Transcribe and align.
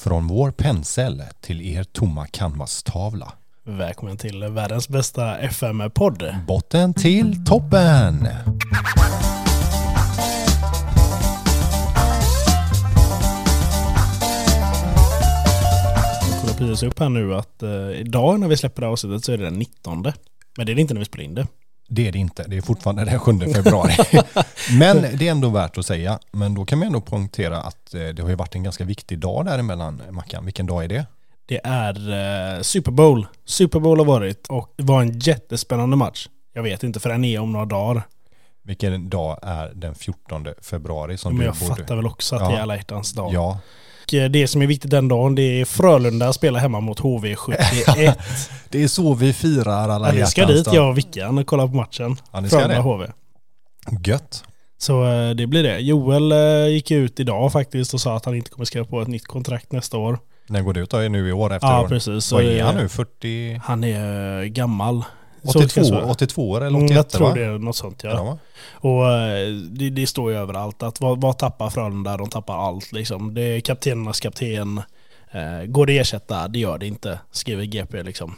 Från 0.00 0.26
vår 0.26 0.50
pensel 0.50 1.22
till 1.40 1.60
er 1.60 1.84
tomma 1.84 2.26
canvas-tavla. 2.26 3.32
Välkommen 3.64 4.16
till 4.16 4.44
världens 4.44 4.88
bästa 4.88 5.38
FM-podd. 5.38 6.34
Botten 6.46 6.94
till 6.94 7.44
toppen! 7.44 8.28
Precis 16.58 16.82
upp 16.82 16.98
här 16.98 17.08
nu 17.08 17.34
att 17.34 17.62
eh, 17.62 17.70
idag 17.90 18.40
när 18.40 18.48
vi 18.48 18.56
släpper 18.56 18.80
det 18.80 18.86
här 18.86 18.92
avsnittet 18.92 19.24
så 19.24 19.32
är 19.32 19.38
det 19.38 19.44
den 19.44 19.58
19. 19.58 20.02
Men 20.56 20.66
det 20.66 20.72
är 20.72 20.76
det 20.76 20.80
inte 20.80 20.94
när 20.94 20.98
vi 20.98 21.04
spelar 21.04 21.24
in 21.24 21.34
det. 21.34 21.46
Det 21.92 22.08
är 22.08 22.12
det 22.12 22.18
inte, 22.18 22.44
det 22.48 22.56
är 22.56 22.60
fortfarande 22.60 23.04
den 23.04 23.18
7 23.18 23.38
februari. 23.54 23.92
Men 24.78 25.02
det 25.18 25.26
är 25.28 25.30
ändå 25.30 25.48
värt 25.48 25.78
att 25.78 25.86
säga. 25.86 26.18
Men 26.32 26.54
då 26.54 26.64
kan 26.64 26.78
man 26.78 26.86
ändå 26.86 27.00
poängtera 27.00 27.60
att 27.60 27.94
eh, 27.94 28.00
det 28.08 28.22
har 28.22 28.28
ju 28.28 28.34
varit 28.34 28.54
en 28.54 28.62
ganska 28.62 28.84
viktig 28.84 29.18
dag 29.18 29.44
däremellan, 29.44 30.02
Mackan. 30.10 30.44
Vilken 30.44 30.66
dag 30.66 30.84
är 30.84 30.88
det? 30.88 31.06
Det 31.46 31.60
är 31.64 31.94
eh, 32.56 32.62
Super 32.62 32.90
Bowl. 32.90 33.26
Super 33.44 33.80
Bowl 33.80 33.98
har 33.98 34.04
varit 34.04 34.46
och 34.46 34.72
det 34.76 34.82
var 34.82 35.02
en 35.02 35.18
jättespännande 35.18 35.96
match. 35.96 36.28
Jag 36.52 36.62
vet 36.62 36.82
inte 36.82 37.00
för 37.00 37.08
den 37.08 37.24
är 37.24 37.38
om 37.40 37.52
några 37.52 37.66
dagar. 37.66 38.02
Vilken 38.62 39.08
dag 39.10 39.38
är 39.42 39.72
den 39.74 39.94
14 39.94 40.46
februari 40.62 41.16
som 41.16 41.32
Men 41.32 41.38
du 41.40 41.44
jag 41.46 41.54
borde... 41.56 41.74
fattar 41.80 41.96
väl 41.96 42.06
också 42.06 42.36
att 42.36 42.42
Ja. 42.42 42.48
det 42.50 42.56
är 42.56 42.60
alla 42.62 42.76
hjärtans 42.76 43.12
dag. 43.12 43.32
Ja, 43.34 43.50
eh, 43.50 43.58
det 44.10 44.46
som 44.48 44.62
är 44.62 44.66
viktigt 44.66 44.90
den 44.90 45.08
dagen 45.08 45.34
det 45.34 45.60
är 45.60 45.64
Frölunda 45.64 46.32
spelar 46.32 46.60
hemma 46.60 46.80
mot 46.80 47.00
HV71. 47.00 48.14
det 48.68 48.82
är 48.82 48.88
så 48.88 49.14
vi 49.14 49.32
firar 49.32 49.88
alla 49.88 50.08
ja, 50.08 50.12
vi 50.14 50.26
ska 50.26 50.46
dit 50.46 50.72
jag 50.72 50.88
och 50.88 50.98
Vickan 50.98 51.38
och 51.38 51.46
kolla 51.46 51.66
på 51.68 51.74
matchen. 51.74 52.16
Ja, 52.32 52.40
ni 52.40 52.48
ska 52.48 52.58
Frölunda 52.58 52.76
det. 52.76 52.82
HV. 52.82 53.06
Gött. 54.04 54.44
Så 54.78 55.04
eh, 55.06 55.30
det 55.30 55.46
blir 55.46 55.62
det. 55.62 55.78
Joel 55.78 56.32
eh, 56.32 56.68
gick 56.68 56.90
ut 56.90 57.20
idag 57.20 57.52
faktiskt 57.52 57.94
och 57.94 58.00
sa 58.00 58.16
att 58.16 58.24
han 58.24 58.34
inte 58.36 58.50
kommer 58.50 58.64
skriva 58.64 58.84
på 58.86 59.00
ett 59.02 59.08
nytt 59.08 59.26
kontrakt 59.26 59.72
nästa 59.72 59.96
år. 59.96 60.18
När 60.46 60.62
går 60.62 60.72
det 60.72 60.80
ut 60.80 60.90
då? 60.90 60.98
Nu 60.98 61.28
i 61.28 61.32
år 61.32 61.52
efter 61.54 61.68
Ja, 61.68 61.82
år? 61.82 61.88
precis. 61.88 62.32
Vad 62.32 62.42
är 62.44 62.62
han 62.62 62.76
nu? 62.76 62.88
40... 62.88 63.60
Han 63.64 63.84
är 63.84 64.40
eh, 64.42 64.44
gammal. 64.44 65.04
Så 65.44 65.58
82, 65.58 65.74
kanske 65.74 65.94
det 65.94 66.00
är. 66.00 66.10
82 66.10 66.50
år 66.50 66.60
eller 66.60 66.78
Mm, 66.78 66.84
81 66.84 66.96
Jag 66.96 67.08
tror 67.08 67.28
va? 67.28 67.34
det 67.34 67.44
är 67.44 67.58
något 67.58 67.76
sånt 67.76 68.00
ja. 68.04 68.10
Ja? 68.10 68.38
Och 68.72 69.12
eh, 69.12 69.48
det, 69.52 69.90
det 69.90 70.06
står 70.06 70.30
ju 70.30 70.36
överallt 70.38 70.82
att 70.82 71.00
vad, 71.00 71.20
vad 71.20 71.38
tappar 71.38 71.70
Frölunda? 71.70 72.16
De 72.16 72.28
tappar 72.28 72.66
allt 72.68 72.92
liksom. 72.92 73.34
Det 73.34 73.42
är 73.42 73.60
kaptenernas 73.60 74.20
kapten. 74.20 74.78
Eh, 75.32 75.66
går 75.66 75.86
det 75.86 75.98
ersätta? 75.98 76.48
Det 76.48 76.58
gör 76.58 76.78
det 76.78 76.86
inte, 76.86 77.18
skriver 77.32 77.64
GP 77.64 78.02
liksom. 78.02 78.36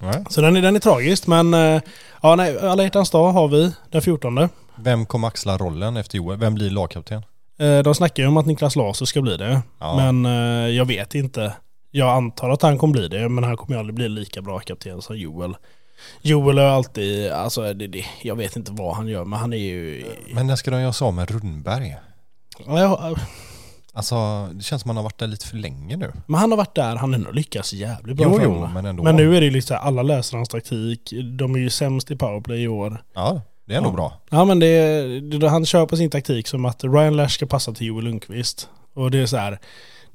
Nej. 0.00 0.24
Så 0.30 0.40
den 0.40 0.56
är, 0.56 0.62
den 0.62 0.76
är 0.76 0.80
tragisk 0.80 1.26
men 1.26 1.54
eh, 1.54 1.80
ja, 2.22 2.36
nej, 2.36 2.58
alla 2.58 2.82
hjärtans 2.82 3.10
dag 3.10 3.32
har 3.32 3.48
vi 3.48 3.72
den 3.90 4.02
14. 4.02 4.48
Vem 4.76 5.06
kommer 5.06 5.28
axla 5.28 5.58
rollen 5.58 5.96
efter 5.96 6.16
Joel? 6.18 6.38
Vem 6.38 6.54
blir 6.54 6.70
lagkapten? 6.70 7.22
Eh, 7.58 7.78
de 7.78 7.94
snackar 7.94 8.22
ju 8.22 8.28
om 8.28 8.36
att 8.36 8.46
Niklas 8.46 8.76
Laser 8.76 9.06
ska 9.06 9.22
bli 9.22 9.36
det. 9.36 9.62
Ja. 9.80 10.12
Men 10.12 10.24
jag 10.74 10.84
vet 10.84 11.14
inte. 11.14 11.52
Jag 11.90 12.08
antar 12.08 12.50
att 12.50 12.62
han 12.62 12.78
kommer 12.78 12.92
bli 12.92 13.08
det, 13.08 13.28
men 13.28 13.44
han 13.44 13.56
kommer 13.56 13.74
ju 13.76 13.78
aldrig 13.78 13.94
bli 13.94 14.08
lika 14.08 14.42
bra 14.42 14.58
kapten 14.58 15.02
som 15.02 15.18
Joel. 15.18 15.56
Joel 16.22 16.58
har 16.58 16.64
alltid, 16.64 17.30
alltså 17.30 17.72
det, 17.74 17.86
det, 17.86 18.04
jag 18.22 18.36
vet 18.36 18.56
inte 18.56 18.72
vad 18.72 18.96
han 18.96 19.08
gör, 19.08 19.24
men 19.24 19.38
han 19.38 19.52
är 19.52 19.56
ju... 19.56 20.04
Men 20.32 20.46
när 20.46 20.56
ska 20.56 20.70
de 20.70 20.80
göra 20.80 20.92
sig 20.92 21.04
av 21.06 21.14
med 21.14 21.30
Rundberg? 21.30 21.96
Ja, 22.66 22.78
jag- 22.80 23.18
Alltså, 23.96 24.48
det 24.52 24.62
känns 24.62 24.82
som 24.82 24.88
man 24.88 24.96
har 24.96 25.02
varit 25.04 25.18
där 25.18 25.26
lite 25.26 25.46
för 25.46 25.56
länge 25.56 25.96
nu. 25.96 26.12
Men 26.26 26.40
han 26.40 26.50
har 26.50 26.56
varit 26.56 26.74
där, 26.74 26.96
han 26.96 27.12
har 27.12 27.18
ändå 27.18 27.30
lyckats 27.30 27.72
jävligt 27.72 28.16
bra 28.16 28.26
Jo, 28.26 28.40
jo, 28.42 28.66
men 28.74 28.86
ändå. 28.86 29.02
Men 29.02 29.16
nu 29.16 29.36
är 29.36 29.40
det 29.40 29.50
liksom, 29.50 29.76
alla 29.80 30.02
läser 30.02 30.36
hans 30.36 30.48
taktik. 30.48 31.12
De 31.38 31.54
är 31.54 31.58
ju 31.58 31.70
sämst 31.70 32.10
i 32.10 32.16
powerplay 32.16 32.62
i 32.62 32.68
år. 32.68 33.02
Ja, 33.14 33.40
det 33.64 33.74
är 33.74 33.80
nog 33.80 33.92
Ja. 33.92 33.96
bra. 33.96 34.20
Ja 34.30 34.44
men 34.44 34.58
det, 34.58 35.20
det, 35.38 35.48
han 35.48 35.66
kör 35.66 35.86
på 35.86 35.96
sin 35.96 36.10
taktik 36.10 36.48
som 36.48 36.64
att 36.64 36.84
Ryan 36.84 37.16
Lash 37.16 37.28
ska 37.34 37.46
passa 37.46 37.72
till 37.72 37.86
Joel 37.86 38.04
Lundqvist. 38.04 38.68
Och 38.94 39.10
det 39.10 39.18
är 39.18 39.26
så 39.26 39.36
här. 39.36 39.58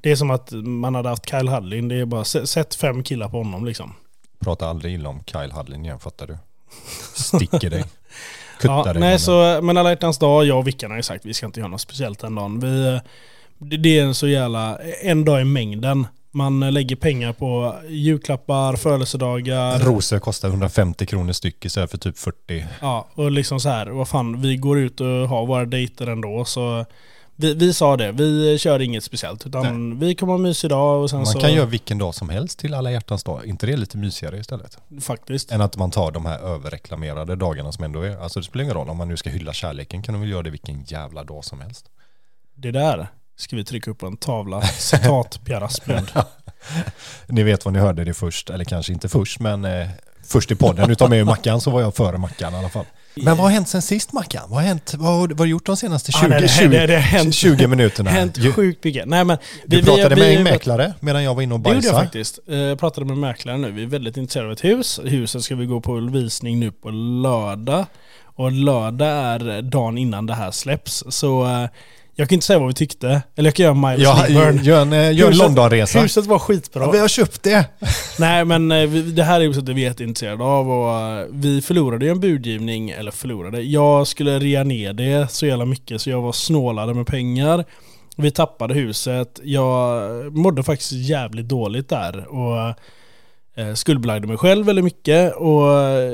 Det 0.00 0.10
är 0.10 0.16
som 0.16 0.30
att 0.30 0.52
man 0.52 0.94
hade 0.94 1.08
haft 1.08 1.30
Kyle 1.30 1.48
Hudlin. 1.48 1.88
Det 1.88 1.94
är 1.96 2.04
bara, 2.04 2.22
sä- 2.22 2.44
sätt 2.46 2.74
fem 2.74 3.02
killar 3.02 3.28
på 3.28 3.36
honom 3.36 3.64
liksom. 3.64 3.92
Prata 4.44 4.66
aldrig 4.68 4.94
illa 4.94 5.08
om 5.08 5.22
Kyle 5.24 5.52
Hudlin 5.52 5.84
igen, 5.84 5.98
fattar 6.00 6.26
du? 6.26 6.38
Sticker 7.14 7.70
dig. 7.70 7.84
Kuttar 8.60 8.86
Ja, 8.86 8.92
dig. 8.92 9.00
nej, 9.00 9.18
så, 9.18 9.60
men 9.62 9.76
alla 9.76 9.90
hjärtans 9.90 10.18
dag, 10.18 10.44
jag 10.44 10.58
och 10.58 10.66
Vickan 10.66 10.90
har 10.90 10.96
ju 10.98 11.02
sagt 11.02 11.24
vi 11.24 11.34
ska 11.34 11.46
inte 11.46 11.60
göra 11.60 11.68
något 11.70 11.80
speciellt 11.80 12.18
den 12.18 12.34
dagen. 12.34 12.60
Vi, 12.60 13.00
det, 13.58 13.76
det 13.76 13.98
är 13.98 14.04
en 14.04 14.14
så 14.14 14.28
jävla, 14.28 14.78
en 15.02 15.24
dag 15.24 15.40
i 15.40 15.44
mängden. 15.44 16.06
Man 16.32 16.60
lägger 16.74 16.96
pengar 16.96 17.32
på 17.32 17.74
julklappar, 17.88 18.76
födelsedagar. 18.76 19.78
Rosor 19.78 20.18
kostar 20.18 20.48
150 20.48 21.06
kronor 21.06 21.32
styck 21.32 21.64
istället 21.64 21.90
för 21.90 21.98
typ 21.98 22.18
40. 22.18 22.64
Ja, 22.80 23.08
och 23.14 23.30
liksom 23.30 23.60
så 23.60 23.68
här, 23.68 23.86
vad 23.86 24.08
fan, 24.08 24.40
vi 24.40 24.56
går 24.56 24.78
ut 24.78 25.00
och 25.00 25.06
har 25.06 25.46
våra 25.46 25.64
dejter 25.64 26.06
ändå 26.06 26.44
så 26.44 26.86
vi, 27.40 27.54
vi 27.54 27.74
sa 27.74 27.96
det, 27.96 28.12
vi 28.12 28.58
kör 28.58 28.80
inget 28.80 29.04
speciellt 29.04 29.46
utan 29.46 29.98
vi 29.98 30.14
kommer 30.14 30.32
ha 30.32 30.38
mys 30.38 30.64
idag 30.64 31.02
och 31.02 31.10
sen 31.10 31.18
Man 31.18 31.26
så... 31.26 31.40
kan 31.40 31.52
göra 31.52 31.66
vilken 31.66 31.98
dag 31.98 32.14
som 32.14 32.28
helst 32.28 32.58
till 32.58 32.74
alla 32.74 32.90
hjärtans 32.90 33.24
dag. 33.24 33.46
inte 33.46 33.66
det 33.66 33.76
lite 33.76 33.96
mysigare 33.96 34.38
istället? 34.38 34.78
Faktiskt. 35.00 35.52
Än 35.52 35.60
att 35.60 35.76
man 35.76 35.90
tar 35.90 36.10
de 36.10 36.26
här 36.26 36.38
överreklamerade 36.38 37.36
dagarna 37.36 37.72
som 37.72 37.84
ändå 37.84 38.02
är. 38.02 38.16
Alltså 38.16 38.40
det 38.40 38.44
spelar 38.44 38.62
ingen 38.62 38.74
roll, 38.74 38.88
om 38.88 38.96
man 38.96 39.08
nu 39.08 39.16
ska 39.16 39.30
hylla 39.30 39.52
kärleken 39.52 40.02
kan 40.02 40.12
de 40.12 40.20
väl 40.20 40.30
göra 40.30 40.42
det 40.42 40.50
vilken 40.50 40.84
jävla 40.84 41.24
dag 41.24 41.44
som 41.44 41.60
helst. 41.60 41.86
Det 42.54 42.70
där 42.70 43.08
ska 43.36 43.56
vi 43.56 43.64
trycka 43.64 43.90
upp 43.90 43.98
på 43.98 44.06
en 44.06 44.16
tavla. 44.16 44.62
Citat 44.62 45.40
Pierre 45.44 45.64
Asplund. 45.64 46.08
Ni 47.26 47.42
vet 47.42 47.64
vad 47.64 47.74
ni 47.74 47.80
hörde 47.80 48.04
det 48.04 48.14
först, 48.14 48.50
eller 48.50 48.64
kanske 48.64 48.92
inte 48.92 49.08
först, 49.08 49.40
men 49.40 49.64
eh, 49.64 49.88
först 50.26 50.50
i 50.50 50.54
podden. 50.54 50.96
Mig 51.10 51.20
och 51.20 51.26
Mackan 51.26 51.60
så 51.60 51.70
var 51.70 51.80
jag 51.80 51.94
före 51.94 52.18
Mackan 52.18 52.54
i 52.54 52.56
alla 52.56 52.68
fall. 52.68 52.84
Men 53.14 53.24
vad 53.36 53.36
har 53.46 53.50
hänt 53.50 53.68
sen 53.68 53.82
sist 53.82 54.12
Mackan? 54.12 54.42
Vad 54.48 54.58
har, 54.60 54.66
hänt, 54.68 54.94
vad 54.98 55.12
har, 55.12 55.28
vad 55.28 55.38
har 55.38 55.44
du 55.44 55.50
gjort 55.50 55.66
de 55.66 55.76
senaste 55.76 56.12
20, 56.12 56.18
Ja, 56.22 56.28
nej, 56.28 56.40
det- 56.42 56.48
20, 56.48 56.68
det- 56.68 56.86
det 56.86 56.94
har 56.94 57.00
hänt- 57.00 57.34
20 57.34 57.66
minuterna? 57.66 58.10
Hänt 58.10 58.38
Ju- 58.38 58.52
sjukt 58.52 58.84
mycket. 58.84 59.08
Nej 59.08 59.24
men... 59.24 59.38
Du 59.66 59.82
pratade 59.82 60.16
med 60.16 60.36
en 60.36 60.42
mäklare 60.42 60.94
medan 61.00 61.22
jag 61.24 61.34
var 61.34 61.42
inne 61.42 61.54
och 61.54 61.60
Det 61.60 61.68
gjorde 61.68 61.76
jag 61.86 61.92
bajsade. 61.94 62.04
faktiskt. 62.06 62.38
Eh, 62.48 62.58
Jag 62.58 62.78
pratade 62.80 63.06
med 63.06 63.18
mäklaren 63.18 63.60
nu. 63.62 63.70
Vi 63.70 63.82
är 63.82 63.86
väldigt 63.86 64.16
intresserade 64.16 64.48
av 64.48 64.52
ett 64.52 64.64
hus. 64.64 65.00
Huset 65.04 65.42
ska 65.42 65.54
vi 65.54 65.66
gå 65.66 65.80
på 65.80 65.94
visning 65.94 66.60
nu 66.60 66.70
på 66.72 66.90
lördag. 66.90 67.86
Och 68.36 68.52
lördag 68.52 69.08
är 69.08 69.62
dagen 69.62 69.98
innan 69.98 70.26
det 70.26 70.34
här 70.34 70.50
släpps. 70.50 71.04
Så 71.08 71.44
eh, 71.46 71.68
jag 72.20 72.28
kan 72.28 72.36
inte 72.36 72.46
säga 72.46 72.58
vad 72.58 72.68
vi 72.68 72.74
tyckte. 72.74 73.22
Eller 73.36 73.48
jag 73.48 73.54
kan 73.54 73.64
göra 73.64 73.74
Miles 73.74 74.02
Ja, 74.04 74.24
Lindburn. 74.28 74.64
gör 74.64 74.82
en, 74.82 74.92
eh, 74.92 75.12
gör 75.12 75.30
en 75.30 75.36
Londonresa. 75.36 76.00
Huset 76.00 76.26
var 76.26 76.38
skitbra. 76.38 76.82
Ja, 76.82 76.90
vi 76.90 76.98
har 76.98 77.08
köpt 77.08 77.42
det. 77.42 77.66
Nej 78.18 78.44
men 78.44 78.72
eh, 78.72 78.90
det 78.90 79.22
här 79.22 79.40
är 79.40 79.44
huset 79.44 79.68
är 79.68 79.72
vi 79.72 79.82
jätteintresserade 79.82 80.44
av 80.44 80.70
och 80.70 80.90
eh, 81.00 81.26
vi 81.30 81.62
förlorade 81.62 82.04
ju 82.04 82.10
en 82.10 82.20
budgivning, 82.20 82.90
eller 82.90 83.10
förlorade, 83.10 83.60
jag 83.62 84.06
skulle 84.06 84.38
rea 84.38 84.64
ner 84.64 84.92
det 84.92 85.30
så 85.30 85.46
jävla 85.46 85.64
mycket 85.64 86.00
så 86.00 86.10
jag 86.10 86.22
var 86.22 86.32
snålade 86.32 86.94
med 86.94 87.06
pengar. 87.06 87.64
Vi 88.16 88.30
tappade 88.30 88.74
huset, 88.74 89.40
jag 89.42 90.02
mådde 90.36 90.62
faktiskt 90.62 90.92
jävligt 90.92 91.48
dåligt 91.48 91.88
där 91.88 92.26
och 92.26 92.68
eh, 93.56 93.74
skuldbelagde 93.74 94.26
mig 94.28 94.36
själv 94.36 94.66
väldigt 94.66 94.84
mycket 94.84 95.34
och 95.36 95.72
eh, 95.78 96.12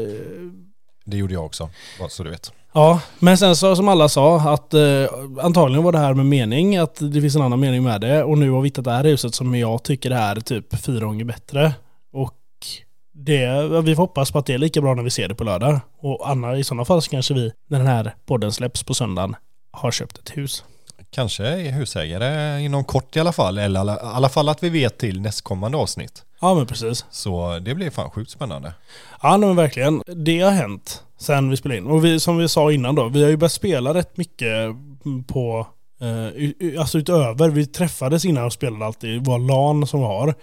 Det 1.05 1.17
gjorde 1.17 1.35
jag 1.35 1.45
också, 1.45 1.71
så 2.09 2.23
du 2.23 2.31
vet. 2.31 2.53
Ja, 2.77 3.01
men 3.19 3.39
sen 3.39 3.57
så 3.57 3.77
som 3.77 3.89
alla 3.89 4.09
sa 4.09 4.41
att 4.41 4.75
eh, 4.75 5.07
antagligen 5.43 5.85
var 5.85 5.93
det 5.93 5.99
här 5.99 6.15
med 6.15 6.27
mening, 6.27 6.77
att 6.77 6.95
det 7.13 7.21
finns 7.21 7.37
en 7.37 7.43
annan 7.43 7.61
mening 7.61 7.83
med 7.83 8.01
det. 8.01 8.25
Och 8.25 8.39
nu 8.39 8.51
har 8.51 8.61
vi 8.61 8.69
hittat 8.69 8.85
det 8.85 8.91
här 8.91 9.05
huset 9.05 9.35
som 9.35 9.55
jag 9.55 9.83
tycker 9.83 10.11
är 10.11 10.41
typ 10.41 10.81
fyra 10.81 11.07
gånger 11.07 11.25
bättre. 11.25 11.73
Och 12.13 12.35
det, 13.13 13.69
vi 13.83 13.95
får 13.95 14.03
hoppas 14.03 14.31
på 14.31 14.39
att 14.39 14.47
det 14.47 14.55
är 14.55 14.59
lika 14.59 14.81
bra 14.81 14.95
när 14.95 15.03
vi 15.03 15.11
ser 15.11 15.29
det 15.29 15.35
på 15.35 15.45
lördag. 15.45 15.81
Och 16.01 16.31
Anna, 16.31 16.57
i 16.57 16.65
sådana 16.65 16.85
fall 16.85 17.03
så 17.03 17.11
kanske 17.11 17.35
vi, 17.35 17.53
när 17.69 17.79
den 17.79 17.87
här 17.87 18.15
podden 18.27 18.53
släpps 18.53 18.83
på 18.83 18.95
söndagen, 18.95 19.37
har 19.71 19.91
köpt 19.91 20.19
ett 20.19 20.37
hus. 20.37 20.65
Kanske 21.11 21.47
är 21.47 21.73
husägare 21.73 22.61
inom 22.61 22.85
kort 22.85 23.17
i 23.17 23.21
alla 23.21 23.33
fall, 23.33 23.59
eller 23.59 23.79
i 23.79 23.81
alla, 23.81 23.97
alla 23.97 24.29
fall 24.29 24.49
att 24.49 24.63
vi 24.63 24.69
vet 24.69 24.99
till 24.99 25.21
nästkommande 25.21 25.79
avsnitt. 25.79 26.25
Ja 26.41 26.55
men 26.55 26.67
precis. 26.67 27.05
Så 27.11 27.59
det 27.59 27.75
blir 27.75 27.91
fan 27.91 28.11
sjukt 28.11 28.31
spännande. 28.31 28.75
Ja 29.23 29.37
men 29.37 29.57
verkligen. 29.57 30.03
Det 30.07 30.41
har 30.41 30.51
hänt 30.51 31.03
sen 31.19 31.51
vi 31.51 31.57
spelade 31.57 31.79
in. 31.79 31.87
Och 31.87 32.05
vi, 32.05 32.21
som 32.21 32.39
vi 32.39 32.49
sa 32.49 32.73
innan 32.73 32.95
då, 32.95 33.09
vi 33.09 33.23
har 33.23 33.31
ju 33.31 33.37
börjat 33.37 33.53
spela 33.53 33.95
rätt 33.95 34.17
mycket 34.17 34.77
på, 35.27 35.67
eh, 36.01 36.81
alltså 36.81 36.99
utöver, 36.99 37.49
vi 37.49 37.67
träffades 37.67 38.25
innan 38.25 38.45
och 38.45 38.53
spelade 38.53 38.87
alltid, 38.87 39.25
vår 39.25 39.39
LAN 39.39 39.87
som 39.87 40.01
vi 40.01 40.07
har. 40.07 40.35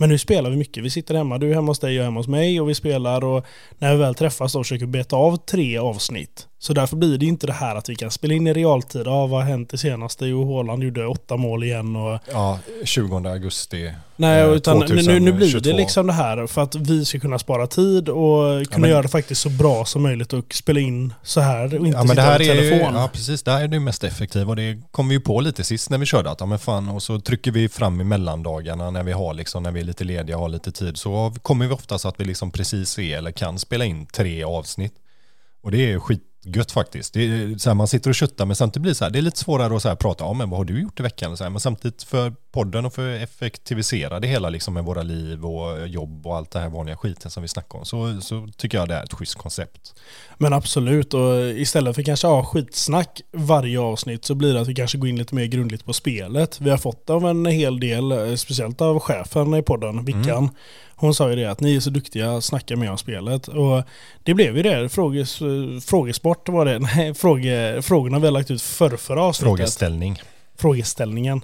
Men 0.00 0.08
nu 0.08 0.18
spelar 0.18 0.50
vi 0.50 0.56
mycket. 0.56 0.84
Vi 0.84 0.90
sitter 0.90 1.14
hemma, 1.14 1.38
du 1.38 1.50
är 1.50 1.54
hemma 1.54 1.70
hos 1.70 1.78
dig 1.78 1.88
och 1.88 1.94
jag 1.94 2.00
är 2.00 2.04
hemma 2.04 2.20
hos 2.20 2.28
mig 2.28 2.60
och 2.60 2.68
vi 2.68 2.74
spelar 2.74 3.24
och 3.24 3.44
när 3.78 3.92
vi 3.92 3.98
väl 3.98 4.14
träffas 4.14 4.52
då 4.52 4.62
försöker 4.64 4.86
vi 4.86 4.92
beta 4.92 5.16
av 5.16 5.36
tre 5.36 5.78
avsnitt. 5.78 6.44
Så 6.60 6.72
därför 6.72 6.96
blir 6.96 7.18
det 7.18 7.26
inte 7.26 7.46
det 7.46 7.52
här 7.52 7.76
att 7.76 7.88
vi 7.88 7.96
kan 7.96 8.10
spela 8.10 8.34
in 8.34 8.46
i 8.46 8.52
realtid. 8.52 9.02
Ja, 9.04 9.26
vad 9.26 9.40
har 9.42 9.48
hänt 9.50 9.70
det 9.70 9.78
senaste? 9.78 10.26
Jo, 10.26 10.44
Håland 10.44 10.82
gjorde 10.82 11.06
åtta 11.06 11.36
mål 11.36 11.64
igen 11.64 11.96
och 11.96 12.18
Ja, 12.32 12.58
20 12.84 13.28
augusti. 13.28 13.92
Nej, 14.16 14.40
Eh, 14.42 14.48
utan 14.48 14.78
nu, 14.78 15.02
nu, 15.02 15.20
nu 15.20 15.32
blir 15.32 15.46
det 15.46 15.52
2022. 15.52 15.76
liksom 15.78 16.06
det 16.06 16.12
här 16.12 16.46
för 16.46 16.62
att 16.62 16.74
vi 16.74 17.04
ska 17.04 17.18
kunna 17.20 17.38
spara 17.38 17.66
tid 17.66 18.08
och 18.08 18.42
kunna 18.66 18.78
men- 18.78 18.90
göra 18.90 19.02
det 19.02 19.08
faktiskt 19.08 19.40
så 19.40 19.48
bra 19.50 19.84
som 19.84 20.02
möjligt 20.02 20.32
och 20.32 20.54
spela 20.54 20.80
in 20.80 21.12
så 21.22 21.40
här 21.40 21.78
och 21.80 21.86
inte 21.86 21.98
Ja 21.98 22.04
men 22.04 22.06
det 22.06 22.08
sitta 22.08 22.22
här 22.22 22.34
över 22.40 22.50
är 22.50 22.62
ju, 22.62 22.70
telefon. 22.70 22.94
ja 22.94 23.08
precis, 23.12 23.42
det 23.42 23.50
här 23.50 23.62
är 23.64 23.68
det 23.68 23.80
mest 23.80 24.04
effektiva 24.04 24.48
och 24.50 24.56
det 24.56 24.78
kom 24.90 25.08
vi 25.08 25.14
ju 25.14 25.20
på 25.20 25.40
lite 25.40 25.64
sist 25.64 25.90
när 25.90 25.98
vi 25.98 26.06
körde 26.06 26.30
att 26.30 26.40
ja 26.40 26.46
men 26.46 26.58
fan 26.58 26.88
och 26.88 27.02
så 27.02 27.20
trycker 27.20 27.50
vi 27.50 27.68
fram 27.68 28.00
i 28.00 28.04
mellandagarna 28.04 28.90
när 28.90 29.02
vi 29.02 29.12
har 29.12 29.34
liksom, 29.34 29.62
när 29.62 29.70
vi 29.72 29.84
lite 29.88 30.04
lediga 30.04 30.36
och 30.36 30.42
har 30.42 30.48
lite 30.48 30.72
tid 30.72 30.96
så 30.96 31.34
kommer 31.42 31.66
vi 31.66 31.74
oftast 31.74 32.04
att 32.04 32.20
vi 32.20 32.24
liksom 32.24 32.50
precis 32.50 32.98
är 32.98 33.18
eller 33.18 33.30
kan 33.30 33.58
spela 33.58 33.84
in 33.84 34.06
tre 34.06 34.44
avsnitt. 34.44 34.94
Och 35.62 35.70
det 35.70 35.92
är 35.92 35.98
skitgött 35.98 36.72
faktiskt. 36.72 37.14
Det 37.14 37.20
är, 37.20 37.58
så 37.58 37.70
här, 37.70 37.74
man 37.74 37.88
sitter 37.88 38.10
och 38.10 38.14
köttar 38.14 38.46
men 38.46 38.56
samtidigt 38.56 38.82
blir 38.82 38.90
det 38.90 38.94
så 38.94 39.04
här, 39.04 39.10
det 39.10 39.18
är 39.18 39.22
lite 39.22 39.38
svårare 39.38 39.76
att 39.76 39.82
så 39.82 39.88
här, 39.88 39.96
prata 39.96 40.24
om, 40.24 40.38
men 40.38 40.50
vad 40.50 40.58
har 40.58 40.64
du 40.64 40.80
gjort 40.80 41.00
i 41.00 41.02
veckan? 41.02 41.36
Så 41.36 41.44
här, 41.44 41.50
men 41.50 41.60
samtidigt 41.60 42.02
för 42.02 42.32
podden 42.50 42.84
och 42.84 42.94
för 42.94 43.16
att 43.16 43.22
effektivisera 43.22 44.20
det 44.20 44.28
hela 44.28 44.48
liksom 44.50 44.74
med 44.74 44.84
våra 44.84 45.02
liv 45.02 45.46
och 45.46 45.88
jobb 45.88 46.26
och 46.26 46.36
allt 46.36 46.50
det 46.50 46.58
här 46.58 46.68
vanliga 46.68 46.96
skiten 46.96 47.30
som 47.30 47.42
vi 47.42 47.48
snackar 47.48 47.78
om 47.78 47.84
så, 47.84 48.20
så 48.20 48.48
tycker 48.56 48.78
jag 48.78 48.88
det 48.88 48.94
är 48.94 49.04
ett 49.04 49.14
schysst 49.14 49.34
koncept. 49.34 49.94
Men 50.40 50.52
absolut, 50.52 51.14
och 51.14 51.50
istället 51.56 51.94
för 51.94 52.02
kanske 52.02 52.26
ha 52.26 52.44
skitsnack 52.44 53.20
varje 53.32 53.80
avsnitt 53.80 54.24
så 54.24 54.34
blir 54.34 54.54
det 54.54 54.60
att 54.60 54.68
vi 54.68 54.74
kanske 54.74 54.98
går 54.98 55.08
in 55.08 55.18
lite 55.18 55.34
mer 55.34 55.44
grundligt 55.44 55.84
på 55.84 55.92
spelet. 55.92 56.60
Vi 56.60 56.70
har 56.70 56.78
fått 56.78 57.10
av 57.10 57.26
en 57.26 57.46
hel 57.46 57.80
del, 57.80 58.12
eh, 58.12 58.34
speciellt 58.34 58.80
av 58.80 59.00
chefen 59.00 59.54
i 59.54 59.62
podden, 59.62 60.04
Vickan. 60.04 60.24
Mm. 60.28 60.50
Hon 60.94 61.14
sa 61.14 61.30
ju 61.30 61.36
det 61.36 61.44
att 61.44 61.60
ni 61.60 61.76
är 61.76 61.80
så 61.80 61.90
duktiga 61.90 62.32
att 62.32 62.44
snacka 62.44 62.76
med 62.76 62.90
om 62.90 62.98
spelet. 62.98 63.48
Och 63.48 63.82
det 64.22 64.34
blev 64.34 64.56
ju 64.56 64.62
det. 64.62 64.88
Fråges, 64.88 65.38
frågesport 65.86 66.48
var 66.48 66.64
det. 66.64 66.78
Nej, 66.96 67.14
fråge, 67.14 67.82
frågorna 67.82 68.18
vi 68.18 68.24
har 68.24 68.32
lagt 68.32 68.50
ut 68.50 68.62
förr, 68.62 68.96
förra 68.96 69.22
avsnittet. 69.22 69.48
Frågeställning. 69.48 70.22
Frågeställningen. 70.58 71.40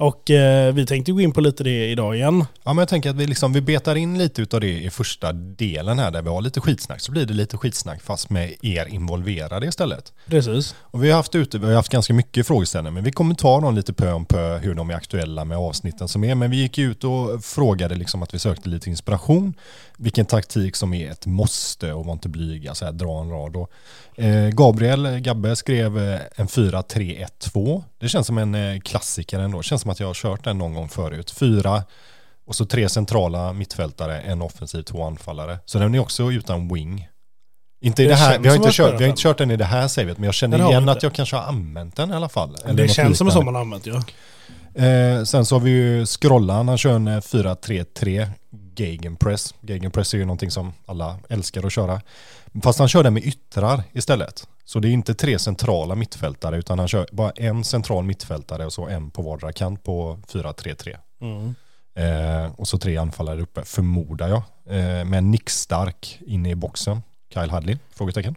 Och 0.00 0.30
eh, 0.30 0.74
vi 0.74 0.86
tänkte 0.86 1.12
gå 1.12 1.20
in 1.20 1.32
på 1.32 1.40
lite 1.40 1.64
det 1.64 1.90
idag 1.90 2.16
igen. 2.16 2.44
Ja, 2.64 2.72
men 2.72 2.78
jag 2.78 2.88
tänker 2.88 3.10
att 3.10 3.16
vi, 3.16 3.26
liksom, 3.26 3.52
vi 3.52 3.60
betar 3.60 3.94
in 3.94 4.18
lite 4.18 4.56
av 4.56 4.60
det 4.60 4.82
i 4.82 4.90
första 4.90 5.32
delen 5.32 5.98
här 5.98 6.10
där 6.10 6.22
vi 6.22 6.28
har 6.28 6.40
lite 6.40 6.60
skitsnack. 6.60 7.00
Så 7.00 7.12
blir 7.12 7.26
det 7.26 7.34
lite 7.34 7.56
skitsnack 7.56 8.02
fast 8.02 8.30
med 8.30 8.54
er 8.62 8.86
involverade 8.86 9.66
istället. 9.66 10.12
Precis. 10.26 10.74
Och 10.80 11.04
vi 11.04 11.10
har 11.10 11.16
haft, 11.16 11.34
ute, 11.34 11.58
vi 11.58 11.66
har 11.66 11.74
haft 11.74 11.92
ganska 11.92 12.14
mycket 12.14 12.46
frågeställningar, 12.46 12.94
men 12.94 13.04
vi 13.04 13.12
kommer 13.12 13.34
ta 13.34 13.60
dem 13.60 13.74
lite 13.74 13.92
pö 13.92 14.12
om 14.12 14.24
pö 14.24 14.58
hur 14.58 14.74
de 14.74 14.90
är 14.90 14.94
aktuella 14.94 15.44
med 15.44 15.58
avsnitten 15.58 16.08
som 16.08 16.24
är. 16.24 16.34
Men 16.34 16.50
vi 16.50 16.56
gick 16.56 16.78
ut 16.78 17.04
och 17.04 17.44
frågade 17.44 17.94
liksom 17.94 18.22
att 18.22 18.34
vi 18.34 18.38
sökte 18.38 18.68
lite 18.68 18.90
inspiration. 18.90 19.54
Vilken 19.96 20.26
taktik 20.26 20.76
som 20.76 20.94
är 20.94 21.10
ett 21.10 21.26
måste 21.26 21.92
och 21.92 22.04
var 22.04 22.12
inte 22.12 22.28
blyga, 22.28 22.74
så 22.74 22.84
här, 22.84 22.92
dra 22.92 23.20
en 23.20 23.30
rad. 23.30 23.56
Och, 23.56 23.70
eh, 24.24 24.48
Gabriel 24.48 25.18
Gabbe 25.18 25.56
skrev 25.56 25.98
eh, 25.98 26.20
en 26.36 26.46
4-3-1-2. 26.46 27.82
Det 27.98 28.08
känns 28.08 28.26
som 28.26 28.38
en 28.38 28.54
eh, 28.54 28.80
klassiker 28.80 29.38
ändå. 29.38 29.58
Det 29.58 29.64
känns 29.64 29.82
som 29.82 29.89
att 29.90 30.00
jag 30.00 30.06
har 30.06 30.14
kört 30.14 30.44
den 30.44 30.58
någon 30.58 30.74
gång 30.74 30.88
förut. 30.88 31.30
Fyra 31.30 31.84
och 32.46 32.56
så 32.56 32.66
tre 32.66 32.88
centrala 32.88 33.52
mittfältare, 33.52 34.20
en 34.20 34.42
offensiv, 34.42 34.82
två 34.82 35.04
anfallare. 35.04 35.58
Så 35.64 35.78
den 35.78 35.94
är 35.94 35.98
också 35.98 36.32
utan 36.32 36.74
wing. 36.74 37.08
Inte 37.82 38.02
i 38.02 38.06
det, 38.06 38.12
det 38.12 38.16
här, 38.16 38.38
vi 38.38 38.48
har 38.48 38.56
inte, 38.56 38.72
kört, 38.72 39.00
vi 39.00 39.04
har 39.04 39.10
inte 39.10 39.22
kört 39.22 39.38
den 39.38 39.50
i 39.50 39.56
det 39.56 39.64
här 39.64 39.88
savet, 39.88 40.18
men 40.18 40.24
jag 40.24 40.34
känner 40.34 40.70
igen 40.70 40.88
att 40.88 41.02
jag 41.02 41.12
kanske 41.12 41.36
har 41.36 41.42
använt 41.42 41.96
den 41.96 42.10
i 42.10 42.14
alla 42.14 42.28
fall. 42.28 42.56
det 42.72 42.88
känns 42.88 43.18
som 43.18 43.30
som 43.30 43.44
man 43.44 43.54
har 43.54 43.62
använt 43.62 43.86
ja. 43.86 44.02
Eh, 44.74 45.22
sen 45.24 45.46
så 45.46 45.54
har 45.54 45.60
vi 45.60 45.70
ju 45.70 46.06
Scrollan, 46.06 46.68
han 46.68 46.78
kör 46.78 46.94
en 46.94 47.08
4-3-3 47.08 48.28
Gegenpress. 48.76 49.54
Gegenpress 49.60 50.14
är 50.14 50.18
ju 50.18 50.24
någonting 50.24 50.50
som 50.50 50.72
alla 50.86 51.18
älskar 51.28 51.66
att 51.66 51.72
köra. 51.72 52.00
Fast 52.62 52.78
han 52.78 52.88
kör 52.88 53.02
den 53.02 53.14
med 53.14 53.24
yttrar 53.24 53.82
istället. 53.92 54.48
Så 54.64 54.78
det 54.78 54.88
är 54.88 54.92
inte 54.92 55.14
tre 55.14 55.38
centrala 55.38 55.94
mittfältare 55.94 56.56
utan 56.56 56.78
han 56.78 56.88
kör 56.88 57.06
bara 57.12 57.30
en 57.30 57.64
central 57.64 58.04
mittfältare 58.04 58.66
och 58.66 58.72
så 58.72 58.88
en 58.88 59.10
på 59.10 59.22
vardera 59.22 59.52
kant 59.52 59.84
på 59.84 60.18
4-3-3. 60.28 60.96
Mm. 61.20 61.54
Eh, 61.94 62.52
och 62.56 62.68
så 62.68 62.78
tre 62.78 62.96
anfallare 62.96 63.40
uppe, 63.40 63.64
förmodar 63.64 64.28
jag. 64.28 64.42
Eh, 64.76 65.04
med 65.04 65.24
nickstark 65.24 66.18
inne 66.26 66.50
i 66.50 66.54
boxen. 66.54 67.02
Kyle 67.34 67.50
Hadley? 67.50 67.78
Frågetecken. 67.94 68.34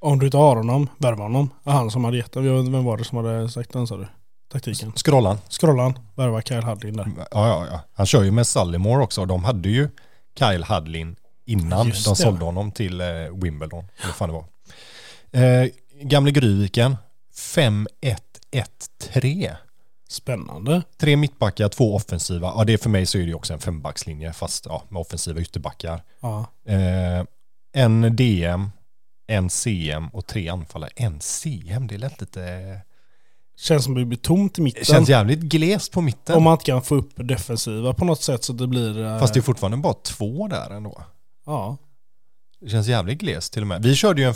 Om 0.00 0.18
du 0.18 0.26
inte 0.26 0.36
har 0.36 0.56
honom, 0.56 0.88
värva 0.98 1.22
honom. 1.22 1.50
Han 1.64 1.90
som 1.90 2.04
hade 2.04 2.16
gett 2.16 2.32
den. 2.32 2.72
Vem 2.72 2.84
var 2.84 2.96
det 2.96 3.04
som 3.04 3.18
hade 3.24 3.48
sagt 3.48 3.72
den 3.72 3.86
sa 3.86 3.96
du? 3.96 4.06
Taktiken. 4.52 4.92
Scrollan. 4.96 5.38
Scrollan. 5.48 5.98
Värva 6.14 6.42
Kyle 6.42 6.62
Hadlin 6.62 6.96
där. 6.96 7.06
Ja, 7.16 7.26
ja, 7.30 7.66
ja. 7.70 7.80
Han 7.94 8.06
kör 8.06 8.22
ju 8.22 8.30
med 8.30 8.46
Sullymore 8.46 9.02
också. 9.02 9.24
De 9.24 9.44
hade 9.44 9.68
ju 9.68 9.88
Kyle 10.38 10.64
Hadlin 10.64 11.16
innan 11.44 11.86
Just 11.86 12.04
de 12.04 12.10
det. 12.10 12.16
sålde 12.16 12.44
honom 12.44 12.72
till 12.72 13.00
eh, 13.00 13.06
Wimbledon. 13.32 13.84
Eller 14.02 14.12
fan 14.12 14.28
det 14.28 14.32
var. 14.34 14.44
Eh, 15.32 15.66
Gamle 16.02 16.30
Gryviken. 16.30 16.96
5-1-1-3. 17.34 19.56
Spännande. 20.08 20.82
Tre 20.98 21.16
mittbackar, 21.16 21.68
två 21.68 21.94
offensiva. 21.94 22.52
Ja, 22.56 22.64
det 22.64 22.72
är 22.72 22.78
för 22.78 22.90
mig 22.90 23.06
så 23.06 23.18
är 23.18 23.26
det 23.26 23.34
också 23.34 23.52
en 23.52 23.58
fembackslinje 23.58 24.32
fast 24.32 24.66
ja, 24.66 24.82
med 24.88 25.00
offensiva 25.00 25.40
ytterbackar. 25.40 26.02
Ja. 26.20 26.46
Eh, 26.66 27.24
en 27.72 28.16
DM, 28.16 28.70
en 29.26 29.50
CM 29.50 30.08
och 30.08 30.26
tre 30.26 30.48
anfallare. 30.48 30.90
En 30.96 31.20
CM, 31.20 31.86
det 31.86 31.98
lät 31.98 32.20
lite... 32.20 32.80
Känns 33.56 33.84
som 33.84 33.94
det 33.94 34.04
blir 34.04 34.18
tomt 34.18 34.58
i 34.58 34.62
mitten. 34.62 34.84
Känns 34.84 35.08
jävligt 35.08 35.40
glest 35.40 35.92
på 35.92 36.00
mitten. 36.00 36.36
Om 36.36 36.42
man 36.42 36.52
inte 36.52 36.64
kan 36.64 36.82
få 36.82 36.94
upp 36.94 37.12
defensiva 37.16 37.94
på 37.94 38.04
något 38.04 38.22
sätt 38.22 38.44
så 38.44 38.52
det 38.52 38.66
blir... 38.66 39.04
Eh, 39.04 39.20
fast 39.20 39.34
det 39.34 39.40
är 39.40 39.42
fortfarande 39.42 39.76
bara 39.76 39.94
två 39.94 40.48
där 40.48 40.70
ändå. 40.70 41.02
Ja. 41.46 41.76
Det 42.60 42.68
känns 42.68 42.86
jävligt 42.86 43.18
glest 43.18 43.52
till 43.52 43.62
och 43.62 43.68
med. 43.68 43.82
Vi 43.82 43.94
körde 43.94 44.20
ju 44.20 44.28
en 44.28 44.34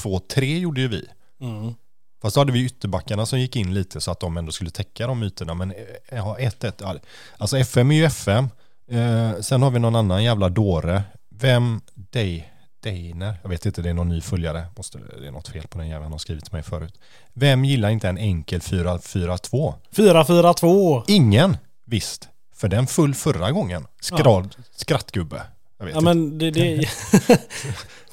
5-2-3 0.00 0.58
gjorde 0.58 0.80
ju 0.80 0.88
vi. 0.88 1.08
Mm. 1.40 1.74
Fast 2.22 2.34
då 2.34 2.40
hade 2.40 2.52
vi 2.52 2.64
ytterbackarna 2.64 3.26
som 3.26 3.40
gick 3.40 3.56
in 3.56 3.74
lite 3.74 4.00
så 4.00 4.10
att 4.10 4.20
de 4.20 4.36
ändå 4.36 4.52
skulle 4.52 4.70
täcka 4.70 5.06
de 5.06 5.22
ytorna. 5.22 5.54
Men 5.54 5.70
eh, 5.70 5.76
ja, 6.08 6.36
1-1. 6.40 7.00
Alltså 7.38 7.58
FM 7.58 7.90
är 7.90 7.94
ju 7.94 8.04
FM. 8.04 8.48
Eh, 8.90 9.40
sen 9.40 9.62
har 9.62 9.70
vi 9.70 9.78
någon 9.78 9.96
annan 9.96 10.24
jävla 10.24 10.48
dåre. 10.48 11.02
Vem? 11.28 11.80
Dig? 11.94 12.52
Deiner? 12.82 13.34
Jag 13.42 13.48
vet 13.50 13.66
inte, 13.66 13.82
det 13.82 13.90
är 13.90 13.94
någon 13.94 14.08
ny 14.08 14.20
följare. 14.20 14.66
Måste, 14.76 14.98
det 15.20 15.26
är 15.26 15.30
något 15.30 15.48
fel 15.48 15.66
på 15.66 15.78
den 15.78 15.88
jäveln 15.88 16.12
har 16.12 16.18
skrivit 16.18 16.44
till 16.44 16.52
mig 16.52 16.62
förut. 16.62 17.00
Vem 17.32 17.64
gillar 17.64 17.90
inte 17.90 18.08
en 18.08 18.18
enkel 18.18 18.60
4-4-2? 18.60 19.74
4-4-2! 19.96 21.04
Ingen! 21.08 21.56
Visst. 21.84 22.28
För 22.54 22.68
den 22.68 22.86
full 22.86 23.14
förra 23.14 23.52
gången. 23.52 23.86
Skral, 24.00 24.48
ja. 24.56 24.62
Skrattgubbe. 24.70 25.42
Jag 25.78 25.86
vet 25.86 25.94
ja, 25.94 25.98
inte. 25.98 26.14
men 26.14 26.38
det, 26.38 26.50
det... 26.50 26.88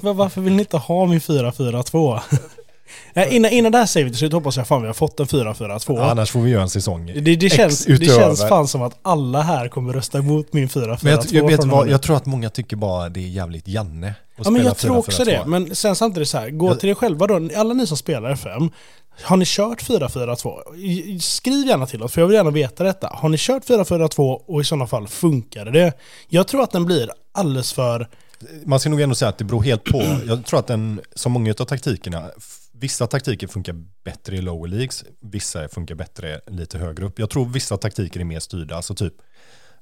Varför 0.00 0.40
vill 0.40 0.52
ni 0.52 0.62
inte 0.62 0.76
ha 0.76 1.06
min 1.06 1.20
4-4-2? 1.20 2.20
innan, 3.30 3.50
innan 3.52 3.72
det 3.72 3.78
här 3.78 3.86
savet 3.86 4.16
så 4.16 4.28
hoppas 4.28 4.56
jag 4.56 4.68
fan 4.68 4.80
vi 4.82 4.86
har 4.86 4.94
fått 4.94 5.20
en 5.20 5.26
4-4-2. 5.26 5.82
Ja, 5.86 6.10
annars 6.10 6.30
får 6.30 6.40
vi 6.40 6.50
göra 6.50 6.62
en 6.62 6.68
säsong 6.68 7.06
det, 7.06 7.36
det, 7.36 7.50
känns, 7.50 7.84
det 7.84 8.06
känns 8.06 8.48
fan 8.48 8.68
som 8.68 8.82
att 8.82 8.98
alla 9.02 9.42
här 9.42 9.68
kommer 9.68 9.92
rösta 9.92 10.18
emot 10.18 10.52
min 10.52 10.68
4-4-2. 10.68 10.98
Men 11.02 11.12
jag, 11.12 11.24
jag, 11.30 11.46
vet 11.46 11.64
vad, 11.64 11.88
jag 11.88 12.02
tror 12.02 12.16
att 12.16 12.26
många 12.26 12.50
tycker 12.50 12.76
bara 12.76 13.08
det 13.08 13.20
är 13.20 13.28
jävligt 13.28 13.68
Janne. 13.68 14.14
Ja 14.36 14.50
men 14.50 14.64
jag 14.64 14.76
tror 14.76 14.96
också 14.96 15.24
det. 15.24 15.42
Men 15.46 15.74
sen 15.74 15.96
samtidigt 15.96 16.28
så 16.28 16.38
här, 16.38 16.50
gå 16.50 16.68
jag... 16.68 16.80
till 16.80 16.88
er 16.88 16.94
själva 16.94 17.26
då. 17.26 17.48
Alla 17.56 17.74
ni 17.74 17.86
som 17.86 17.96
spelar 17.96 18.30
FM. 18.30 18.70
Har 19.22 19.36
ni 19.36 19.44
kört 19.46 19.82
4-4-2? 19.82 21.18
Skriv 21.18 21.66
gärna 21.66 21.86
till 21.86 22.02
oss, 22.02 22.12
för 22.12 22.20
jag 22.20 22.28
vill 22.28 22.34
gärna 22.34 22.50
veta 22.50 22.84
detta. 22.84 23.10
Har 23.12 23.28
ni 23.28 23.36
kört 23.38 23.64
4-4-2 23.64 24.42
och 24.46 24.60
i 24.60 24.64
sådana 24.64 24.86
fall 24.86 25.08
funkar 25.08 25.64
det? 25.64 25.92
Jag 26.28 26.48
tror 26.48 26.62
att 26.62 26.70
den 26.70 26.84
blir 26.84 27.10
alldeles 27.32 27.72
för... 27.72 28.08
Man 28.64 28.80
ska 28.80 28.90
nog 28.90 29.00
ändå 29.00 29.14
säga 29.14 29.28
att 29.28 29.38
det 29.38 29.44
beror 29.44 29.62
helt 29.62 29.84
på. 29.84 30.02
Jag 30.26 30.46
tror 30.46 30.58
att 30.58 30.66
den, 30.66 31.00
som 31.14 31.32
många 31.32 31.50
av 31.50 31.64
taktikerna, 31.64 32.30
vissa 32.72 33.06
taktiker 33.06 33.46
funkar 33.46 33.74
bättre 34.04 34.36
i 34.36 34.40
lower 34.40 34.68
leagues, 34.68 35.04
vissa 35.20 35.68
funkar 35.68 35.94
bättre 35.94 36.40
lite 36.46 36.78
högre 36.78 37.04
upp. 37.04 37.18
Jag 37.18 37.30
tror 37.30 37.44
vissa 37.44 37.76
taktiker 37.76 38.20
är 38.20 38.24
mer 38.24 38.40
styrda, 38.40 38.76
alltså 38.76 38.94
typ 38.94 39.14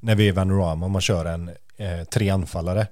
när 0.00 0.14
vi 0.14 0.24
är 0.24 0.28
i 0.28 0.32
Vanorama 0.32 0.86
och 0.86 0.90
man 0.90 1.02
kör 1.02 1.24
en 1.24 1.48
eh, 1.76 2.04
tre 2.12 2.30
anfallare 2.30 2.86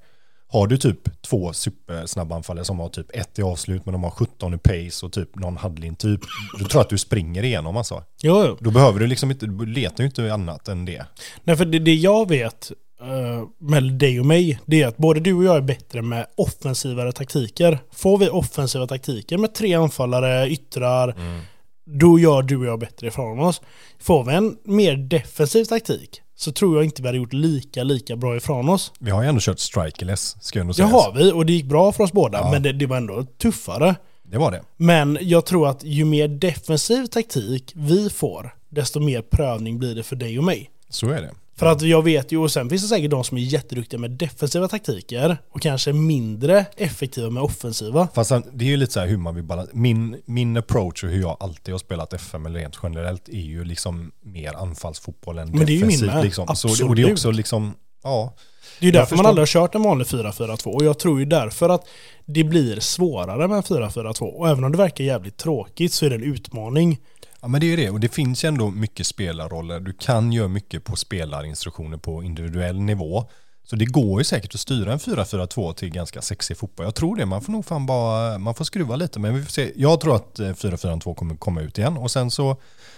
har 0.53 0.67
du 0.67 0.77
typ 0.77 1.23
två 1.23 1.53
supersnabba 1.53 2.37
anfallare 2.37 2.65
som 2.65 2.81
har 2.81 2.89
typ 2.89 3.17
ett 3.17 3.39
i 3.39 3.43
avslut 3.43 3.87
men 3.87 3.93
de 3.93 4.05
har 4.05 4.11
17 4.11 4.55
i 4.55 4.59
pace 4.59 5.07
och 5.07 5.13
typ 5.13 5.37
någon 5.37 5.57
handling 5.57 5.97
typ. 5.97 6.21
Du 6.59 6.65
tror 6.65 6.81
att 6.81 6.89
du 6.89 6.99
springer 6.99 7.43
igenom 7.43 7.77
alltså. 7.77 8.03
Jo, 8.23 8.45
jo. 8.47 8.57
Då 8.61 8.71
behöver 8.71 9.01
du 9.01 9.07
liksom 9.07 9.31
inte, 9.31 9.47
du 9.47 9.67
letar 9.67 10.05
ju 10.05 10.07
inte 10.07 10.35
annat 10.35 10.69
än 10.69 10.85
det. 10.85 11.05
Nej 11.45 11.57
för 11.57 11.65
det, 11.65 11.79
det 11.79 11.95
jag 11.95 12.29
vet 12.29 12.73
uh, 13.03 13.49
med 13.59 13.93
dig 13.93 14.21
och 14.21 14.27
mig, 14.27 14.61
det 14.67 14.83
är 14.83 14.87
att 14.87 14.97
både 14.97 15.21
du 15.21 15.35
och 15.35 15.45
jag 15.45 15.57
är 15.57 15.61
bättre 15.61 16.03
med 16.03 16.27
offensivare 16.37 17.13
taktiker. 17.13 17.79
Får 17.93 18.19
vi 18.19 18.29
offensiva 18.29 18.87
taktiker 18.87 19.39
med 19.39 19.55
tre 19.55 19.75
anfallare, 19.75 20.49
yttrar, 20.51 21.09
mm. 21.09 21.41
då 21.87 22.19
gör 22.19 22.43
du 22.43 22.57
och 22.57 22.67
jag 22.67 22.79
bättre 22.79 23.07
ifrån 23.07 23.39
oss. 23.39 23.63
Får 23.99 24.25
vi 24.25 24.35
en 24.35 24.57
mer 24.65 24.97
defensiv 24.97 25.65
taktik, 25.65 26.23
så 26.41 26.53
tror 26.53 26.77
jag 26.77 26.85
inte 26.85 27.03
vi 27.03 27.09
hade 27.09 27.19
gjort 27.19 27.33
lika, 27.33 27.83
lika 27.83 28.17
bra 28.17 28.37
ifrån 28.37 28.69
oss. 28.69 28.93
Vi 28.99 29.11
har 29.11 29.23
ju 29.23 29.29
ändå 29.29 29.41
kört 29.41 29.59
strikerless, 29.59 30.37
ska 30.41 30.59
jag 30.59 30.67
nog 30.67 30.75
säga. 30.75 30.87
Det 30.89 30.93
har 30.93 31.13
vi, 31.13 31.33
och 31.33 31.47
det 31.47 31.53
gick 31.53 31.65
bra 31.65 31.93
för 31.93 32.05
oss 32.05 32.13
båda, 32.13 32.39
ja. 32.39 32.51
men 32.51 32.63
det, 32.63 32.73
det 32.73 32.87
var 32.87 32.97
ändå 32.97 33.25
tuffare. 33.25 33.95
Det 34.23 34.39
var 34.39 34.51
det. 34.51 34.63
Men 34.77 35.19
jag 35.21 35.47
tror 35.47 35.69
att 35.69 35.85
ju 35.85 36.05
mer 36.05 36.29
defensiv 36.29 37.07
taktik 37.07 37.73
vi 37.77 38.11
får, 38.11 38.55
desto 38.69 39.01
mer 39.01 39.23
prövning 39.23 39.79
blir 39.79 39.95
det 39.95 40.03
för 40.03 40.17
dig 40.17 40.39
och 40.39 40.45
mig. 40.45 40.71
Så 40.89 41.09
är 41.09 41.23
det. 41.23 41.31
För 41.61 41.67
att 41.67 41.83
jag 41.83 42.03
vet 42.03 42.33
ju, 42.33 42.39
och 42.39 42.51
sen 42.51 42.69
finns 42.69 42.83
det 42.83 42.89
säkert 42.89 43.11
de 43.11 43.25
som 43.25 43.37
är 43.37 43.43
jätteduktiga 43.43 44.01
med 44.01 44.11
defensiva 44.11 44.69
taktiker 44.69 45.39
och 45.51 45.63
kanske 45.63 45.93
mindre 45.93 46.67
effektiva 46.77 47.31
med 47.31 47.43
offensiva. 47.43 48.09
Fast 48.15 48.31
det 48.53 48.65
är 48.65 48.69
ju 48.69 48.77
lite 48.77 48.93
så 48.93 49.01
här 49.01 49.07
hur 49.07 49.17
man 49.17 49.35
vill 49.35 49.45
balansera. 49.45 49.77
Min, 49.77 50.23
min 50.25 50.57
approach 50.57 51.05
och 51.05 51.11
hur 51.11 51.21
jag 51.21 51.37
alltid 51.41 51.75
har 51.75 51.79
spelat 51.79 52.13
FM 52.13 52.47
eller 52.47 52.61
rent 52.61 52.79
generellt 52.83 53.29
är 53.29 53.33
ju 53.33 53.65
liksom 53.65 54.13
mer 54.21 54.55
anfallsfotboll 54.55 55.39
än 55.39 55.49
Men 55.49 55.59
defensivt. 55.59 55.67
Det 55.67 55.87
är 55.87 55.91
ju 55.91 56.07
min 56.07 56.15
med. 56.15 56.25
Liksom. 56.25 56.47
Absolut. 56.49 56.77
Så, 56.77 56.89
och 56.89 56.97
det 56.97 57.03
är 57.03 57.13
också 57.13 57.31
liksom, 57.31 57.75
ja. 58.03 58.35
Det 58.79 58.85
är 58.85 58.87
ju 58.87 58.93
därför 58.93 59.17
man 59.17 59.27
aldrig 59.27 59.43
har 59.43 59.47
kört 59.47 59.75
en 59.75 59.83
vanlig 59.83 60.07
4-4-2 60.07 60.67
och 60.67 60.85
jag 60.85 60.99
tror 60.99 61.19
ju 61.21 61.25
därför 61.25 61.69
att 61.69 61.89
det 62.25 62.45
blir 62.45 62.81
svårare 62.81 63.49
med 63.49 63.57
en 63.57 63.63
4-4-2 63.63 64.23
och 64.23 64.49
även 64.49 64.65
om 64.65 64.73
det 64.73 64.79
verkar 64.79 65.05
jävligt 65.05 65.37
tråkigt 65.37 65.93
så 65.93 66.07
är 66.07 66.11
det 66.11 66.17
en 66.17 66.35
utmaning. 66.35 66.99
Ja 67.43 67.49
men 67.49 67.61
det 67.61 67.67
är 67.67 67.69
ju 67.69 67.77
det 67.77 67.91
och 67.91 68.01
det 68.01 68.09
finns 68.09 68.45
ju 68.45 68.49
ändå 68.49 68.71
mycket 68.71 69.07
spelarroller. 69.07 69.81
Du 69.81 69.93
kan 69.93 70.33
göra 70.33 70.49
mycket 70.49 70.85
på 70.85 70.97
spelarinstruktioner 70.97 71.97
på 71.97 72.23
individuell 72.23 72.81
nivå. 72.81 73.25
Så 73.71 73.77
det 73.77 73.85
går 73.85 74.21
ju 74.21 74.25
säkert 74.25 74.55
att 74.55 74.61
styra 74.61 74.93
en 74.93 74.99
4-4-2 74.99 75.73
till 75.73 75.91
ganska 75.91 76.23
sexig 76.23 76.57
fotboll. 76.57 76.87
Jag 76.87 76.95
tror 76.95 77.17
det, 77.17 77.27
man 77.27 77.43
får 77.43 77.53
nog 77.53 77.67
fan 77.67 77.87
bara, 77.87 78.39
man 78.39 78.55
får 78.55 78.65
skruva 78.65 78.97
lite. 78.97 79.19
Men 79.21 79.35
vi 79.35 79.43
får 79.43 79.51
se. 79.51 79.73
Jag 79.77 80.01
tror 80.01 80.17
att 80.17 80.39
4-4-2 80.39 81.15
kommer 81.15 81.37
komma 81.37 81.61
ut 81.61 81.79
igen 81.79 81.97
och 81.97 82.11
sen 82.11 82.31
så... 82.31 82.57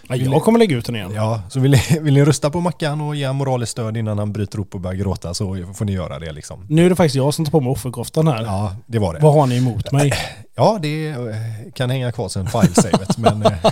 Ja, 0.09 0.17
jag 0.17 0.43
kommer 0.43 0.59
lägga 0.59 0.77
ut 0.77 0.87
den 0.87 0.97
igen. 0.97 1.13
Ja, 1.15 1.43
så 1.51 1.61
vill 1.61 1.71
ni, 1.71 1.83
vill 2.01 2.15
ni 2.15 2.25
rösta 2.25 2.51
på 2.51 2.61
Mackan 2.61 3.01
och 3.01 3.17
ge 3.17 3.33
moraliskt 3.33 3.73
stöd 3.73 3.97
innan 3.97 4.19
han 4.19 4.33
bryter 4.33 4.61
upp 4.61 4.75
och 4.75 4.81
börjar 4.81 4.97
gråta 4.97 5.35
så 5.35 5.73
får 5.75 5.85
ni 5.85 5.93
göra 5.93 6.19
det 6.19 6.33
liksom. 6.33 6.67
Nu 6.69 6.87
är 6.87 6.91
det 6.91 6.97
faktiskt 6.97 7.17
jag 7.17 7.35
som 7.35 7.45
tar 7.45 7.53
på 7.53 7.61
mig 7.61 7.71
offerkoftan 7.71 8.29
här. 8.29 8.43
Ja, 8.43 8.77
det 8.87 8.99
var 8.99 9.15
det. 9.15 9.21
Vad 9.21 9.35
har 9.35 9.47
ni 9.47 9.57
emot 9.57 9.93
mig? 9.93 10.13
Ja, 10.55 10.79
det 10.83 11.09
eh, 11.09 11.73
kan 11.75 11.91
hänga 11.91 12.13
kvar 12.13 12.29
sen 12.29 12.47
file-savet. 12.47 13.19
men, 13.19 13.43
eh, 13.43 13.67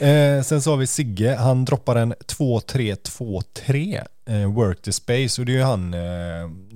eh, 0.08 0.42
sen 0.42 0.62
så 0.62 0.70
har 0.70 0.76
vi 0.76 0.86
Sigge, 0.86 1.34
han 1.34 1.64
droppar 1.64 1.96
en 1.96 2.14
2-3-2-3 2.14 4.00
eh, 4.28 4.52
Work 4.52 4.82
the 4.82 4.92
Space 4.92 5.42
och 5.42 5.46
det 5.46 5.52
är 5.52 5.56
ju 5.56 5.62
han 5.62 5.94
eh, 5.94 6.00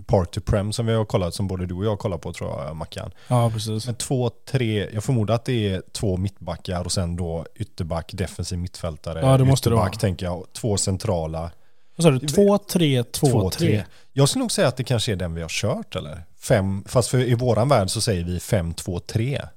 Park 0.06 0.30
to 0.30 0.40
Prem 0.40 0.72
som 0.72 0.86
vi 0.86 0.94
har 0.94 1.04
kollat, 1.04 1.34
som 1.34 1.48
både 1.48 1.66
du 1.66 1.74
och 1.74 1.84
jag 1.84 1.98
kollar 1.98 2.18
på 2.18 2.32
tror 2.32 2.62
jag, 2.62 2.76
Mackan. 2.76 3.10
Ja, 3.28 3.50
precis. 3.50 3.86
Men 3.86 3.94
2-3, 3.94 4.90
jag 4.94 5.04
förmodar 5.04 5.34
att 5.34 5.44
det 5.44 5.68
är 5.68 5.82
två 5.92 6.16
mittbackar 6.16 6.84
och 6.84 6.92
sen 6.92 7.16
då 7.16 7.46
ytterback, 7.54 8.10
defensiv 8.14 8.58
mittfältare, 8.58 9.20
Ja, 9.20 9.38
det 9.38 9.44
måste 9.44 9.68
det 9.68 9.72
ytterback 9.72 9.92
vara. 9.92 10.00
tänker 10.00 10.26
jag, 10.26 10.44
två 10.52 10.76
centrala. 10.76 11.50
Vad 11.96 12.04
sa 12.04 12.10
du? 12.10 12.28
2, 12.28 12.58
3, 12.58 13.04
2, 13.04 13.50
3. 13.50 13.84
Jag 14.12 14.28
skulle 14.28 14.40
nog 14.40 14.52
säga 14.52 14.68
att 14.68 14.76
det 14.76 14.84
kanske 14.84 15.12
är 15.12 15.16
den 15.16 15.34
vi 15.34 15.42
har 15.42 15.48
kört 15.48 15.96
eller? 15.96 16.22
Fem, 16.44 16.84
fast 16.86 17.08
för 17.08 17.18
i 17.18 17.34
våran 17.34 17.68
värld 17.68 17.90
så 17.90 18.00
säger 18.00 18.24
vi 18.24 18.38
5-2-3. 18.38 19.48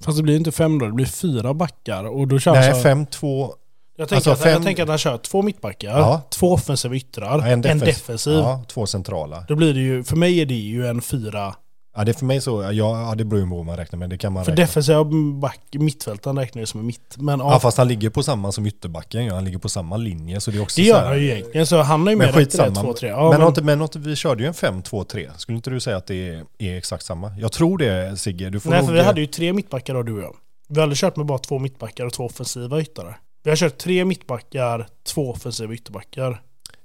Fast 0.00 0.16
det 0.16 0.22
blir 0.22 0.36
inte 0.36 0.52
fem 0.52 0.78
då, 0.78 0.86
det 0.86 0.92
blir 0.92 1.06
fyra 1.06 1.54
backar. 1.54 2.04
Och 2.04 2.28
då 2.28 2.38
kör 2.38 2.52
Nej, 2.52 2.70
alltså, 2.70 2.88
5-2, 2.88 3.52
jag, 3.96 4.08
tänker 4.08 4.14
alltså 4.16 4.30
att, 4.30 4.42
fem- 4.42 4.52
jag 4.52 4.62
tänker 4.62 4.82
att 4.82 4.88
han 4.88 4.98
kör 4.98 5.18
två 5.18 5.42
mittbackar, 5.42 5.98
Ja. 5.98 6.22
två 6.30 6.52
offensiva 6.52 6.94
yttrar, 6.94 7.46
en 7.46 7.60
defensiv. 7.78 8.32
Ja, 8.32 8.64
två 8.68 8.86
centrala. 8.86 9.44
Då 9.48 9.54
blir 9.56 9.74
det 9.74 9.80
ju, 9.80 10.04
för 10.04 10.16
mig 10.16 10.40
är 10.40 10.46
det 10.46 10.54
ju 10.54 10.86
en 10.86 11.00
fyra. 11.02 11.54
Ja, 11.98 12.04
det 12.04 12.10
är 12.10 12.14
för 12.14 12.26
mig 12.26 12.40
så, 12.40 12.70
ja, 12.72 13.14
det 13.16 13.24
beror 13.24 13.42
ju 13.42 13.48
på 13.48 13.56
vad 13.56 13.66
man 13.66 13.76
räknar 13.76 13.98
med, 13.98 14.10
det 14.10 14.18
kan 14.18 14.32
man 14.32 14.44
För 14.44 14.52
räkna. 14.52 14.64
defensiva 14.64 15.04
back, 15.40 15.60
mittfältaren 15.72 16.38
räknar 16.38 16.62
ju 16.62 16.66
som 16.66 16.80
en 16.80 16.86
mitt. 16.86 17.16
Men 17.16 17.40
Ja, 17.40 17.52
ja, 17.52 17.60
fast 17.60 17.78
han 17.78 17.88
ligger 17.88 18.10
på 18.10 18.22
samma 18.22 18.52
som 18.52 18.66
ytterbacken, 18.66 19.24
ja, 19.24 19.34
han 19.34 19.44
ligger 19.44 19.58
på 19.58 19.68
samma 19.68 19.96
linje 19.96 20.40
så 20.40 20.50
det 20.50 20.58
är 20.58 20.62
också 20.62 20.80
det 20.80 20.86
gör 20.86 21.06
han 21.06 21.18
ju 21.18 21.30
egentligen. 21.30 21.66
Så 21.66 21.82
han 21.82 22.02
har 22.02 22.10
ju 22.10 22.16
Men 22.16 22.26
med 22.26 22.34
rätt 22.34 22.54
i 22.54 22.56
det, 22.56 22.64
skitsamma. 22.64 22.82
2, 22.82 22.94
3. 22.94 23.08
Ja, 23.08 23.30
men, 23.38 23.52
men, 23.54 23.64
men 23.64 23.82
inte, 23.82 23.98
vi 23.98 24.16
körde 24.16 24.42
ju 24.42 24.46
en 24.46 24.54
5-2-3. 24.54 25.36
Skulle 25.36 25.56
inte 25.56 25.70
du 25.70 25.80
säga 25.80 25.96
att 25.96 26.06
det 26.06 26.28
är, 26.28 26.44
är 26.58 26.76
exakt 26.76 27.04
samma? 27.04 27.32
Jag 27.38 27.52
tror 27.52 27.78
det 27.78 28.16
Sigge. 28.16 28.50
Du 28.50 28.60
får 28.60 28.70
nej, 28.70 28.78
nog, 28.78 28.88
för 28.88 28.94
vi 28.94 29.02
hade 29.02 29.20
ju 29.20 29.26
tre 29.26 29.52
mittbackar 29.52 29.94
då, 29.94 30.02
du 30.02 30.12
och 30.12 30.22
jag. 30.22 30.36
Vi 30.68 30.76
har 30.76 30.82
aldrig 30.82 30.98
kört 30.98 31.16
med 31.16 31.26
bara 31.26 31.38
två 31.38 31.58
mittbackar 31.58 32.04
och 32.04 32.12
två 32.12 32.24
offensiva 32.24 32.80
yttrar. 32.80 33.20
Vi 33.42 33.50
har 33.50 33.56
kört 33.56 33.78
tre 33.78 34.04
mittbackar, 34.04 34.86
två 35.06 35.30
offensiva 35.30 35.74
ytterbackar. 35.74 36.42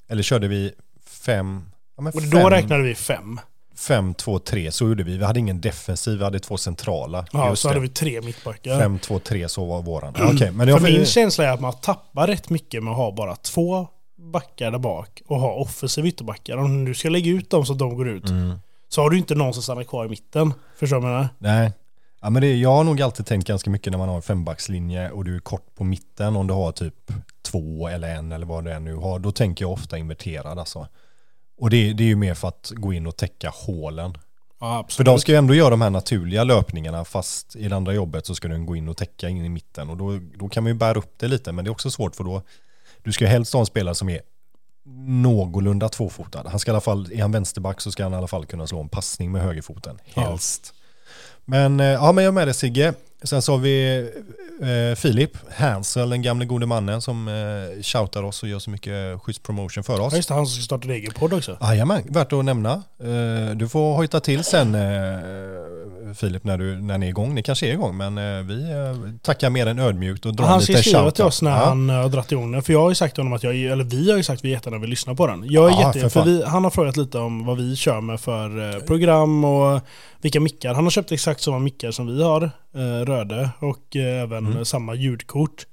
Eller 0.10 0.24
körde 0.24 0.48
vi 0.48 0.72
5... 1.05 1.62
Ja, 1.96 2.01
men 2.01 2.13
Och 2.13 2.22
fem, 2.22 2.29
då 2.29 2.50
räknade 2.50 2.84
vi 2.84 2.96
fem. 2.96 3.39
5-2-3, 3.90 4.72
så 4.72 4.88
gjorde 4.88 5.04
vi. 5.04 5.18
Vi 5.18 5.24
hade 5.25 5.40
ingen 5.40 5.62
defensiv, 5.62 6.18
vi 6.18 6.24
hade 6.24 6.40
två 6.40 6.58
centrala. 6.58 7.25
Ja, 7.32 7.50
Just 7.50 7.62
så 7.62 7.68
hade 7.68 7.80
det. 7.80 7.82
vi 7.82 7.90
tre 7.90 8.22
mittbackar. 8.22 8.72
5-2-3, 8.82 9.48
så 9.48 9.66
var 9.66 9.82
våran. 9.82 10.13
Ja, 10.18 10.32
Okej, 10.34 10.52
men 10.52 10.68
För 10.68 10.80
min 10.80 11.06
känsla 11.06 11.46
är 11.46 11.52
att 11.52 11.62
man 11.62 11.74
tappar 11.74 12.28
rätt 12.28 12.50
mycket 12.50 12.84
med 12.84 12.92
att 12.92 12.98
ha 12.98 13.12
bara 13.12 13.36
två 13.36 13.88
backar 14.18 14.72
där 14.72 14.80
bak 14.80 15.22
och 15.28 15.40
ha 15.40 15.54
offensiva 15.54 16.08
ytterbackar. 16.08 16.58
Om 16.58 16.86
du 16.86 16.94
ska 16.94 17.10
lägga 17.10 17.32
ut 17.32 17.50
dem 17.50 17.66
så 17.66 17.74
att 17.74 17.80
de 17.80 17.96
går 17.98 18.10
ut 18.10 18.30
Mm. 18.30 18.60
så 18.90 19.02
har 19.02 19.10
du 19.10 19.18
inte 19.18 19.36
någon 19.36 19.54
som 19.54 19.63
stannar 19.63 19.84
kvar 19.84 20.06
i 20.06 20.10
mitten. 20.10 20.54
Förstår 20.80 20.96
du 20.98 21.02
vad 21.02 21.12
jag 21.12 21.16
menar? 21.18 21.30
Nej. 21.38 21.72
Ja, 22.22 22.30
men 22.30 22.42
det, 22.42 22.56
jag 22.56 22.70
har 22.72 22.84
nog 22.84 23.02
alltid 23.02 23.25
tänkt 23.25 23.48
ganska 23.48 23.70
mycket 23.70 23.92
när 23.92 23.98
man 23.98 24.10
har 24.10 24.16
en 24.16 24.22
fembackslinje 24.22 25.10
och 25.10 25.25
du 25.25 25.36
är 25.36 25.40
kort 25.40 25.75
på 25.75 25.84
mitten 25.84 26.36
om 26.36 26.48
du 26.48 26.54
har 26.54 26.72
typ 26.72 26.96
två 27.42 27.88
eller 27.88 28.16
en 28.16 28.32
eller 28.32 28.46
vad 28.46 28.63
du 28.63 28.72
än 28.72 28.84
nu 28.84 28.96
har. 28.96 29.20
Då 29.20 29.32
tänker 29.32 29.66
jag 29.66 29.72
ofta 29.72 29.98
inverterad 29.98 30.60
alltså. 30.60 30.88
Och 31.57 31.69
det, 31.69 31.93
det 31.93 32.03
är 32.03 32.07
ju 32.07 32.15
mer 32.15 32.33
för 32.33 32.48
att 32.48 32.72
gå 32.75 32.93
in 32.93 33.07
och 33.07 33.17
täcka 33.17 33.50
hålen. 33.50 34.17
Ja. 34.60 34.86
För 34.89 35.03
de 35.03 35.19
ska 35.19 35.31
ju 35.31 35.38
ändå 35.38 35.53
göra 35.53 35.69
de 35.69 35.81
här 35.81 35.89
naturliga 35.89 36.43
löpningarna 36.43 37.05
fast 37.05 37.55
i 37.55 37.67
det 37.67 37.75
andra 37.75 37.93
jobbet 37.93 38.25
så 38.25 38.36
ska 38.36 38.48
den 38.48 38.65
gå 38.65 38.75
in 38.75 38.89
och 38.89 38.98
täcka 38.98 39.29
in 39.29 39.45
i 39.45 39.50
mitten 39.50 39.89
och 39.89 39.98
då, 39.98 40.19
då 40.36 40.50
kan 40.50 40.63
man 40.63 40.72
ju 40.72 40.77
bära 40.77 40.98
upp 40.98 41.13
det 41.17 41.27
lite 41.27 41.51
men 41.51 41.65
det 41.65 41.69
är 41.69 41.72
också 41.72 41.91
svårt 41.91 42.15
för 42.15 42.24
då 42.24 42.41
du 43.03 43.12
ska 43.12 43.27
helst 43.27 43.53
ha 43.53 43.60
en 43.60 43.65
spelare 43.65 43.95
som 43.95 44.10
är 44.10 44.22
någorlunda 45.07 45.89
tvåfotad. 45.89 46.43
Han 46.50 46.60
ska 46.60 46.72
i 46.72 46.74
alla 46.74 46.81
fall, 46.81 47.12
är 47.12 47.22
han 47.22 47.31
vänsterback 47.31 47.81
så 47.81 47.91
ska 47.91 48.03
han 48.03 48.13
i 48.13 48.15
alla 48.15 48.27
fall 48.27 48.45
kunna 48.45 48.67
slå 48.67 48.81
en 48.81 48.89
passning 48.89 49.31
med 49.31 49.41
högerfoten. 49.41 50.00
Ja. 50.13 50.22
Helst. 50.22 50.74
Men 51.45 51.79
eh, 51.79 51.86
ja, 51.86 52.12
men 52.12 52.24
jag 52.24 52.31
är 52.31 52.36
med 52.36 52.48
dig 52.48 52.53
Sigge. 52.53 52.93
Sen 53.24 53.42
så 53.42 53.51
har 53.51 53.60
vi 53.60 54.00
eh, 54.62 54.96
Filip 54.96 55.32
Hansel, 55.58 56.10
den 56.10 56.22
gamle 56.22 56.46
gode 56.46 56.65
mannen 56.65 57.01
som 57.01 57.27
eh, 57.27 57.82
shoutar 57.84 58.24
oss 58.24 58.44
och 58.44 58.50
gör 58.50 58.60
så 58.60 58.70
mycket 58.70 59.22
schysst 59.22 59.44
promotion 59.44 59.84
för 59.84 60.00
oss. 60.01 60.13
Ja, 60.13 60.18
just 60.18 60.27
det, 60.30 60.36
han 60.36 60.46
som 60.46 60.56
ska 60.56 60.63
starta 60.65 60.88
egen 60.94 61.12
podd 61.13 61.34
också. 61.34 61.58
Jajamän, 61.62 62.03
värt 62.10 62.34
att 62.34 62.46
nämna. 62.46 62.72
Eh, 63.03 63.56
Du 63.56 63.70
får 63.70 63.96
hojta 63.96 64.20
till 64.20 64.44
sen 64.44 64.75
eh, 64.75 66.13
Filip 66.15 66.44
när, 66.44 66.58
du, 66.58 66.82
när 66.82 66.98
ni 66.98 67.06
är 67.06 67.10
igång. 67.10 67.36
Ni 67.36 67.44
kanske 67.44 67.68
är 67.68 67.72
igång 67.74 67.98
men 67.98 68.18
eh, 68.18 68.44
vi 68.44 68.72
eh, 68.72 68.98
tackar 69.22 69.50
mer 69.50 69.65
än 69.68 69.80
ödmjukt 69.80 70.25
och 70.25 70.36
drar 70.36 70.46
Han 70.46 70.56
en 70.56 70.62
ska 70.62 70.72
liten 70.72 70.84
skriva 70.84 71.00
shoutout. 71.00 71.15
till 71.15 71.24
oss 71.25 71.42
när 71.42 71.51
Ja. 71.51 71.65
han 71.65 71.89
eh, 71.89 71.96
har 71.96 72.10
dragit 72.10 72.32
igång 72.32 72.51
den. 72.51 72.62
För 72.63 72.74
jag 72.74 72.80
har 72.82 72.89
ju 72.89 72.96
sagt 72.96 73.15
till 73.15 73.22
honom 73.24 73.34
att 73.34 73.44
jag, 73.44 73.56
eller 73.56 73.84
vi 73.84 74.10
har 74.12 74.18
ju 74.18 74.24
sagt 74.24 74.39
att 74.39 74.46
vi 74.46 74.50
jättegärna 74.50 74.82
vill 74.82 74.89
lyssna 74.89 75.15
på 75.15 75.27
den. 75.27 75.46
Jag 75.50 75.65
är 75.70 75.72
Ja, 75.82 75.88
jätte, 75.88 76.00
för 76.00 76.10
för 76.10 76.24
vi, 76.24 76.44
han 76.46 76.63
har 76.63 76.72
frågat 76.72 76.98
lite 76.98 77.18
om 77.18 77.46
vad 77.46 77.58
vi 77.58 77.75
kör 77.75 78.01
med 78.01 78.20
för 78.20 78.74
eh, 78.75 78.80
program 78.80 79.46
och 79.46 79.82
vilka 80.22 80.39
mickar. 80.39 80.74
Han 80.74 80.84
har 80.84 80.92
köpt 80.92 81.12
exakt 81.12 81.42
samma 81.42 81.60
mickar 81.60 81.92
som 81.92 82.08
vi 82.18 82.24
har, 82.24 82.51
Röde, 83.06 83.50
och 83.60 83.96
eh, 83.96 84.22
även 84.22 84.46
Mm. 84.46 84.58
eh, 84.58 84.63
samma 84.63 84.96
ljudkort. 84.96 85.68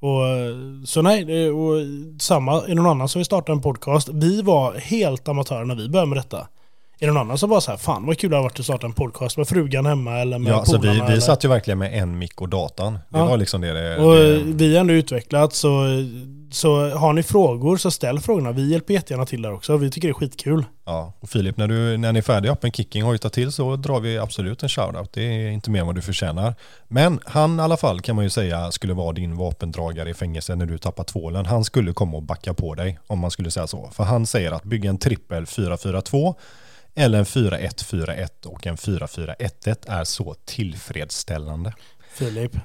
Och, 0.00 0.26
eh, 0.28 0.54
så 0.84 1.02
nej, 1.02 1.24
det- 1.24 1.50
och 1.50 1.74
samma, 2.20 2.62
är 2.62 2.68
det 2.68 2.74
någon 2.74 2.86
annan 2.86 3.08
som 3.08 3.18
vill 3.18 3.26
starta 3.26 3.52
en 3.52 3.60
podcast? 3.62 4.08
Vi 4.12 4.42
var 4.42 4.74
helt 4.74 5.28
amatörer 5.28 5.64
när 5.64 5.74
vi 5.74 5.88
började 5.88 6.08
med 6.08 6.18
detta. 6.18 6.48
Är 7.02 7.06
det 7.06 7.12
någon 7.12 7.20
annan 7.22 7.38
som 7.38 7.50
var 7.50 7.60
så 7.60 7.70
här, 7.70 7.78
fan 7.78 8.06
vad 8.06 8.18
kul 8.18 8.30
det 8.30 8.36
har 8.36 8.42
varit 8.42 8.58
att 8.60 8.64
starta 8.64 8.86
en 8.86 8.92
podcast 8.92 9.36
med 9.36 9.48
frugan 9.48 9.86
hemma 9.86 10.18
eller 10.18 10.38
med 10.38 10.52
Ja, 10.52 10.56
alltså 10.56 10.78
vi, 10.78 10.88
vi 10.88 10.98
eller? 11.00 11.20
satt 11.20 11.44
ju 11.44 11.48
verkligen 11.48 11.78
med 11.78 11.98
en 12.02 12.18
mick 12.18 12.40
och 12.40 12.48
datan. 12.48 12.92
Det 12.92 13.18
Ja. 13.18 13.24
var 13.24 13.36
liksom 13.36 13.60
det. 13.60 13.72
det, 13.72 13.96
Och 13.96 14.14
det 14.46 14.66
vi 14.68 14.74
har 14.74 14.80
ändå 14.80 14.94
utvecklat 14.94 15.52
så, 15.54 15.84
så 16.50 16.88
har 16.90 17.12
ni 17.12 17.22
frågor 17.22 17.76
så 17.76 17.90
ställ 17.90 18.20
frågorna. 18.20 18.52
Vi 18.52 18.70
hjälper 18.72 18.94
jättegärna 18.94 19.26
till 19.26 19.42
där 19.42 19.52
också. 19.52 19.76
Vi 19.76 19.90
tycker 19.90 20.08
det 20.08 20.12
är 20.12 20.14
skitkul. 20.14 20.64
ja. 20.84 21.12
Och 21.20 21.28
Filip, 21.30 21.56
när, 21.56 21.68
du, 21.68 21.96
när 21.96 22.12
ni 22.12 22.18
är 22.18 22.22
färdiga 22.22 22.56
med 22.62 22.76
Kicking 22.76 23.02
hojta 23.02 23.28
till 23.30 23.52
så 23.52 23.76
drar 23.76 24.00
vi 24.00 24.18
absolut 24.18 24.62
en 24.62 24.68
shoutout. 24.68 25.12
Det 25.12 25.22
är 25.22 25.50
inte 25.50 25.70
mer 25.70 25.80
än 25.80 25.86
vad 25.86 25.94
du 25.94 26.02
förtjänar. 26.02 26.54
Men 26.88 27.20
han 27.24 27.58
i 27.60 27.62
alla 27.62 27.76
fall 27.76 28.00
kan 28.00 28.16
man 28.16 28.24
ju 28.24 28.30
säga 28.30 28.70
skulle 28.70 28.94
vara 28.94 29.12
din 29.12 29.36
vapendragare 29.36 30.10
i 30.10 30.14
fängelse 30.14 30.54
när 30.54 30.66
du 30.66 30.78
tappar 30.78 31.04
tvålen. 31.04 31.46
Han 31.46 31.64
skulle 31.64 31.92
komma 31.92 32.16
och 32.16 32.22
backa 32.22 32.54
på 32.54 32.74
dig 32.74 32.98
om 33.06 33.18
man 33.18 33.30
skulle 33.30 33.50
säga 33.50 33.66
så. 33.66 33.90
För 33.92 34.04
han 34.04 34.26
säger 34.26 34.52
att 34.52 34.64
bygga 34.64 34.90
en 34.90 34.98
trippel 34.98 35.44
4-4-2 35.44 36.34
eller 36.96 37.18
en 37.18 37.24
4-1-4-1 37.24 38.46
och 38.46 38.66
en 38.66 38.76
4-4-1-1 38.76 39.76
är 39.86 40.04
så 40.04 40.34
tillfredsställande. 40.44 41.74
Filip, 42.14 42.56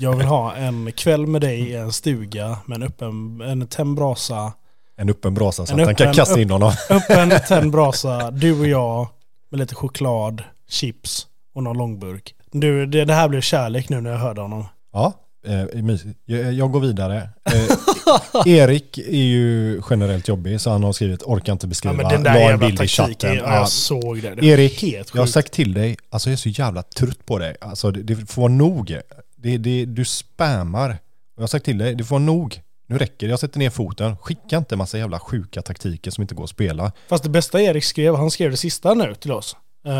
jag 0.00 0.16
vill 0.16 0.26
ha 0.26 0.54
en 0.54 0.92
kväll 0.92 1.26
med 1.26 1.40
dig 1.40 1.60
i 1.60 1.76
en 1.76 1.92
stuga 1.92 2.58
med 2.66 2.76
en 2.76 2.82
öppen, 2.82 3.40
en 3.40 3.66
tänd 3.66 3.96
brasa. 3.96 4.52
En 4.96 5.10
öppen 5.10 5.34
brasa 5.34 5.66
så 5.66 5.72
En 5.72 5.80
att 5.80 5.86
han 5.86 5.94
kan 5.94 6.14
kasta 6.14 6.40
in 6.40 6.50
honom. 6.50 6.72
Öppen 6.90 7.30
tänd 7.48 7.72
brasa, 7.72 8.30
du 8.30 8.60
och 8.60 8.66
jag 8.66 9.08
med 9.50 9.60
lite 9.60 9.74
choklad, 9.74 10.42
chips 10.68 11.26
och 11.54 11.62
någon 11.62 11.78
långburk. 11.78 12.34
Du, 12.50 12.86
det, 12.86 13.04
det 13.04 13.14
här 13.14 13.28
blev 13.28 13.40
kärlek 13.40 13.88
nu 13.88 14.00
när 14.00 14.10
jag 14.10 14.18
hörde 14.18 14.40
honom. 14.40 14.64
Ja. 14.92 15.12
Jag, 16.24 16.52
jag 16.52 16.70
går 16.72 16.80
vidare. 16.80 17.28
Eh, 17.44 18.46
Erik 18.46 18.98
är 18.98 19.22
ju 19.22 19.80
generellt 19.90 20.28
jobbig 20.28 20.60
så 20.60 20.70
han 20.70 20.82
har 20.84 20.92
skrivit 20.92 21.22
orkar 21.22 21.52
inte 21.52 21.66
Ja, 21.66 21.68
beskriva, 21.68 21.94
men 21.94 22.08
den 22.08 22.22
där 22.22 22.34
la 22.34 22.40
en 22.40 22.46
jävla 22.48 22.66
bild 22.66 22.82
i 22.82 22.86
chatten. 22.88 23.34
ja, 23.36 23.42
Ja, 23.44 23.54
jag 23.54 23.68
såg 23.68 24.22
det. 24.22 24.34
det. 24.34 24.46
Erik, 24.46 24.82
jag 24.82 25.22
har 25.22 25.26
sagt 25.26 25.52
till 25.52 25.74
dig, 25.74 25.96
alltså 26.10 26.28
jag 26.30 26.32
är 26.32 26.36
så 26.36 26.48
jävla 26.48 26.82
trött 26.82 27.26
på 27.26 27.38
dig. 27.38 27.56
Alltså 27.60 27.90
det, 27.90 28.02
det 28.02 28.30
får 28.30 28.42
vara 28.42 28.52
nog. 28.52 28.96
Det, 29.36 29.56
det, 29.58 29.84
du 29.84 30.04
spammar. 30.04 30.98
Jag 31.36 31.42
har 31.42 31.48
sagt 31.48 31.64
till 31.64 31.78
dig, 31.78 31.94
det 31.94 32.04
får 32.04 32.16
vara 32.16 32.24
nog. 32.24 32.60
Nu 32.88 32.98
räcker 32.98 33.26
det, 33.26 33.30
jag 33.30 33.40
sätter 33.40 33.58
ner 33.58 33.70
foten. 33.70 34.16
Skicka 34.16 34.56
inte 34.56 34.76
massa 34.76 34.98
jävla 34.98 35.18
sjuka 35.20 35.62
taktiker 35.62 36.10
som 36.10 36.22
inte 36.22 36.34
går 36.34 36.44
att 36.44 36.50
spela. 36.50 36.92
Fast 37.08 37.24
det 37.24 37.30
bästa 37.30 37.60
Erik 37.62 37.84
skrev, 37.84 38.14
han 38.16 38.30
skrev 38.30 38.50
det 38.50 38.56
sista 38.56 38.94
nu 38.94 39.14
till 39.14 39.32
oss. 39.32 39.56
Eh, 39.86 39.92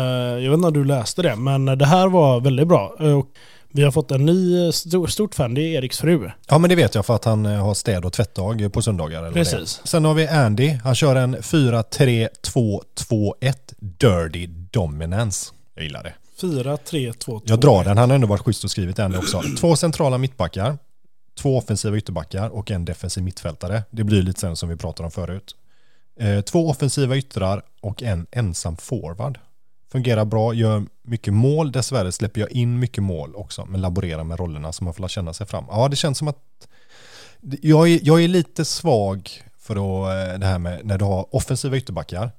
jag 0.43 0.49
vet 0.51 0.53
inte 0.57 0.67
om 0.67 0.73
du 0.73 0.83
läste 0.85 1.21
det, 1.21 1.35
men 1.35 1.65
det 1.65 1.85
här 1.85 2.07
var 2.07 2.39
väldigt 2.41 2.67
bra. 2.67 2.95
Eh, 2.99 3.17
och 3.17 3.27
vi 3.73 3.83
har 3.83 3.91
fått 3.91 4.11
en 4.11 4.25
ny 4.25 4.65
eh, 4.65 4.71
stor, 4.71 5.07
stort 5.07 5.35
fan, 5.35 5.53
det 5.53 5.61
är 5.61 5.77
Eriks 5.77 5.99
fru. 5.99 6.31
Ja 6.47 6.57
men 6.57 6.69
det 6.69 6.75
vet 6.75 6.95
jag 6.95 7.05
för 7.05 7.15
att 7.15 7.25
han 7.25 7.45
eh, 7.45 7.65
har 7.65 7.73
städ 7.73 8.05
och 8.05 8.13
tvättdag 8.13 8.73
på 8.73 8.81
söndagar. 8.81 9.17
Eller 9.17 9.27
vad 9.27 9.37
det. 9.37 9.43
Precis. 9.43 9.81
Sen 9.83 10.05
har 10.05 10.13
vi 10.13 10.27
Andy, 10.27 10.69
han 10.69 10.95
kör 10.95 11.15
en 11.15 11.35
4-3-2-2-1 11.35 13.53
Dirty 13.79 14.47
Dominance. 14.47 15.51
Jag 15.75 15.83
gillar 15.83 16.03
det. 16.03 16.13
4, 16.41 16.77
3, 16.77 17.13
2, 17.13 17.39
2. 17.39 17.41
Jag 17.45 17.59
drar 17.59 17.83
den, 17.83 17.97
han 17.97 18.09
har 18.09 18.15
ändå 18.15 18.27
varit 18.27 18.41
schysst 18.41 18.63
och 18.63 18.71
skrivit 18.71 18.95
den 18.95 19.15
också. 19.15 19.43
Två 19.59 19.75
centrala 19.75 20.17
mittbackar, 20.17 20.77
två 21.39 21.57
offensiva 21.57 21.97
ytterbackar 21.97 22.49
och 22.49 22.71
en 22.71 22.85
defensiv 22.85 23.23
mittfältare. 23.23 23.83
Det 23.91 24.03
blir 24.03 24.21
lite 24.21 24.39
sen 24.39 24.55
som 24.55 24.69
vi 24.69 24.75
pratade 24.75 25.05
om 25.05 25.11
förut. 25.11 25.55
Eh, 26.19 26.41
två 26.41 26.69
offensiva 26.69 27.17
yttrar 27.17 27.61
och 27.81 28.03
en 28.03 28.27
ensam 28.31 28.77
forward. 28.77 29.39
Fungerar 29.93 30.25
bra, 30.25 30.53
gör 30.53 30.85
mycket 31.03 31.33
mål. 31.33 31.71
Dessvärre 31.71 32.11
släpper 32.11 32.41
jag 32.41 32.51
in 32.51 32.79
mycket 32.79 33.03
mål 33.03 33.35
också, 33.35 33.65
men 33.65 33.81
laborerar 33.81 34.23
med 34.23 34.39
rollerna 34.39 34.71
så 34.71 34.83
man 34.83 34.93
får 34.93 35.07
känna 35.07 35.33
sig 35.33 35.47
fram. 35.47 35.65
Ja, 35.69 35.87
det 35.87 35.95
känns 35.95 36.17
som 36.17 36.27
att 36.27 36.37
jag 37.61 37.89
är, 37.89 37.99
jag 38.03 38.23
är 38.23 38.27
lite 38.27 38.65
svag 38.65 39.29
För 39.59 39.75
då 39.75 40.09
eh, 40.09 40.39
det 40.39 40.45
här 40.45 40.59
med 40.59 40.85
när 40.85 40.97
du 40.97 41.05
har 41.05 41.35
offensiva 41.35 41.77
ytterbackar, 41.77 42.31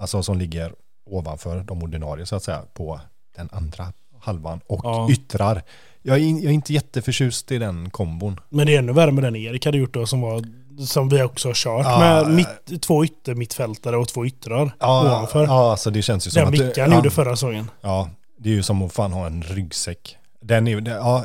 alltså 0.00 0.22
som 0.22 0.38
ligger 0.38 0.72
ovanför 1.06 1.60
de 1.60 1.82
ordinarie 1.82 2.26
så 2.26 2.36
att 2.36 2.42
säga 2.42 2.62
på 2.74 3.00
den 3.36 3.48
andra 3.52 3.92
halvan 4.20 4.60
och 4.66 4.80
Ja. 4.84 5.08
yttrar. 5.10 5.62
Jag 6.02 6.16
är, 6.16 6.20
jag 6.20 6.44
är 6.44 6.50
inte 6.50 6.72
jätteförtjust 6.72 7.52
i 7.52 7.58
den 7.58 7.90
kombon. 7.90 8.40
Men 8.48 8.66
det 8.66 8.74
är 8.74 8.78
ännu 8.78 8.92
värre 8.92 9.12
med 9.12 9.24
den 9.24 9.36
Erik 9.36 9.66
hade 9.66 9.78
gjort 9.78 9.94
då 9.94 10.06
som 10.06 10.20
var 10.20 10.44
som 10.78 11.08
vi 11.08 11.22
också 11.22 11.48
har 11.48 11.54
kört 11.54 11.86
Ja. 11.86 11.98
med 11.98 12.30
mitt, 12.34 12.82
två 12.82 13.04
yttermittfältare 13.04 13.96
och 13.96 14.08
två 14.08 14.26
yttrar 14.26 14.74
ovanför. 14.80 15.44
ja, 15.44 15.70
alltså 15.70 15.90
det 15.90 16.02
känns 16.02 16.26
ju 16.26 16.30
som 16.30 16.40
Den 16.40 16.48
att... 16.54 16.66
Mickan 16.68 16.90
ja, 16.90 16.96
gjorde 16.96 17.10
förra 17.10 17.36
säsongen. 17.36 17.70
Ja, 17.80 18.10
det 18.38 18.48
är 18.48 18.54
ju 18.54 18.62
som 18.62 18.82
att 18.82 18.92
fan 18.92 19.12
ha 19.12 19.26
en 19.26 19.42
ryggsäck. 19.42 20.16
Den 20.40 20.68
är, 20.68 20.88
ja, 20.88 21.24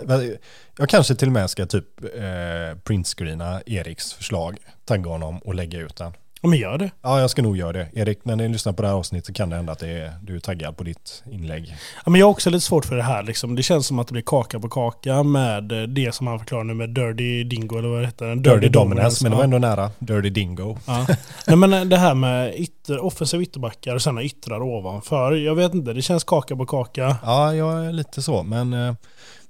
jag 0.77 0.89
kanske 0.89 1.15
till 1.15 1.27
och 1.27 1.32
med 1.34 1.50
ska 1.50 1.65
typ 1.65 1.86
eh, 2.03 2.77
printscreena 2.84 3.62
Eriks 3.65 4.13
förslag, 4.13 4.58
tagga 4.86 5.10
honom 5.10 5.38
och 5.38 5.56
lägga 5.56 5.79
ut 5.79 5.96
den. 5.96 6.13
Ja 6.41 6.50
men 6.50 6.60
gör 6.60 6.77
det. 6.77 6.91
Ja, 7.01 7.19
jag 7.19 7.29
ska 7.29 7.41
nog 7.41 7.58
göra 7.58 7.72
det. 7.72 7.88
Erik, 7.93 8.25
när 8.25 8.36
ni 8.36 8.48
lyssnar 8.48 8.74
på 8.74 8.81
det 8.81 8.88
här 8.88 8.96
avsnittet 8.96 9.25
så 9.27 9.34
kan 9.34 9.50
det 9.50 9.55
hända 9.55 9.72
att 9.72 9.79
det 9.79 9.89
är, 9.89 10.13
du 10.22 10.36
är 10.36 10.39
taggad 10.39 10.77
på 10.77 10.84
ditt 10.84 11.24
inlägg. 11.31 11.75
Ja, 12.05 12.12
men 12.12 12.19
jag 12.19 12.25
har 12.25 12.31
också 12.31 12.50
lite 12.50 12.65
svårt 12.65 12.86
för 12.86 12.96
det 12.96 13.03
här 13.03 13.24
liksom. 13.24 13.55
Det 13.55 13.63
känns 13.63 13.88
som 13.88 14.00
att 14.00 14.08
det 14.08 14.13
blir 14.13 14.24
kaka 14.25 14.60
på 14.60 14.69
kaka 14.69 15.24
med 15.24 15.72
eh, 15.72 15.81
det 15.81 16.15
som 16.15 16.27
han 16.27 16.39
förklarar 16.39 16.63
nu 16.63 16.74
med 16.74 16.89
Dirty 16.89 17.43
Dingo 17.43 17.77
eller 17.77 17.89
vad 17.89 18.05
heter 18.05 18.25
den? 18.25 18.41
Dirty 18.41 18.69
Dominance, 18.69 19.24
men 19.24 19.31
det 19.31 19.38
var 19.38 19.43
ändå 19.43 19.58
nära. 19.58 19.91
Dirty 20.00 20.29
Dingo. 20.29 20.77
Ja. 20.86 21.08
Nej 21.48 21.55
men 21.55 21.74
eh, 21.74 21.86
det 21.86 21.98
här 21.98 22.13
med 22.13 22.55
ytter, 22.55 23.05
offensiva 23.05 23.43
ytterbackar 23.43 23.96
och 23.96 24.01
sen 24.01 24.19
yttrar 24.19 24.62
ovanför. 24.62 25.31
Jag 25.31 25.55
vet 25.55 25.74
inte, 25.74 25.93
det 25.93 26.01
känns 26.01 26.24
kaka 26.24 26.55
på 26.55 26.65
kaka. 26.65 27.17
Ja, 27.24 27.55
jag 27.55 27.86
är 27.86 27.91
lite 27.91 28.22
så, 28.22 28.43
men 28.43 28.74
eh, 28.74 28.93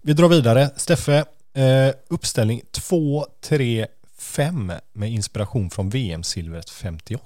vi 0.01 0.13
drar 0.13 0.27
vidare. 0.27 0.69
Steffe, 0.75 1.17
eh, 1.53 1.93
uppställning 2.10 2.62
2, 2.72 3.25
3, 3.50 3.88
5 4.20 4.72
med 4.94 5.12
inspiration 5.12 5.70
från 5.70 5.90
VM-silvret 5.90 6.70
58. 6.70 7.26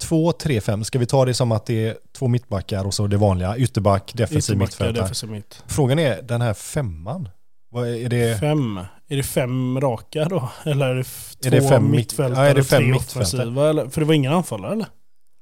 2, 0.00 0.32
3, 0.32 0.60
5. 0.60 0.84
Ska 0.84 0.98
vi 0.98 1.06
ta 1.06 1.24
det 1.24 1.34
som 1.34 1.52
att 1.52 1.66
det 1.66 1.88
är 1.88 1.96
två 2.12 2.28
mittbackar 2.28 2.84
och 2.86 2.94
så 2.94 3.06
det 3.06 3.16
vanliga 3.16 3.56
ytterback, 3.56 4.12
defensiv 4.14 4.56
mittfältare? 4.58 5.28
mitt. 5.30 5.62
Frågan 5.66 5.98
är 5.98 6.22
den 6.22 6.40
här 6.40 6.54
femman. 6.54 7.28
Vad 7.70 7.88
är, 7.88 8.08
det? 8.08 8.40
Fem. 8.40 8.80
Är 9.08 9.16
det 9.16 9.22
fem 9.22 9.80
raka 9.80 10.24
då? 10.24 10.48
Eller 10.64 10.86
är 10.86 10.94
det 10.94 11.00
Är 11.00 11.50
två 11.50 11.50
det 11.50 11.68
fem 11.68 11.84
mitt- 11.84 11.90
mittfältare 11.96 12.44
ja, 12.44 12.50
är 12.50 12.54
det 12.54 12.64
fem 12.64 12.90
mittfältare? 12.90 13.42
Eller? 13.70 13.88
För 13.88 14.00
det 14.00 14.06
var 14.06 14.14
ingen 14.14 14.32
anfallare 14.32 14.72
eller? 14.72 14.86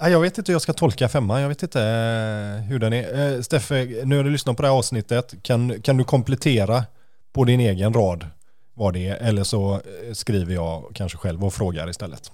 Jag 0.03 0.21
vet 0.21 0.39
inte 0.39 0.53
hur 0.53 0.55
jag 0.55 0.63
ska 0.63 0.73
tolka 0.73 1.09
femman. 1.09 1.41
Jag 1.41 1.49
vet 1.49 1.63
inte 1.63 1.81
eh, 1.83 2.63
hur 2.69 2.79
den 2.79 2.93
är. 2.93 3.35
Eh, 3.37 3.41
Steffe, 3.43 3.87
nu 4.05 4.17
har 4.17 4.25
du 4.25 4.31
lyssnat 4.31 4.57
på 4.57 4.63
det 4.63 4.69
här 4.69 4.75
avsnittet. 4.77 5.35
Kan, 5.43 5.83
kan 5.83 5.97
du 5.97 6.05
komplettera 6.05 6.85
på 7.33 7.45
din 7.45 7.61
egen 7.61 7.93
rad 7.95 8.27
vad 8.81 8.95
det 8.95 9.09
är? 9.09 9.17
Eller 9.17 9.45
så 9.45 9.75
eh, 9.75 10.13
skriver 10.13 10.55
jag 10.55 10.91
kanske 10.95 11.19
själv 11.19 11.45
och 11.45 11.55
frågar 11.55 11.91
istället. 11.91 12.33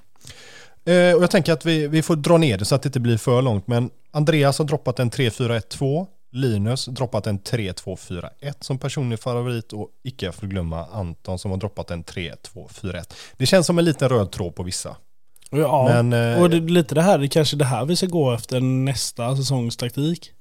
Eh, 0.84 1.16
och 1.16 1.22
jag 1.22 1.30
tänker 1.30 1.52
att 1.52 1.66
vi, 1.66 1.86
vi 1.86 2.02
får 2.02 2.16
dra 2.16 2.38
ner 2.38 2.58
det 2.58 2.64
så 2.64 2.74
att 2.74 2.82
det 2.82 2.86
inte 2.86 3.00
blir 3.00 3.16
för 3.16 3.42
långt. 3.42 3.66
Men 3.66 3.90
Andreas 4.10 4.58
har 4.58 4.64
droppat 4.64 4.98
en 4.98 5.10
3-4-1-2. 5.10 6.06
Linus 6.32 6.86
droppat 6.86 7.26
en 7.26 7.40
3-2-4-1 7.40 8.28
som 8.60 8.78
personlig 8.78 9.20
favorit 9.20 9.72
och 9.72 9.88
icke 10.04 10.28
att 10.28 10.34
förglömma 10.34 10.86
Anton 10.92 11.38
som 11.38 11.50
har 11.50 11.58
droppat 11.58 11.90
en 11.90 12.04
3-2-4-1. 12.04 13.14
Det 13.36 13.46
känns 13.46 13.66
som 13.66 13.78
en 13.78 13.84
liten 13.84 14.08
röd 14.08 14.30
tråd 14.30 14.54
på 14.54 14.62
vissa. 14.62 14.96
Ja, 15.50 15.88
Men, 15.88 16.12
eh, 16.12 16.42
och 16.42 16.50
det, 16.50 16.60
lite 16.60 16.94
det 16.94 17.02
här, 17.02 17.18
det 17.18 17.26
är 17.26 17.28
kanske 17.28 17.56
det 17.56 17.64
här 17.64 17.84
vi 17.84 17.96
ska 17.96 18.06
gå 18.06 18.32
efter 18.32 18.60
nästa 18.60 19.36
säsongs 19.36 19.76
taktik. 19.76 20.32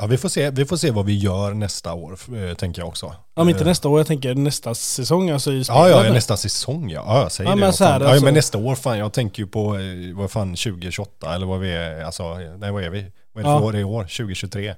Ja, 0.00 0.06
vi 0.06 0.16
får 0.18 0.28
se, 0.28 0.50
vi 0.50 0.64
får 0.64 0.76
se 0.76 0.90
vad 0.90 1.06
vi 1.06 1.18
gör 1.18 1.54
nästa 1.54 1.92
år, 1.94 2.18
eh, 2.50 2.54
tänker 2.54 2.82
jag 2.82 2.88
också. 2.88 3.06
Ja, 3.06 3.14
men 3.44 3.48
inte 3.48 3.60
Eh, 3.60 3.66
nästa 3.66 3.88
år, 3.88 4.00
jag 4.00 4.06
tänker 4.06 4.34
nästa 4.34 4.74
säsong, 4.74 5.30
alltså 5.30 5.52
i 5.52 5.62
Ja, 5.68 5.88
ja, 5.88 6.12
nästa 6.12 6.36
säsong 6.36 6.90
ja. 6.90 7.02
Ja, 7.06 7.22
jag 7.22 7.32
säger 7.32 7.50
Ja, 7.50 7.54
det. 7.56 7.60
men 7.60 7.72
så 7.72 7.84
här, 7.84 8.00
ja, 8.00 8.08
alltså- 8.08 8.24
men 8.24 8.34
nästa 8.34 8.58
år, 8.58 8.74
fan, 8.74 8.98
jag 8.98 9.12
tänker 9.12 9.42
ju 9.42 9.46
på, 9.48 9.74
eh, 9.78 10.16
vad 10.16 10.30
fan, 10.30 10.56
2028 10.56 11.34
eller 11.34 11.46
vad 11.46 11.60
vi 11.60 11.72
är, 11.74 12.04
alltså, 12.04 12.34
nej 12.34 12.72
vad 12.72 12.84
är 12.84 12.90
vi? 12.90 13.06
Vad 13.32 13.44
är 13.44 13.48
det 13.48 13.54
för 13.58 13.64
Ja. 13.64 13.68
år 13.68 13.76
i 13.76 13.84
år? 13.84 14.04
2023 14.04 14.74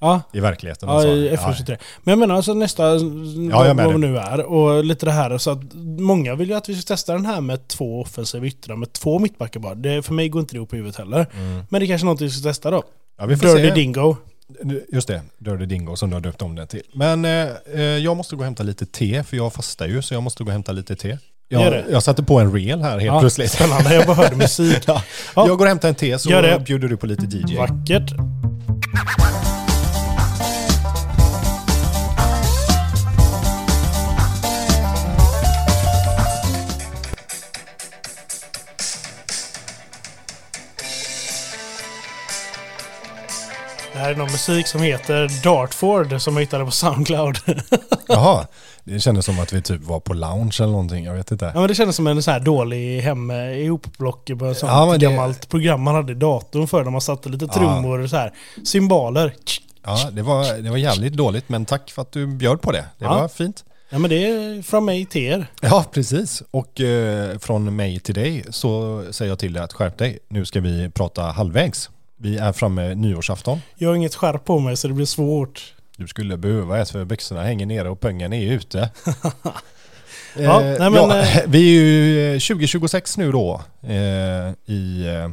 Ja, 0.00 0.22
i 0.32 0.40
verkligheten. 0.40 0.88
ja 0.88 0.94
alltså. 0.94 1.08
i 1.08 1.30
F23. 1.36 1.76
Men 2.02 2.12
jag 2.12 2.18
menar 2.18 2.34
alltså 2.34 2.54
nästa, 2.54 2.82
jag 2.84 3.74
vad, 3.74 4.00
nu 4.00 4.18
är, 4.18 4.40
och 4.44 4.84
lite 4.84 5.06
det 5.06 5.12
här, 5.12 5.38
så 5.38 5.50
att 5.50 5.60
många 5.98 6.34
vill 6.34 6.48
ju 6.48 6.54
att 6.54 6.68
vi 6.68 6.74
ska 6.82 6.94
testa 6.94 7.12
den 7.12 7.26
här 7.26 7.40
med 7.40 7.68
två 7.68 8.00
offensiva 8.00 8.46
yttrar, 8.46 8.76
med 8.76 8.92
två 8.92 9.18
mittbackar 9.18 9.60
bara. 9.60 9.74
Det, 9.74 10.02
för 10.02 10.14
mig 10.14 10.28
går 10.28 10.40
inte 10.40 10.54
det 10.54 10.56
ihop 10.56 10.72
i 10.74 10.76
huvudet 10.76 10.96
heller. 10.98 11.26
Mm. 11.38 11.64
Men 11.68 11.80
det 11.80 11.84
är 11.84 11.88
kanske 11.88 12.06
något 12.06 12.20
vi 12.20 12.30
ska 12.30 12.48
testa 12.48 12.70
då. 12.70 12.82
Ja, 13.18 13.26
vi 13.26 13.36
får 13.36 13.46
Dirty 13.46 13.68
se. 13.68 13.74
Dingo. 13.74 14.16
Just 14.92 15.08
det, 15.08 15.22
Dirty 15.38 15.66
Dingo 15.66 15.96
som 15.96 16.10
du 16.10 16.16
har 16.16 16.20
döpt 16.20 16.42
om 16.42 16.54
den 16.54 16.66
till. 16.66 16.82
Men 16.92 17.24
eh, 17.24 17.48
eh, 17.74 17.80
jag 17.82 18.16
måste 18.16 18.36
gå 18.36 18.40
och 18.40 18.44
hämta 18.44 18.62
lite 18.62 18.86
te, 18.86 19.22
för 19.24 19.36
jag 19.36 19.52
fastar 19.52 19.86
ju, 19.86 20.02
så 20.02 20.14
jag 20.14 20.22
måste 20.22 20.44
gå 20.44 20.48
och 20.48 20.52
hämta 20.52 20.72
lite 20.72 20.96
te. 20.96 21.18
Jag, 21.48 21.84
jag 21.90 22.02
satte 22.02 22.22
på 22.22 22.40
en 22.40 22.52
reel 22.52 22.82
här 22.82 22.90
helt 22.90 23.04
Ja, 23.04 23.20
plötsligt. 23.20 23.50
Spännande, 23.52 23.94
jag 23.94 24.06
bara 24.06 24.16
hörde 24.16 24.36
musik. 24.36 24.82
Ja. 24.86 25.02
Ja. 25.36 25.46
Jag 25.46 25.58
går 25.58 25.64
och 25.64 25.68
hämtar 25.68 25.88
en 25.88 25.94
te 25.94 26.18
så 26.18 26.58
bjuder 26.66 26.88
du 26.88 26.96
på 26.96 27.06
lite 27.06 27.24
DJ. 27.26 27.56
Vackert. 27.56 28.12
Här 44.02 44.10
är 44.10 44.16
någon 44.16 44.30
musik 44.32 44.66
som 44.66 44.82
heter 44.82 45.42
Dartford 45.42 46.20
som 46.20 46.34
jag 46.34 46.40
hittade 46.40 46.64
på 46.64 46.70
Soundcloud. 46.70 47.38
Jaha, 48.08 48.46
det 48.84 49.00
kändes 49.00 49.24
som 49.26 49.40
att 49.40 49.52
vi 49.52 49.62
typ 49.62 49.82
var 49.82 50.00
på 50.00 50.14
lounge 50.14 50.56
eller 50.60 50.72
någonting, 50.72 51.04
jag 51.04 51.14
vet 51.14 51.30
inte. 51.30 51.44
Ja 51.54 51.60
men 51.60 51.68
det 51.68 51.74
kändes 51.74 51.96
som 51.96 52.06
en 52.06 52.22
sån 52.22 52.32
här 52.32 52.40
dålig 52.40 53.00
hem 53.00 53.30
ihopblock 53.30 54.30
på 54.38 54.46
ett 54.46 54.58
sånt 54.58 54.72
Ja, 54.72 54.92
det- 54.92 54.98
gammalt 54.98 55.48
program 55.48 55.82
man 55.82 55.94
hade 55.94 56.12
i 56.12 56.14
datorn 56.14 56.66
förr 56.66 56.84
när 56.84 56.90
man 56.90 57.00
satte 57.00 57.28
lite 57.28 57.44
Ja. 57.44 57.52
trummor 57.52 57.98
och 58.00 58.10
så 58.10 58.16
här. 58.16 58.32
Symboler. 58.64 59.34
Ja, 59.84 60.10
det 60.12 60.22
var, 60.22 60.62
det 60.62 60.70
var 60.70 60.76
jävligt 60.76 61.12
dåligt, 61.12 61.48
men 61.48 61.64
tack 61.64 61.90
för 61.90 62.02
att 62.02 62.12
du 62.12 62.26
bjöd 62.26 62.60
på 62.60 62.72
det. 62.72 62.84
Det 62.98 63.04
Ja. 63.04 63.14
var 63.20 63.28
fint. 63.28 63.64
Ja 63.90 63.98
men 63.98 64.10
det 64.10 64.26
är 64.26 64.62
från 64.62 64.84
mig 64.84 65.06
till 65.06 65.22
er. 65.22 65.46
Ja, 65.60 65.84
precis. 65.92 66.42
Och 66.50 66.80
eh, 66.80 67.38
från 67.38 67.76
mig 67.76 68.00
till 68.00 68.14
dig 68.14 68.44
så 68.50 69.02
säger 69.10 69.30
jag 69.30 69.38
till 69.38 69.52
dig 69.52 69.62
att 69.62 69.72
skärp 69.72 69.98
dig. 69.98 70.18
Nu 70.28 70.44
ska 70.44 70.60
vi 70.60 70.90
prata 70.90 71.22
halvvägs. 71.22 71.90
Vi 72.22 72.36
är 72.36 72.52
framme 72.52 72.94
nyårsafton. 72.94 73.60
Jag 73.76 73.88
har 73.88 73.96
inget 73.96 74.14
skärp 74.14 74.44
på 74.44 74.58
mig 74.58 74.76
så 74.76 74.88
det 74.88 74.94
blir 74.94 75.06
svårt. 75.06 75.74
Du 75.96 76.08
skulle 76.08 76.36
behöva 76.36 76.78
ett 76.78 76.90
för 76.90 77.04
byxorna 77.04 77.42
hänger 77.42 77.66
nere 77.66 77.90
och 77.90 78.00
pengen 78.00 78.32
är 78.32 78.52
ute. 78.52 78.90
Ja, 80.36 80.62
Eh, 80.62 80.76
nej, 80.78 80.90
men, 80.90 80.94
ja, 80.94 81.18
eh, 81.22 81.42
vi 81.46 81.58
är 81.58 81.82
ju 81.82 82.34
eh, 82.34 82.38
2026 82.40 83.18
nu 83.18 83.32
då 83.32 83.60
eh, 83.82 84.74
i, 84.74 85.06
eh, 85.06 85.30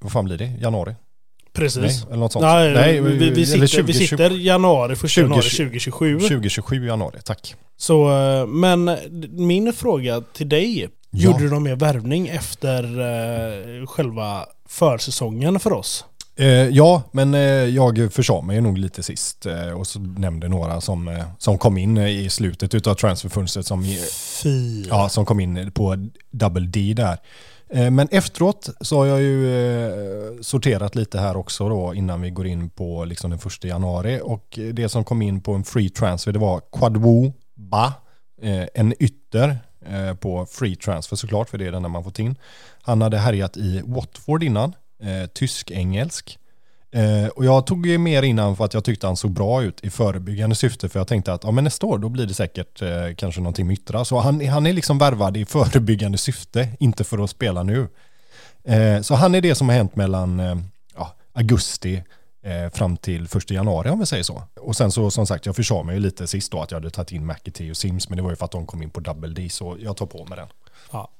vad 0.00 0.12
fan 0.12 0.24
blir 0.24 0.38
det? 0.38 0.52
Januari? 0.60 0.94
Precis. 1.52 1.82
Nej, 1.82 2.02
eller 2.08 2.16
något 2.16 2.32
sånt. 2.32 2.42
Nej, 2.42 2.74
Nej, 2.74 3.00
vi, 3.00 3.16
vi, 3.16 3.26
eller 3.26 3.44
sitter, 3.44 3.66
20, 3.66 3.82
vi 3.82 3.92
sitter 3.92 4.30
januari, 4.30 4.96
första 4.96 5.20
januari 5.20 5.42
20, 5.42 5.64
2027. 5.64 6.20
2027 6.20 6.86
januari, 6.86 7.18
tack. 7.24 7.54
Så, 7.76 8.10
eh, 8.10 8.46
men 8.46 8.96
min 9.30 9.72
fråga 9.72 10.20
till 10.20 10.48
dig. 10.48 10.88
Ja. 11.10 11.24
Gjorde 11.24 11.38
du 11.38 11.50
någon 11.50 11.62
mer 11.62 11.76
värvning 11.76 12.28
efter 12.28 12.82
eh, 12.84 13.86
själva 13.86 14.46
försäsongen 14.68 15.60
för 15.60 15.72
oss? 15.72 16.04
Eh, 16.36 16.46
ja, 16.68 17.02
men 17.12 17.34
eh, 17.34 17.40
jag 17.40 18.12
försade 18.12 18.46
mig 18.46 18.60
nog 18.60 18.78
lite 18.78 19.02
sist 19.02 19.46
eh, 19.46 19.70
och 19.70 19.86
så 19.86 19.98
nämnde 19.98 20.48
några 20.48 20.80
som, 20.80 21.08
eh, 21.08 21.24
som 21.38 21.58
kom 21.58 21.78
in 21.78 21.98
i 21.98 22.30
slutet 22.30 22.86
av 22.86 22.94
transferfönstret 22.94 23.66
som, 23.66 23.84
Fy. 24.42 24.84
ja, 24.88 25.08
som 25.08 25.24
kom 25.24 25.40
in 25.40 25.72
på 25.72 26.08
double 26.30 26.66
D 26.66 26.94
där. 26.96 27.18
Eh, 27.70 27.90
men 27.90 28.08
efteråt 28.10 28.68
så 28.80 28.98
har 28.98 29.06
jag 29.06 29.20
ju 29.20 29.56
eh, 29.56 30.40
sorterat 30.40 30.94
lite 30.94 31.18
här 31.18 31.36
också 31.36 31.68
då 31.68 31.94
innan 31.94 32.20
vi 32.20 32.30
går 32.30 32.46
in 32.46 32.70
på 32.70 33.04
liksom 33.04 33.30
den 33.30 33.38
första 33.38 33.68
januari 33.68 34.20
och 34.22 34.58
det 34.72 34.88
som 34.88 35.04
kom 35.04 35.22
in 35.22 35.40
på 35.40 35.52
en 35.52 35.64
free 35.64 35.90
transfer 35.90 36.32
det 36.32 36.38
var 36.38 36.60
Quadwo 36.72 37.32
Ba, 37.54 37.92
eh, 38.42 38.64
en 38.74 39.02
ytter 39.02 39.58
eh, 39.86 40.14
på 40.14 40.46
free 40.46 40.76
transfer 40.76 41.16
såklart 41.16 41.48
för 41.50 41.58
det 41.58 41.66
är 41.66 41.72
den 41.72 41.82
där 41.82 41.88
man 41.88 42.04
fått 42.04 42.18
in. 42.18 42.36
Han 42.88 43.02
hade 43.02 43.18
härjat 43.18 43.56
i 43.56 43.82
Watford 43.84 44.42
innan, 44.42 44.74
eh, 45.02 45.26
tysk-engelsk. 45.26 46.38
Eh, 46.90 47.28
och 47.28 47.44
jag 47.44 47.66
tog 47.66 47.86
ju 47.86 47.98
mer 47.98 48.22
innan 48.22 48.56
för 48.56 48.64
att 48.64 48.74
jag 48.74 48.84
tyckte 48.84 49.06
han 49.06 49.16
såg 49.16 49.30
bra 49.30 49.62
ut 49.62 49.84
i 49.84 49.90
förebyggande 49.90 50.56
syfte 50.56 50.88
för 50.88 51.00
jag 51.00 51.08
tänkte 51.08 51.32
att 51.32 51.44
ja, 51.44 51.50
men 51.50 51.64
nästa 51.64 51.86
år 51.86 51.98
då 51.98 52.08
blir 52.08 52.26
det 52.26 52.34
säkert 52.34 52.82
eh, 52.82 53.14
kanske 53.16 53.40
någonting 53.40 53.66
med 53.66 53.74
yttra. 53.74 54.04
Så 54.04 54.18
han, 54.18 54.46
han 54.46 54.66
är 54.66 54.72
liksom 54.72 54.98
värvad 54.98 55.36
i 55.36 55.44
förebyggande 55.44 56.18
syfte, 56.18 56.68
inte 56.80 57.04
för 57.04 57.24
att 57.24 57.30
spela 57.30 57.62
nu. 57.62 57.88
Eh, 58.64 59.00
så 59.00 59.14
han 59.14 59.34
är 59.34 59.40
det 59.40 59.54
som 59.54 59.68
har 59.68 59.76
hänt 59.76 59.96
mellan 59.96 60.40
eh, 60.40 60.56
ja, 60.96 61.14
augusti 61.32 62.02
eh, 62.42 62.70
fram 62.72 62.96
till 62.96 63.28
första 63.28 63.54
januari 63.54 63.90
om 63.90 63.98
vi 63.98 64.06
säger 64.06 64.22
så. 64.22 64.42
Och 64.60 64.76
sen 64.76 64.92
så 64.92 65.10
som 65.10 65.26
sagt, 65.26 65.46
jag 65.46 65.56
försade 65.56 65.84
mig 65.84 65.94
ju 65.94 66.00
lite 66.00 66.26
sist 66.26 66.52
då 66.52 66.62
att 66.62 66.70
jag 66.70 66.76
hade 66.76 66.90
tagit 66.90 67.12
in 67.12 67.26
McAtee 67.26 67.70
och 67.70 67.76
Sims, 67.76 68.08
men 68.08 68.16
det 68.16 68.22
var 68.22 68.30
ju 68.30 68.36
för 68.36 68.44
att 68.44 68.50
de 68.50 68.66
kom 68.66 68.82
in 68.82 68.90
på 68.90 69.00
double 69.00 69.34
D, 69.34 69.48
så 69.50 69.76
jag 69.80 69.96
tar 69.96 70.06
på 70.06 70.24
mig 70.24 70.38
den. 70.38 70.48
Ja, 70.92 71.10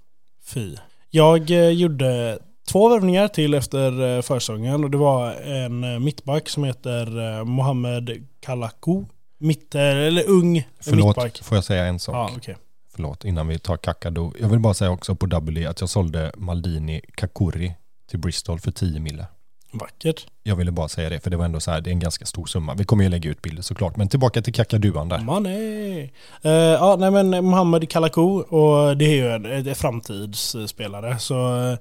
fy. 0.45 0.77
Jag 1.11 1.51
eh, 1.51 1.69
gjorde 1.71 2.39
två 2.69 2.89
värvningar 2.89 3.29
till 3.29 3.55
efter 3.55 4.17
eh, 4.17 4.23
försäsongen 4.23 4.85
och 4.85 4.91
det 4.91 4.97
var 4.97 5.33
en 5.33 5.85
eh, 5.85 5.99
mittback 5.99 6.49
som 6.49 6.65
heter 6.65 7.45
Mohamed 7.45 8.27
Kalakou. 8.41 9.05
Mitt, 9.41 9.75
eller 9.75 10.29
ung 10.29 10.69
Förlåt, 10.81 11.07
mittback. 11.07 11.43
får 11.43 11.57
jag 11.57 11.65
säga 11.65 11.85
en 11.85 11.99
sak? 11.99 12.15
Ja, 12.15 12.31
okej. 12.37 12.57
förlåt, 12.95 13.25
innan 13.25 13.49
vi 13.49 13.59
tar 13.59 13.77
Kakadu. 13.77 14.31
Jag 14.41 14.49
vill 14.49 14.59
bara 14.59 14.75
säga 14.75 14.91
också 14.91 15.15
på 15.15 15.27
Double 15.27 15.71
att 15.71 15.81
jag 15.81 15.91
sålde 15.91 16.33
Maldini 16.37 17.01
Kakuri 17.15 17.75
till 18.11 18.19
Bristol 18.19 18.61
för 18.61 18.71
10 18.71 19.01
mille. 19.01 19.27
Vackert. 19.73 20.27
Jag 20.43 20.57
ville 20.57 20.71
bara 20.71 20.89
säga 20.89 21.09
det, 21.09 21.21
för 21.21 21.31
det 21.31 21.37
var 21.37 21.45
ändå 21.45 21.61
så 21.61 21.71
här, 21.71 21.81
det 21.81 21.91
är 21.91 21.93
en 21.93 21.99
ganska 21.99 22.27
stor 22.27 22.47
summa. 22.47 22.75
Vi 22.75 22.85
kommer 22.85 23.05
ju 23.05 23.11
lägga 23.11 23.31
ut 23.31 23.43
bilder 23.43 23.63
såklart, 23.63 23.97
men 23.97 24.09
tillbaka 24.09 24.43
till 24.43 24.55
Kakaduan 24.55 25.09
där. 25.09 25.19
Money! 25.19 26.03
Uh, 26.45 26.53
ja, 26.53 26.97
nej 26.99 27.11
men 27.11 27.45
Mohamed 27.45 27.91
Kalakou, 27.91 28.41
och 28.41 28.97
det 28.97 29.05
är 29.05 29.15
ju 29.15 29.29
en, 29.29 29.45
en 29.45 29.75
framtidsspelare. 29.75 31.19
Så 31.19 31.57
uh, 31.57 31.79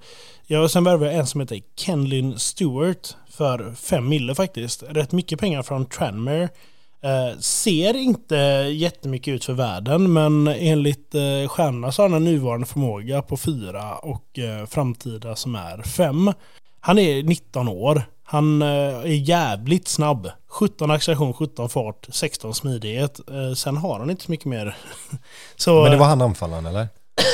jag 0.47 0.71
sen 0.71 0.83
värvade 0.83 1.11
en 1.11 1.27
som 1.27 1.41
heter 1.41 1.61
Kenlin 1.75 2.39
Stewart 2.39 3.15
för 3.29 3.73
5 3.75 4.09
mille 4.09 4.35
faktiskt. 4.35 4.83
Rätt 4.89 5.11
mycket 5.11 5.39
pengar 5.39 5.63
från 5.63 5.85
Tranmere. 5.85 6.49
Uh, 7.05 7.39
ser 7.39 7.95
inte 7.95 8.35
jättemycket 8.71 9.31
ut 9.31 9.45
för 9.45 9.53
världen, 9.53 10.13
men 10.13 10.47
enligt 10.47 11.15
uh, 11.15 11.47
stjärnorna 11.47 11.91
så 11.91 12.01
har 12.01 12.09
han 12.09 12.17
en 12.17 12.23
nuvarande 12.23 12.67
förmåga 12.67 13.21
på 13.21 13.37
4 13.37 13.95
och 13.95 14.39
uh, 14.39 14.65
framtida 14.65 15.35
som 15.35 15.55
är 15.55 15.81
5. 15.81 16.31
Han 16.87 16.99
är 16.99 17.23
19 17.23 17.67
år. 17.67 18.03
Han 18.23 18.61
eh, 18.61 18.67
är 18.67 19.05
jävligt 19.05 19.87
snabb. 19.87 20.31
17 20.47 20.91
acceleration, 20.91 21.33
17 21.33 21.69
fart, 21.69 22.07
16 22.09 22.53
smidighet. 22.53 23.19
Eh, 23.29 23.53
sen 23.53 23.77
har 23.77 23.99
han 23.99 24.09
inte 24.09 24.23
så 24.23 24.31
mycket 24.31 24.45
mer. 24.45 24.77
så, 25.55 25.81
Men 25.81 25.91
det 25.91 25.97
var 25.97 26.05
han 26.05 26.21
anfallaren 26.21 26.65
eller? 26.65 26.87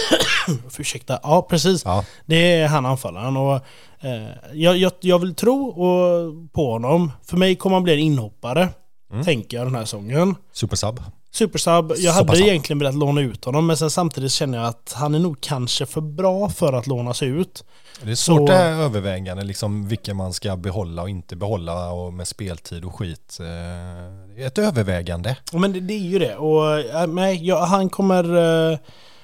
ursäkta, 0.79 1.19
ja 1.23 1.41
precis. 1.49 1.85
Ja. 1.85 2.05
Det 2.25 2.53
är 2.53 2.67
han 2.67 2.85
anfallaren. 2.85 3.37
Och, 3.37 3.55
eh, 3.99 4.29
jag, 4.53 4.77
jag, 4.77 4.91
jag, 4.99 5.19
vill 5.19 5.35
tro 5.35 5.67
och, 5.67 6.33
på 6.53 6.71
honom. 6.71 7.11
För 7.25 7.37
mig 7.37 7.55
kommer 7.55 7.75
han 7.75 7.83
bli 7.83 7.93
en 7.93 7.99
inhoppare. 7.99 8.69
Mm. 9.11 9.25
Tänker 9.25 9.57
jag 9.57 9.67
den 9.67 9.75
här 9.75 9.85
säsongen. 9.85 10.35
Supersub. 10.53 10.99
Supersub. 11.33 11.93
Jag 11.97 12.11
hade 12.11 12.27
Supersub. 12.27 12.47
egentligen 12.47 12.79
velat 12.79 12.95
låna 12.95 13.21
ut 13.21 13.45
honom 13.45 13.67
men 13.67 13.77
sen 13.77 13.89
samtidigt 13.89 14.31
känner 14.31 14.57
jag 14.57 14.67
att 14.67 14.93
han 14.95 15.15
är 15.15 15.19
nog 15.19 15.41
kanske 15.41 15.85
för 15.85 16.01
bra 16.01 16.49
för 16.49 16.73
att 16.73 16.87
lånas 16.87 17.23
ut. 17.23 17.63
Det 18.01 18.11
är 18.11 18.15
svårt 18.15 18.37
så... 18.37 18.45
det 18.45 18.53
här 18.53 18.71
övervägande, 18.71 19.43
liksom 19.43 19.87
vilka 19.87 20.13
man 20.13 20.33
ska 20.33 20.57
behålla 20.57 21.01
och 21.01 21.09
inte 21.09 21.35
behålla 21.35 21.91
och 21.91 22.13
med 22.13 22.27
speltid 22.27 22.85
och 22.85 22.95
skit. 22.95 23.37
Eh, 23.39 24.45
ett 24.45 24.57
övervägande. 24.57 25.37
Men 25.51 25.73
det, 25.73 25.79
det 25.79 25.93
är 25.93 26.09
ju 26.09 26.19
det. 26.19 26.35
Och, 26.35 27.09
nej, 27.09 27.47
ja, 27.47 27.65
han 27.65 27.89
kommer 27.89 28.35
uh, 28.35 28.77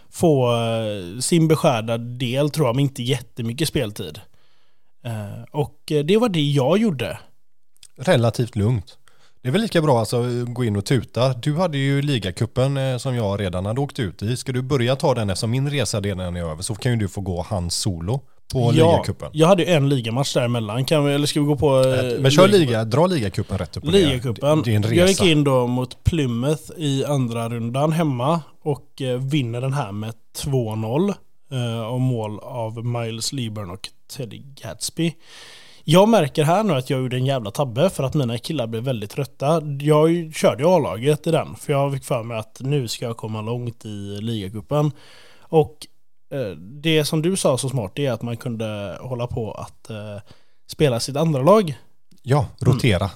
få 0.10 0.56
uh, 0.56 1.19
sin 1.19 1.48
beskärda 1.48 1.98
del 1.98 2.50
tror 2.50 2.67
jag, 2.67 2.76
men 2.76 2.84
inte 2.84 3.04
jättemycket 3.04 3.67
speltid. 3.67 4.22
Och 5.52 5.78
det 5.86 6.17
var 6.17 6.30
det 6.30 6.41
jag 6.41 6.78
gjorde. 6.78 7.19
Relativt 7.98 8.56
lugnt. 8.56 8.98
Det 9.41 9.47
är 9.47 9.52
väl 9.52 9.62
lika 9.62 9.82
bra 9.82 9.99
alltså 9.99 10.21
att 10.23 10.54
gå 10.54 10.63
in 10.63 10.75
och 10.75 10.86
tuta. 10.86 11.34
Du 11.34 11.56
hade 11.56 11.78
ju 11.78 12.02
ligacupen 12.02 12.99
som 12.99 13.15
jag 13.15 13.39
redan 13.39 13.65
hade 13.65 13.82
åkt 13.82 13.99
ut 13.99 14.21
i. 14.21 14.38
Ska 14.38 14.52
du 14.52 14.62
börja 14.62 14.95
ta 14.95 15.15
den 15.15 15.30
eftersom 15.30 15.52
min 15.52 15.69
resa 15.69 16.02
redan 16.02 16.36
är 16.36 16.41
över 16.52 16.62
så 16.62 16.75
kan 16.75 16.91
ju 16.91 16.97
du 16.97 17.08
få 17.08 17.21
gå 17.21 17.45
hans 17.49 17.75
solo 17.75 18.21
på 18.52 18.60
ja, 18.75 18.91
ligacupen. 18.91 19.30
Jag 19.34 19.47
hade 19.47 19.63
ju 19.63 19.69
en 19.69 19.89
ligamatch 19.89 20.34
däremellan. 20.34 20.86
Kan 20.86 21.06
vi, 21.06 21.13
eller 21.13 21.28
ska 21.28 21.39
vi 21.39 21.45
gå 21.45 21.56
på... 21.56 21.80
Eh, 21.80 22.19
men 22.21 22.32
kör 22.32 22.47
liga, 22.47 22.86
dra 22.86 23.08
ligacupen 23.08 23.58
rätt 23.58 23.78
upp 23.78 23.84
Ligacupen. 23.86 24.63
Jag 24.65 25.08
gick 25.08 25.21
in 25.21 25.43
då 25.43 25.67
mot 25.67 26.04
Plymouth 26.04 26.63
i 26.78 27.06
andra 27.06 27.49
rundan 27.49 27.91
hemma 27.91 28.41
och 28.63 29.02
eh, 29.02 29.17
vinner 29.17 29.62
den 29.62 29.73
här 29.73 29.91
med 29.91 30.13
2-0. 30.38 31.13
Eh, 31.52 31.82
och 31.82 32.02
mål 32.02 32.39
av 32.39 32.86
Miles 32.86 33.34
Lieburn 33.34 33.69
och 33.69 33.89
Teddy 34.17 34.38
Gatsby. 34.38 35.15
Jag 35.91 36.10
märker 36.10 36.43
här 36.43 36.63
nu 36.63 36.73
att 36.73 36.89
jag 36.89 37.02
gjorde 37.02 37.17
en 37.17 37.25
jävla 37.25 37.52
tabbe 37.52 37.89
för 37.89 38.04
att 38.04 38.13
mina 38.13 38.38
killar 38.38 38.67
blev 38.67 38.84
väldigt 38.84 39.12
trötta. 39.12 39.62
Jag 39.80 40.32
körde 40.36 40.63
ju 40.63 40.69
A-laget 40.69 41.28
i 41.28 41.32
den 41.32 41.56
för 41.56 41.73
jag 41.73 41.93
fick 41.93 42.04
för 42.04 42.23
mig 42.23 42.38
att 42.38 42.58
nu 42.60 42.88
ska 42.88 43.06
jag 43.06 43.17
komma 43.17 43.41
långt 43.41 43.86
i 43.86 44.17
ligacupen. 44.21 44.91
Och 45.41 45.88
Eh, 46.32 46.52
det 46.58 47.06
som 47.06 47.21
du 47.21 47.38
sa 47.38 47.58
så 47.58 47.69
smart 47.69 47.99
är 47.99 48.12
att 48.12 48.21
man 48.21 48.38
kunde 48.38 48.97
hålla 49.02 49.28
på 49.28 49.52
att 49.52 49.89
eh, 49.89 50.17
spela 50.67 50.99
sitt 50.99 51.15
andra 51.15 51.41
lag. 51.41 51.78
Ja, 52.21 52.45
rotera. 52.60 53.06
Mm. 53.06 53.10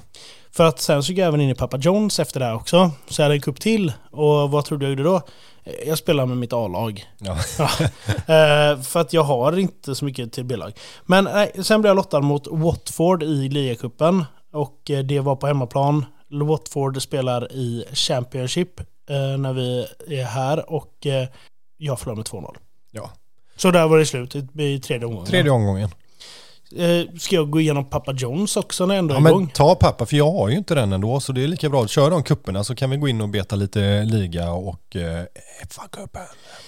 För 0.52 0.64
att 0.64 0.80
sen 0.80 1.04
så 1.04 1.12
gick 1.12 1.20
jag 1.20 1.28
även 1.28 1.42
in 1.42 1.50
i 1.50 1.56
Papa 1.56 1.78
Jones 1.78 2.20
efter 2.20 2.40
det 2.40 2.54
också. 2.54 2.92
Så 3.08 3.22
jag 3.22 3.26
hade 3.26 3.36
en 3.36 3.42
kupp 3.42 3.60
till. 3.60 3.94
Och 4.12 4.52
vad 4.52 4.66
tror 4.66 4.78
du 4.78 4.86
jag 4.86 4.90
gjorde 4.90 5.04
då? 5.04 5.22
Eh, 5.64 5.88
jag 5.88 5.98
spelar 5.98 6.26
med 6.26 6.38
mitt 6.38 6.54
A-lag. 6.54 7.06
Ja. 7.18 7.38
ja. 8.28 8.78
för 8.84 9.00
att 9.00 9.14
jag 9.14 9.24
har 9.24 9.60
inte 9.60 9.96
så 9.96 10.06
mycket 10.06 10.34
till 10.34 10.46
B-lag. 10.46 10.74
Men 11.06 11.24
nej, 11.24 11.52
sen 11.64 11.82
blev 11.82 11.90
jag 11.90 11.96
lottad 11.96 12.22
mot 12.22 12.48
Watford 12.52 13.24
i 13.24 13.50
ligacupen. 13.50 14.26
Och 14.54 14.92
det 15.06 15.20
var 15.20 15.36
på 15.36 15.48
hemmaplan. 15.48 16.06
Watford 16.30 17.02
spelar 17.02 17.52
i 17.52 17.86
Championship 17.94 18.82
när 19.40 19.54
vi 19.54 19.88
är 20.08 20.24
här. 20.24 20.74
Och 20.74 21.08
jag 21.78 22.00
förlorade 22.00 22.20
med 22.20 22.44
2-0. 22.44 22.56
Ja. 22.92 23.12
Så 23.56 23.72
där 23.72 23.88
var 23.88 23.98
det 23.98 24.06
slut 24.06 24.36
i 24.36 24.80
tredje 24.80 25.06
omgången? 25.06 25.26
Tredje 25.26 25.52
omgången. 25.52 25.90
Eh, 26.78 27.18
ska 27.20 27.36
jag 27.36 27.50
gå 27.50 27.60
igenom 27.60 27.90
Pappa 27.90 28.14
Jones 28.14 28.58
också 28.58 28.86
när 28.86 28.96
jag 28.96 29.00
ändå 29.00 29.16
är 29.16 29.22
ja, 29.22 29.30
igång? 29.30 29.42
Men 29.42 29.50
ta 29.50 29.76
pappa, 29.76 30.06
för 30.06 30.18
jag 30.18 30.32
har 30.32 30.50
ju 30.50 30.58
inte 30.58 30.76
den 30.76 30.94
ändå, 30.94 31.20
så 31.20 31.32
det 31.32 31.44
är 31.44 31.48
lika 31.48 31.70
bra 31.70 31.84
att 31.84 31.90
köra 31.90 32.10
de 32.10 32.24
kupperna 32.24 32.64
så 32.64 32.76
kan 32.76 32.90
vi 32.90 32.98
gå 32.98 33.08
in 33.08 33.22
och 33.22 33.30
beta 33.30 33.56
lite 33.56 34.04
liga 34.04 34.52
och 34.52 34.96
eh, 34.96 35.26
FA-cupen. 35.70 36.26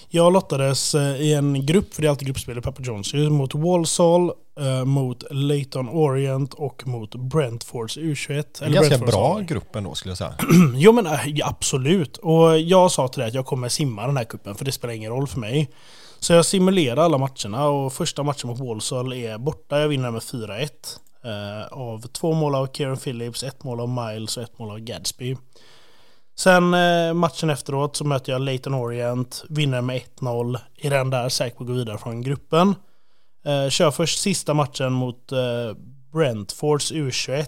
Jag 0.09 0.33
lottades 0.33 0.95
eh, 0.95 1.21
i 1.21 1.33
en 1.33 1.65
grupp, 1.65 1.93
för 1.93 2.01
det 2.01 2.07
är 2.07 2.09
alltid 2.09 2.27
gruppspel 2.27 2.57
i 2.57 2.61
Pappa 2.61 2.81
Jones, 2.81 3.13
mot 3.13 3.55
Walsall, 3.55 4.31
eh, 4.59 4.85
mot 4.85 5.23
Leighton 5.31 5.89
Orient 5.89 6.53
och 6.53 6.87
mot 6.87 7.15
Brentfords 7.15 7.97
U21. 7.97 8.63
En 8.63 8.71
ganska 8.71 8.97
bra 8.97 9.39
grupp 9.39 9.75
ändå 9.75 9.95
skulle 9.95 10.11
jag 10.11 10.17
säga. 10.17 10.35
jo 10.75 10.91
men 10.91 11.05
äh, 11.05 11.19
absolut. 11.43 12.17
Och 12.17 12.59
jag 12.59 12.91
sa 12.91 13.07
till 13.07 13.19
dig 13.19 13.27
att 13.27 13.33
jag 13.35 13.45
kommer 13.45 13.69
simma 13.69 14.07
den 14.07 14.17
här 14.17 14.23
kuppen 14.23 14.55
för 14.55 14.65
det 14.65 14.71
spelar 14.71 14.93
ingen 14.93 15.11
roll 15.11 15.27
för 15.27 15.39
mig. 15.39 15.69
Så 16.25 16.33
jag 16.33 16.45
simulerar 16.45 17.03
alla 17.03 17.17
matcherna 17.17 17.67
och 17.67 17.93
första 17.93 18.23
matchen 18.23 18.49
mot 18.49 18.59
Walsall 18.59 19.13
är 19.13 19.37
borta. 19.37 19.79
Jag 19.79 19.87
vinner 19.87 20.11
med 20.11 20.21
4-1. 20.21 20.69
Eh, 21.23 21.67
av 21.77 22.01
två 22.01 22.33
mål 22.33 22.55
av 22.55 22.67
Kieran 22.73 22.97
Phillips, 22.97 23.43
ett 23.43 23.63
mål 23.63 23.79
av 23.79 23.89
Miles 23.89 24.37
och 24.37 24.43
ett 24.43 24.59
mål 24.59 24.71
av 24.71 24.79
Gadsby. 24.79 25.37
Sen 26.37 26.73
eh, 26.73 27.13
matchen 27.13 27.49
efteråt 27.49 27.95
så 27.95 28.03
möter 28.03 28.31
jag 28.31 28.41
Leighton 28.41 28.73
Orient, 28.73 29.43
vinner 29.49 29.81
med 29.81 30.01
1-0. 30.19 30.57
Är 30.77 30.89
den 30.89 31.09
där 31.09 31.29
säker 31.29 31.57
på 31.57 31.63
att 31.63 31.67
gå 31.67 31.73
vidare 31.73 31.97
från 31.97 32.21
gruppen. 32.21 32.75
Eh, 33.45 33.69
kör 33.69 33.91
först 33.91 34.19
sista 34.19 34.53
matchen 34.53 34.93
mot 34.93 35.31
eh, 35.31 35.37
Brentfords 36.13 36.91
U21. 36.91 37.45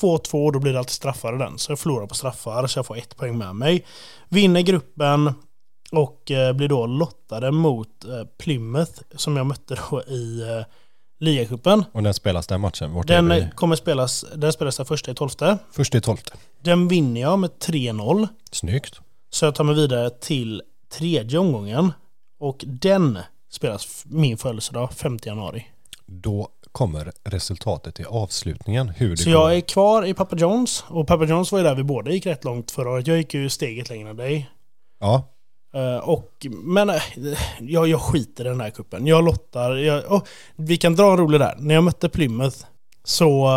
2-2, 0.00 0.46
eh, 0.46 0.52
då 0.52 0.58
blir 0.58 0.72
det 0.72 0.78
alltid 0.78 0.92
straffar 0.92 1.34
i 1.34 1.38
den. 1.38 1.58
Så 1.58 1.72
jag 1.72 1.78
förlorar 1.78 2.06
på 2.06 2.14
straffar, 2.14 2.66
så 2.66 2.78
jag 2.78 2.86
får 2.86 2.96
ett 2.96 3.16
poäng 3.16 3.38
med 3.38 3.56
mig. 3.56 3.86
Vinner 4.28 4.60
gruppen, 4.60 5.32
och 5.92 6.30
eh, 6.30 6.52
blir 6.52 6.68
då 6.68 6.86
lottade 6.86 7.50
mot 7.50 8.04
eh, 8.04 8.24
Plymouth 8.38 8.92
som 9.16 9.36
jag 9.36 9.46
mötte 9.46 9.78
då 9.90 10.02
i 10.02 10.40
eh, 10.40 10.64
ligacupen. 11.20 11.84
Och 11.92 12.02
när 12.02 12.12
spelas 12.12 12.46
den 12.46 12.60
matchen? 12.60 12.92
Vart 12.92 13.06
den 13.06 13.50
kommer 13.50 13.76
spelas, 13.76 14.24
den 14.34 14.52
spelas 14.52 14.76
den 14.76 14.86
första 14.86 15.10
i 15.10 15.14
tolfte. 15.14 15.58
Första 15.72 15.98
i 15.98 16.00
tolfte. 16.00 16.32
Den 16.62 16.88
vinner 16.88 17.20
jag 17.20 17.38
med 17.38 17.50
3-0. 17.50 18.28
Snyggt. 18.52 19.00
Så 19.30 19.44
jag 19.44 19.54
tar 19.54 19.64
mig 19.64 19.74
vidare 19.74 20.10
till 20.10 20.62
tredje 20.92 21.38
omgången. 21.38 21.92
Och 22.40 22.64
den 22.66 23.18
spelas 23.50 24.04
min 24.06 24.38
födelsedag, 24.38 24.92
5 24.92 25.18
januari. 25.22 25.66
Då 26.06 26.48
kommer 26.72 27.12
resultatet 27.24 28.00
i 28.00 28.04
avslutningen. 28.04 28.88
Hur 28.88 29.10
det 29.10 29.16
så 29.16 29.30
går. 29.30 29.40
jag 29.40 29.56
är 29.56 29.60
kvar 29.60 30.06
i 30.06 30.14
Papa 30.14 30.36
Jones. 30.36 30.84
Och 30.88 31.06
Papa 31.06 31.24
Jones 31.24 31.52
var 31.52 31.58
ju 31.58 31.64
där 31.64 31.74
vi 31.74 31.82
båda 31.82 32.10
gick 32.10 32.26
rätt 32.26 32.44
långt 32.44 32.70
förra 32.70 32.90
året. 32.90 33.06
Jag 33.06 33.16
gick 33.16 33.34
ju 33.34 33.48
steget 33.48 33.88
längre 33.88 34.10
än 34.10 34.16
dig. 34.16 34.50
Ja. 35.00 35.28
Uh, 35.76 35.96
och, 35.96 36.46
men 36.62 36.90
uh, 36.90 36.96
jag, 37.60 37.88
jag 37.88 38.00
skiter 38.00 38.44
i 38.44 38.48
den 38.48 38.60
här 38.60 38.70
kuppen. 38.70 39.06
Jag 39.06 39.24
lottar. 39.24 39.76
Jag, 39.76 40.12
oh, 40.12 40.22
vi 40.56 40.76
kan 40.76 40.94
dra 40.94 41.10
en 41.10 41.16
rolig 41.16 41.40
där. 41.40 41.54
När 41.58 41.74
jag 41.74 41.84
mötte 41.84 42.08
Plymouth 42.08 42.56
så 43.04 43.46
uh, 43.46 43.52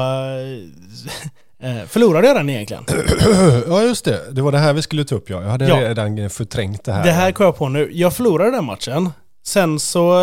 förlorade 1.88 2.28
jag 2.28 2.36
den 2.36 2.50
egentligen. 2.50 2.86
ja 3.68 3.82
just 3.82 4.06
det. 4.06 4.32
Det 4.32 4.42
var 4.42 4.52
det 4.52 4.58
här 4.58 4.74
vi 4.74 4.82
skulle 4.82 5.04
ta 5.04 5.16
upp 5.16 5.30
ja. 5.30 5.42
Jag 5.42 5.50
hade 5.50 5.68
ja. 5.68 5.82
redan 5.82 6.30
förträngt 6.30 6.84
det 6.84 6.92
här. 6.92 7.04
Det 7.04 7.12
här 7.12 7.32
kom 7.32 7.46
jag 7.46 7.58
på 7.58 7.70
nu. 7.70 7.90
Jag 7.94 8.14
förlorade 8.14 8.52
den 8.52 8.66
matchen. 8.66 9.10
Sen 9.44 9.80
så 9.80 10.14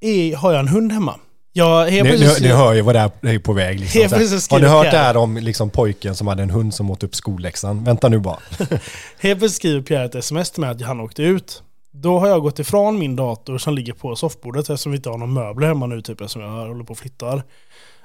är, 0.00 0.36
har 0.36 0.52
jag 0.52 0.60
en 0.60 0.68
hund 0.68 0.92
hemma. 0.92 1.14
Ja, 1.58 1.84
ni, 1.90 2.02
precis, 2.02 2.40
ni, 2.40 2.48
ni 2.48 2.54
hör 2.54 2.72
ju 2.72 2.80
vad 2.82 2.94
det 2.94 3.10
är 3.22 3.38
på 3.38 3.52
väg. 3.52 3.80
Liksom. 3.80 4.02
Har 4.50 4.58
ni 4.58 4.66
hört 4.66 4.90
det 4.90 4.98
här 4.98 5.16
om 5.16 5.36
liksom, 5.36 5.70
pojken 5.70 6.14
som 6.14 6.26
hade 6.26 6.42
en 6.42 6.50
hund 6.50 6.74
som 6.74 6.90
åt 6.90 7.02
upp 7.02 7.14
skolläxan? 7.14 7.84
Vänta 7.84 8.08
nu 8.08 8.18
bara. 8.18 8.38
helt 9.18 9.38
plötsligt 9.38 9.52
skriver 9.52 9.82
Pierre 9.82 10.04
ett 10.04 10.14
sms 10.14 10.50
till 10.50 10.60
mig 10.60 10.70
att 10.70 10.82
han 10.82 11.00
åkte 11.00 11.22
ut. 11.22 11.62
Då 11.90 12.18
har 12.18 12.28
jag 12.28 12.42
gått 12.42 12.58
ifrån 12.58 12.98
min 12.98 13.16
dator 13.16 13.58
som 13.58 13.74
ligger 13.74 13.92
på 13.92 14.16
soffbordet 14.16 14.60
eftersom 14.60 14.92
vi 14.92 14.96
inte 14.96 15.10
har 15.10 15.18
några 15.18 15.32
möbler 15.32 15.68
hemma 15.68 15.86
nu 15.86 16.02
typ 16.02 16.20
eftersom 16.20 16.42
jag 16.42 16.50
håller 16.50 16.84
på 16.84 16.90
och 16.90 16.98
flyttar. 16.98 17.42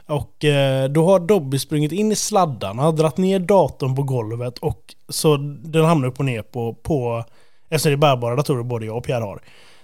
Och 0.06 0.46
eh, 0.46 0.90
då 0.90 1.06
har 1.06 1.20
Dobby 1.20 1.60
sprungit 1.60 1.92
in 1.92 2.12
i 2.12 2.16
sladdarna, 2.16 2.92
dragit 2.92 3.18
ner 3.18 3.40
datorn 3.40 3.96
på 3.96 4.04
golvet 4.04 4.58
och 4.58 4.96
så 5.10 5.38
den 5.64 5.86
hamnar 5.86 6.08
upp 6.08 6.20
och 6.20 6.26
ner 6.26 6.42
på, 6.42 6.74
på 6.74 7.24
eftersom 7.70 7.90
det 7.90 7.96
är 7.96 8.16
bärbara 8.16 8.36
datorer 8.36 8.64
både 8.64 8.86
jag 8.86 8.98
och 8.98 9.04
Pierre 9.04 9.24
har. 9.24 9.42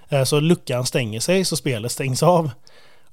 Eh, 0.10 0.24
så 0.24 0.40
luckan 0.40 0.86
stänger 0.86 1.20
sig 1.20 1.46
så 1.46 1.56
spelet 1.56 1.92
stängs 1.92 2.24
av. 2.24 2.52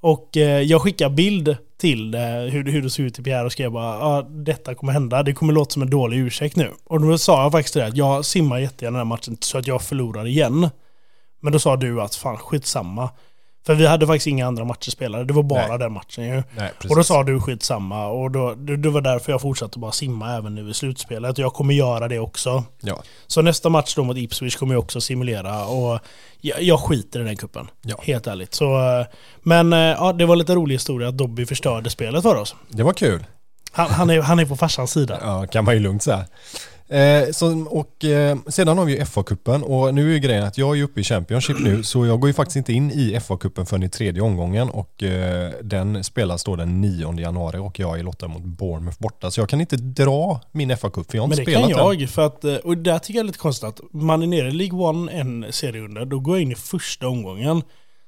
Och 0.01 0.37
eh, 0.37 0.61
jag 0.61 0.83
skickar 0.83 1.11
bild 1.11 1.57
till 1.79 2.11
det, 2.11 2.49
hur, 2.53 2.65
hur 2.65 2.83
det 2.83 2.91
såg 2.91 3.07
ut 3.07 3.15
till 3.15 3.25
Pierre 3.25 3.45
och 3.45 3.53
skrev 3.53 3.71
bara 3.71 3.99
ja, 3.99 4.23
detta 4.31 4.75
kommer 4.75 4.93
hända, 4.93 5.23
det 5.23 5.33
kommer 5.33 5.53
låta 5.53 5.71
som 5.71 5.83
en 5.83 5.91
dålig 5.91 6.19
ursäkt 6.19 6.57
nu. 6.57 6.71
Och 6.85 7.01
då 7.01 7.19
sa 7.19 7.43
jag 7.43 7.53
faktiskt 7.53 7.75
det 7.75 7.87
att 7.87 7.97
jag 7.97 8.25
simmar 8.25 8.59
jättegärna 8.59 8.99
den 8.99 9.07
här 9.07 9.17
matchen 9.17 9.37
så 9.41 9.59
att 9.59 9.67
jag 9.67 9.83
förlorar 9.83 10.27
igen. 10.27 10.69
Men 11.41 11.53
då 11.53 11.59
sa 11.59 11.77
du 11.77 12.03
att 12.03 12.15
fan 12.15 12.37
skitsamma. 12.37 13.11
För 13.67 13.75
vi 13.75 13.87
hade 13.87 14.07
faktiskt 14.07 14.27
inga 14.27 14.47
andra 14.47 14.65
matcher 14.65 14.91
spelade, 14.91 15.25
det 15.25 15.33
var 15.33 15.43
bara 15.43 15.69
Nej. 15.69 15.79
den 15.79 15.93
matchen 15.93 16.25
ju. 16.25 16.43
Nej, 16.57 16.73
Och 16.91 16.97
då 16.97 17.05
sa 17.05 17.23
du 17.23 17.41
skitsamma 17.41 18.07
och 18.07 18.31
då, 18.31 18.55
det, 18.55 18.77
det 18.77 18.91
var 18.91 19.01
därför 19.01 19.33
jag 19.33 19.41
fortsatte 19.41 19.79
bara 19.79 19.93
simma 19.93 20.37
även 20.37 20.55
nu 20.55 20.71
i 20.71 20.75
slutspelet. 20.75 21.39
Jag 21.39 21.55
kommer 21.55 21.75
göra 21.75 22.09
det 22.09 22.19
också. 22.19 22.65
Ja, 22.81 23.03
Så 23.27 23.43
nästa 23.43 23.69
match 23.69 23.95
då 23.95 24.05
mot 24.05 24.17
Ipswich 24.17 24.57
kommer 24.57 24.75
jag 24.75 24.83
också 24.83 25.01
simulera 25.01 25.65
och 25.67 26.01
jag, 26.41 26.63
jag 26.63 26.81
skiter 26.81 27.21
i 27.21 27.25
den 27.25 27.37
kuppen. 27.37 27.71
Ja. 27.83 27.97
Helt 28.03 28.27
ärligt. 28.27 28.55
Så, 28.55 28.99
eh, 29.01 29.07
men 29.43 29.73
eh, 29.73 29.79
ja, 29.79 30.13
det 30.13 30.27
var 30.27 30.37
lite 30.37 30.55
rolig 30.55 30.75
historia 30.75 31.09
att 31.09 31.19
Dobby 31.19 31.47
förstörde 31.47 31.91
spelet 31.91 32.23
för 32.23 32.35
oss. 32.37 32.55
det 32.69 32.83
var 32.83 32.93
kul. 32.93 33.25
Han, 33.73 33.91
han, 33.91 34.11
är, 34.11 34.21
han 34.21 34.39
är 34.39 34.45
på 34.45 34.57
farsans 34.57 34.91
sida. 34.91 35.19
Ja, 35.23 35.47
kan 35.47 35.65
man 35.65 35.75
ju 35.75 35.81
lugnt 35.81 36.03
säga. 36.03 36.25
Eh, 36.89 37.31
så, 37.33 37.65
och 37.71 38.05
eh, 38.05 38.37
sedan 38.49 38.79
har 38.79 38.85
vi 38.85 38.93
ju 38.93 39.05
FA-cupen 39.05 39.63
och 39.63 39.95
nu 39.95 40.09
är 40.09 40.13
ju 40.13 40.19
grejen 40.19 40.45
att 40.45 40.59
jag 40.59 40.71
är 40.71 40.75
ju 40.75 40.85
uppe 40.85 41.01
i 41.01 41.05
Championship 41.05 41.59
nu 41.61 41.83
så 41.83 42.07
jag 42.07 42.21
går 42.21 42.29
ju 42.29 42.35
faktiskt 42.35 42.57
inte 42.57 42.73
in 42.73 42.91
i 42.91 43.19
FA-cupen 43.21 43.65
förrän 43.65 43.83
i 43.83 43.89
tredje 43.89 44.23
omgången 44.23 44.71
och 44.71 45.03
eh, 45.03 45.53
den 45.63 46.05
spelas 46.05 46.45
då 46.45 46.57
den 46.57 46.81
9 46.81 47.19
januari 47.19 47.59
och 47.59 47.79
jag 47.79 47.99
är 47.99 48.03
lottad 48.03 48.29
mot 48.29 48.43
Bournemouth 48.43 48.99
borta 48.99 49.31
så 49.31 49.41
jag 49.41 49.49
kan 49.49 49.61
inte 49.61 49.77
dra 49.77 50.41
min 50.53 50.71
FA-cup 50.71 51.11
för 51.11 51.17
jag 51.19 51.23
har 51.23 51.29
Men 51.29 51.39
inte 51.39 51.51
det 51.51 51.55
kan 51.55 51.65
spelat 51.65 51.91
den. 51.91 52.01
jag, 52.01 52.11
för 52.11 52.27
att, 52.27 52.45
eh, 52.45 52.55
och 52.55 52.79
där 52.79 52.99
tycker 52.99 53.19
jag 53.19 53.25
är 53.25 53.27
lite 53.27 53.39
konstigt 53.39 53.69
att 53.69 53.81
man 53.93 54.23
är 54.23 54.27
nere 54.27 54.49
i 54.49 54.53
League 54.53 54.79
One 54.79 55.13
en 55.13 55.47
serierunda, 55.51 56.05
då 56.05 56.21
går 56.21 56.37
jag 56.37 56.43
in 56.43 56.53
i 56.53 56.55
första 56.55 57.09
omgången. 57.09 57.63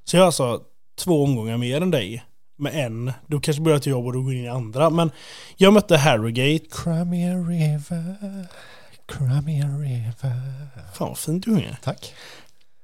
Så 0.05 0.17
jag 0.17 0.21
har 0.21 0.27
alltså 0.27 0.61
två 0.99 1.25
omgångar 1.25 1.57
mer 1.57 1.81
än 1.81 1.91
dig. 1.91 2.25
Med 2.59 2.87
en, 2.87 3.13
då 3.27 3.41
kanske 3.41 3.63
börjar 3.63 3.79
till 3.79 3.91
jobb 3.91 4.07
och 4.07 4.13
då 4.13 4.23
går 4.23 4.35
in 4.35 4.45
i 4.45 4.49
andra. 4.49 4.91
Men 4.91 5.11
jag 5.57 5.73
mötte 5.73 5.97
Harrogate. 5.97 6.65
Crimea 6.71 7.35
River, 7.35 8.47
Crimea 9.07 9.67
River. 9.67 10.41
Fan 10.95 11.09
vad 11.09 11.19
fint 11.19 11.45
du 11.45 11.55
sjunger. 11.55 11.79
Tack. 11.83 12.15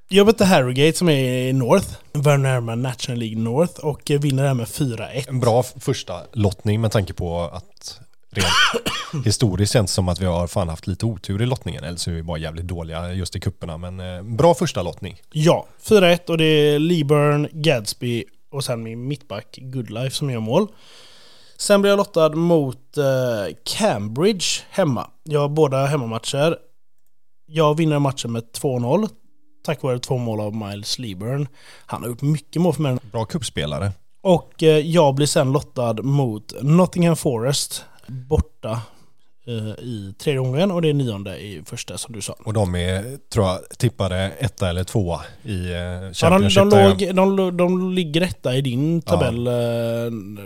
Jag 0.09 0.27
mötte 0.27 0.45
Harrogate 0.45 0.99
som 0.99 1.09
är 1.09 1.49
i 1.49 1.53
North, 1.53 1.89
Värnärma 2.13 2.75
National 2.75 3.19
League 3.19 3.39
North 3.39 3.81
och 3.81 4.11
vinner 4.11 4.43
det 4.43 4.49
här 4.49 4.55
med 4.55 4.67
4-1. 4.67 5.29
En 5.29 5.41
bra 5.41 5.63
första 5.63 6.21
lottning 6.33 6.81
med 6.81 6.93
tanke 6.93 7.13
på 7.13 7.41
att 7.41 8.01
rent 8.31 8.47
historiskt 9.27 9.73
känns 9.73 9.93
som 9.93 10.09
att 10.09 10.21
vi 10.21 10.27
har 10.27 10.47
fan 10.47 10.69
haft 10.69 10.87
lite 10.87 11.07
otur 11.07 11.43
i 11.43 11.47
lottningen. 11.47 11.85
Eller 11.85 11.97
så 11.97 12.11
är 12.11 12.15
vi 12.15 12.23
bara 12.23 12.39
jävligt 12.39 12.67
dåliga 12.67 13.13
just 13.13 13.37
i 13.37 13.41
kupperna 13.41 13.79
Men 13.79 14.01
eh, 14.01 14.23
bra 14.23 14.55
första 14.55 14.83
lottning. 14.83 15.21
Ja, 15.33 15.67
4-1 15.83 16.31
och 16.31 16.39
det 16.39 16.45
är 16.45 16.79
Leeburn, 16.79 17.49
Gadsby 17.53 18.25
och 18.55 18.65
sen 18.65 18.83
min 18.83 19.09
mittback 19.09 19.59
Goodlife 19.63 20.17
som 20.17 20.31
gör 20.31 20.41
mål. 20.41 20.69
Sen 21.57 21.81
blir 21.81 21.91
jag 21.91 21.97
lottad 21.97 22.29
mot 22.29 22.97
eh, 22.97 23.57
Cambridge 23.65 24.47
hemma. 24.71 25.11
Jag 25.23 25.41
har 25.41 25.49
båda 25.49 25.87
hemmamatcher. 25.87 26.57
Jag 27.47 27.77
vinner 27.77 27.99
matchen 27.99 28.33
med 28.33 28.43
2-0 28.43 29.09
tack 29.65 29.83
vare 29.83 29.99
två 29.99 30.19
mål 30.19 30.41
av 30.41 30.55
Miles 30.55 30.99
Leeburn. 30.99 31.49
Han 31.87 32.03
har 32.03 32.09
gjort 32.09 32.23
mycket 32.23 32.63
mål 32.63 32.75
för 32.75 32.83
mig. 32.83 32.99
Bra 33.13 33.25
kuppspelare. 33.25 33.93
Och 34.23 34.63
eh, 34.63 34.79
jag 34.79 35.15
blir 35.15 35.27
sen 35.27 35.53
lottad 35.53 35.95
mot 36.03 36.55
Nottingham 36.63 37.17
Forest 37.17 37.85
borta 38.07 38.81
i 39.79 40.15
tredje 40.19 40.41
omgången 40.41 40.71
och 40.71 40.83
det 40.83 40.89
är 40.89 40.95
nionde 40.95 41.39
i 41.39 41.63
första 41.67 41.99
som 41.99 42.15
du 42.15 42.21
sa. 42.21 42.37
Och 42.45 42.53
de 42.53 42.75
är, 42.75 43.19
tror 43.33 43.47
jag, 43.47 43.59
tippade 43.79 44.17
etta 44.39 44.69
eller 44.69 44.85
tvåa 44.85 45.21
i 45.43 45.73
eh, 45.73 45.79
Ja, 45.79 46.01
de, 46.01 46.15
Championship. 46.15 46.71
de, 47.17 47.37
låg, 47.37 47.37
de, 47.37 47.57
de 47.57 47.93
ligger 47.93 48.21
etta 48.21 48.55
i 48.55 48.61
din 48.61 49.03
tabell 49.03 49.47
eh, 49.47 49.53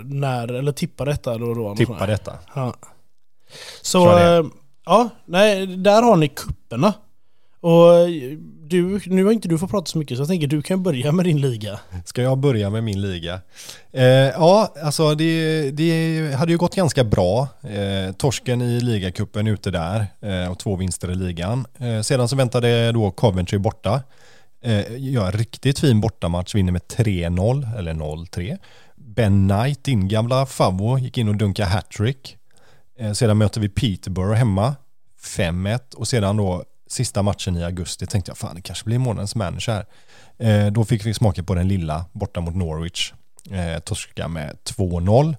när, 0.04 0.52
eller 0.52 0.72
tippar 0.72 1.06
detta 1.06 1.38
då 1.38 1.54
då. 1.54 1.76
tippar 1.76 2.06
detta. 2.06 2.32
Ja. 2.54 2.74
Så, 3.82 4.18
eh, 4.18 4.44
ja, 4.86 5.08
nej, 5.24 5.66
där 5.66 6.02
har 6.02 6.16
ni 6.16 6.28
kupperna. 6.28 6.92
Och 7.60 7.94
eh, 7.94 8.38
du, 8.68 9.00
nu 9.06 9.24
har 9.24 9.32
inte 9.32 9.48
du 9.48 9.58
fått 9.58 9.70
prata 9.70 9.86
så 9.86 9.98
mycket 9.98 10.16
så 10.16 10.20
jag 10.20 10.28
tänker 10.28 10.46
du 10.46 10.62
kan 10.62 10.82
börja 10.82 11.12
med 11.12 11.24
din 11.24 11.40
liga. 11.40 11.80
Ska 12.04 12.22
jag 12.22 12.38
börja 12.38 12.70
med 12.70 12.84
min 12.84 13.00
liga? 13.00 13.40
Eh, 13.92 14.04
ja, 14.04 14.74
alltså 14.82 15.14
det, 15.14 15.70
det 15.70 16.34
hade 16.34 16.52
ju 16.52 16.58
gått 16.58 16.74
ganska 16.74 17.04
bra. 17.04 17.48
Eh, 17.62 18.12
torsken 18.12 18.62
i 18.62 18.80
ligacupen 18.80 19.46
ute 19.46 19.70
där 19.70 20.06
eh, 20.20 20.50
och 20.50 20.58
två 20.58 20.76
vinster 20.76 21.10
i 21.10 21.14
ligan. 21.14 21.66
Eh, 21.78 22.00
sedan 22.00 22.28
så 22.28 22.36
väntade 22.36 22.92
då 22.92 23.10
Coventry 23.10 23.58
borta. 23.58 24.02
Eh, 24.62 24.84
gör 24.96 25.26
en 25.26 25.32
riktigt 25.32 25.78
fin 25.78 26.00
bortamatch, 26.00 26.54
vinner 26.54 26.72
med 26.72 26.82
3-0 26.82 27.78
eller 27.78 27.94
0-3. 27.94 28.58
Ben 28.96 29.48
Knight, 29.48 29.84
din 29.84 30.08
gamla 30.08 30.46
favvo, 30.46 30.98
gick 30.98 31.18
in 31.18 31.28
och 31.28 31.36
dunkade 31.36 31.68
hattrick. 31.68 32.36
Eh, 32.98 33.12
sedan 33.12 33.38
möter 33.38 33.60
vi 33.60 33.68
Peterborough 33.68 34.38
hemma, 34.38 34.74
5-1 35.22 35.94
och 35.94 36.08
sedan 36.08 36.36
då 36.36 36.64
sista 36.88 37.22
matchen 37.22 37.56
i 37.56 37.64
augusti 37.64 38.06
tänkte 38.06 38.30
jag 38.30 38.38
fan 38.38 38.54
det 38.54 38.60
kanske 38.60 38.84
blir 38.84 38.98
månadens 38.98 39.34
manager 39.34 39.72
här. 39.72 39.86
Eh, 40.38 40.72
då 40.72 40.84
fick 40.84 41.06
vi 41.06 41.14
smaka 41.14 41.42
på 41.42 41.54
den 41.54 41.68
lilla 41.68 42.04
borta 42.12 42.40
mot 42.40 42.54
Norwich. 42.54 43.12
Eh, 43.50 43.78
torska 43.78 44.28
med 44.28 44.56
2-0. 44.64 45.36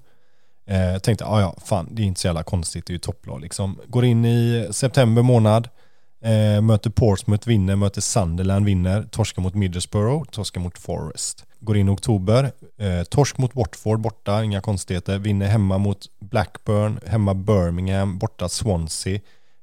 Eh, 0.70 1.00
tänkte, 1.00 1.24
ja 1.24 1.42
ja, 1.42 1.56
fan 1.66 1.88
det 1.92 2.02
är 2.02 2.06
inte 2.06 2.20
så 2.20 2.28
jävla 2.28 2.44
konstigt, 2.44 2.86
det 2.86 2.92
är 2.92 2.96
ju 2.96 3.00
topplag 3.00 3.42
liksom. 3.42 3.80
Går 3.88 4.06
in 4.06 4.26
i 4.26 4.68
september 4.72 5.22
månad, 5.22 5.70
eh, 6.24 6.62
möter 6.62 6.90
Portsmouth, 6.90 7.48
vinner, 7.48 7.76
möter 7.76 8.02
Sunderland, 8.02 8.66
vinner, 8.66 9.04
torskar 9.04 9.42
mot 9.42 9.56
Middlesbrough, 9.56 10.30
torskar 10.30 10.62
mot 10.62 10.78
Forest. 10.78 11.46
Går 11.60 11.78
in 11.78 11.88
i 11.88 11.92
oktober, 11.92 12.52
eh, 12.78 13.04
torsk 13.04 13.38
mot 13.38 13.56
Watford 13.56 14.00
borta, 14.00 14.44
inga 14.44 14.62
konstigheter, 14.62 15.18
vinner 15.18 15.48
hemma 15.48 15.78
mot 15.78 16.06
Blackburn, 16.20 17.00
hemma 17.06 17.34
Birmingham, 17.34 18.18
borta 18.18 18.50
Swansea, 18.50 19.20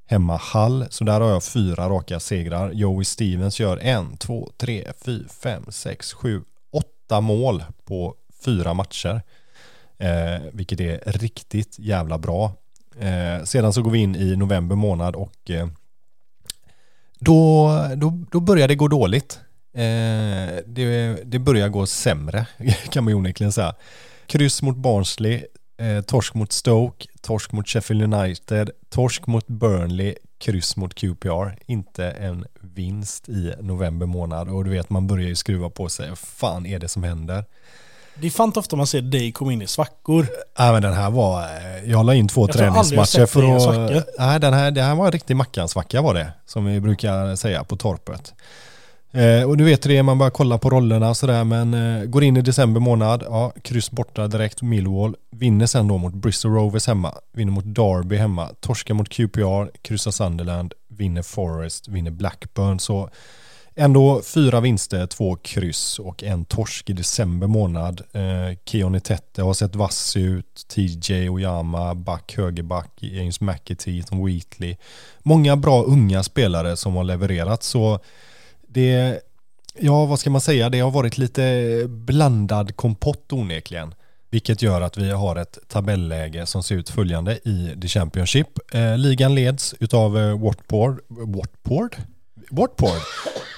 hemma 0.07 0.37
Hall, 0.37 0.87
Så 0.91 1.05
där 1.05 1.21
har 1.21 1.31
jag 1.31 1.45
fyra 1.45 1.89
raka 1.89 2.21
segrar. 2.21 2.73
Joey 2.73 3.05
Stevens 3.05 3.61
gör 3.61 3.79
en, 3.79 4.17
två, 4.17 4.51
tre, 4.57 4.93
fyra, 5.05 5.29
fem, 5.43 5.65
sex, 5.69 6.13
sju, 6.13 6.43
åtta 6.73 7.21
mål 7.21 7.65
på 7.85 8.15
fyra 8.45 8.75
matcher. 8.75 9.23
Eh, 9.99 10.43
vilket 10.53 10.81
är 10.81 11.01
riktigt 11.07 11.79
jävla 11.79 12.19
bra. 12.19 12.53
Eh, 13.01 13.45
sedan 13.45 13.73
så 13.73 13.83
går 13.83 13.91
vi 13.91 13.99
in 13.99 14.17
i 14.17 14.37
november 14.37 14.77
månad 14.77 15.17
och 15.17 15.51
eh, 15.51 15.69
då, 17.19 17.71
då, 17.97 18.25
då 18.31 18.41
börjar 18.41 18.69
det 18.69 18.75
gå 18.75 18.89
dåligt. 18.89 19.41
Eh, 19.73 20.63
det, 20.67 21.19
det 21.25 21.39
börjar 21.39 21.69
gå 21.69 21.87
sämre 21.87 22.47
kan 22.91 23.05
man 23.05 23.11
ju 23.11 23.15
onekligen 23.15 23.53
säga. 23.53 23.75
Kryss 24.27 24.63
mot 24.63 24.77
Barnsley, 24.77 25.45
eh, 25.77 26.01
torsk 26.01 26.35
mot 26.35 26.53
Stoke, 26.53 27.07
torsk 27.21 27.53
mot 27.53 27.69
Sheffield 27.69 28.15
United, 28.15 28.71
torsk 28.91 29.27
mot 29.27 29.47
Burnley, 29.47 30.15
kryss 30.39 30.77
mot 30.77 30.95
QPR. 30.95 31.59
Inte 31.67 32.11
en 32.11 32.47
vinst 32.61 33.29
i 33.29 33.55
november 33.61 34.07
månad 34.07 34.49
och 34.49 34.65
du 34.65 34.71
vet 34.71 34.91
man 34.91 35.07
börjar 35.07 35.29
ju 35.29 35.35
skruva 35.35 35.71
på 35.71 35.89
sig. 35.89 36.09
Vad 36.09 36.19
fan 36.19 36.67
är 36.67 36.79
det 36.79 36.89
som 36.89 37.03
händer? 37.03 37.45
Det 38.21 38.27
är 38.27 38.31
fan 38.31 38.53
ofta 38.57 38.77
man 38.77 38.87
ser 38.87 39.03
dig 39.03 39.33
komma 39.33 39.53
in 39.53 39.63
i 39.63 39.67
svackor. 39.67 40.27
Nej 40.59 40.73
men 40.73 40.83
den 40.83 40.93
här 40.93 41.11
var, 41.11 41.43
eh, 41.43 41.91
jag 41.91 42.07
la 42.07 42.15
in 42.15 42.29
två 42.29 42.41
Jag 42.41 42.53
träningsmatcher 42.57 43.27
för 43.27 43.57
att... 43.57 44.07
Nej 44.19 44.41
den 44.41 44.55
här, 44.55 44.71
det 44.71 44.83
här 44.83 44.95
var 44.95 45.07
en 45.07 45.13
riktig 45.13 45.37
mackansvacka 45.37 46.03
var 46.03 46.15
det. 46.15 46.33
Som 46.47 46.65
vi 46.65 46.81
brukar 46.81 47.37
säga 47.37 47.65
på 47.65 47.77
torpet. 47.77 48.35
Eh, 49.17 49.49
och 49.49 49.57
du 49.57 49.65
vet 49.65 49.83
det, 49.83 50.03
man 50.03 50.19
bara 50.19 50.31
kollar 50.31 50.59
på 50.59 50.71
rollerna 50.71 51.09
och 51.09 51.17
sådär 51.17 51.45
men 51.45 51.75
eh, 51.75 52.05
går 52.05 52.25
in 52.25 52.37
i 52.37 52.43
december 52.43 52.81
månad, 52.81 53.23
ja, 53.27 53.53
kryss 53.63 53.91
borta 53.91 54.29
direkt 54.29 54.63
Millwall, 54.63 55.17
vinner 55.31 55.67
sen 55.67 55.89
då 55.89 55.99
mot 55.99 56.15
Bristol 56.15 56.53
Rovers 56.53 56.87
hemma, 56.87 57.15
vinner 57.33 57.53
mot 57.53 57.75
Derby 57.75 58.17
hemma, 58.17 58.49
torskar 58.61 58.95
mot 58.95 59.09
QPR, 59.09 59.83
kryssar 59.83 60.11
Sunderland, 60.11 60.75
vinner 60.89 61.23
Forest, 61.23 61.89
vinner 61.89 62.11
Blackburn 62.11 62.79
så 62.79 63.11
Ändå 63.79 64.23
fyra 64.23 64.61
vinster, 64.61 65.07
två 65.07 65.37
kryss 65.37 65.99
och 65.99 66.25
en 66.25 66.45
torsk 66.45 66.91
i 66.91 66.93
december 66.93 67.47
månad. 67.47 68.03
Eh, 68.13 68.59
Keoni 68.65 69.01
Tette 69.01 69.43
har 69.43 69.55
sett 69.55 69.75
vass 69.75 70.17
ut, 70.17 70.67
TJ 70.69 71.29
Oyama, 71.29 71.95
back, 71.95 72.35
högerback, 72.37 72.91
James 73.01 73.41
McAtee, 73.41 74.03
Tom 74.03 74.27
Wheatley. 74.27 74.77
Många 75.23 75.57
bra 75.57 75.83
unga 75.83 76.23
spelare 76.23 76.77
som 76.77 76.95
har 76.95 77.05
levererat 77.05 77.63
så 77.63 78.01
det, 78.77 79.21
ja 79.79 80.05
vad 80.05 80.19
ska 80.19 80.31
man 80.31 80.41
säga, 80.41 80.69
det 80.69 80.81
har 80.81 80.91
varit 80.91 81.19
lite 81.19 81.83
blandad 81.89 82.77
kompott 82.77 83.33
onekligen. 83.33 83.95
Vilket 84.31 84.63
gör 84.63 84.81
att 84.81 84.99
vi 84.99 85.11
har 85.11 85.37
ett 85.37 85.59
tabelläge 85.69 86.47
som 86.47 86.63
ser 86.63 86.75
ut 86.75 86.91
följande 86.91 87.39
i 87.49 87.79
The 87.83 87.89
Championship. 87.89 88.75
Eh, 88.75 88.99
ligan 88.99 89.35
leds 89.35 89.75
utav 89.81 90.19
eh, 90.19 90.39
Watford, 90.39 91.01
Watford? 91.09 91.97
Watford. 92.51 93.01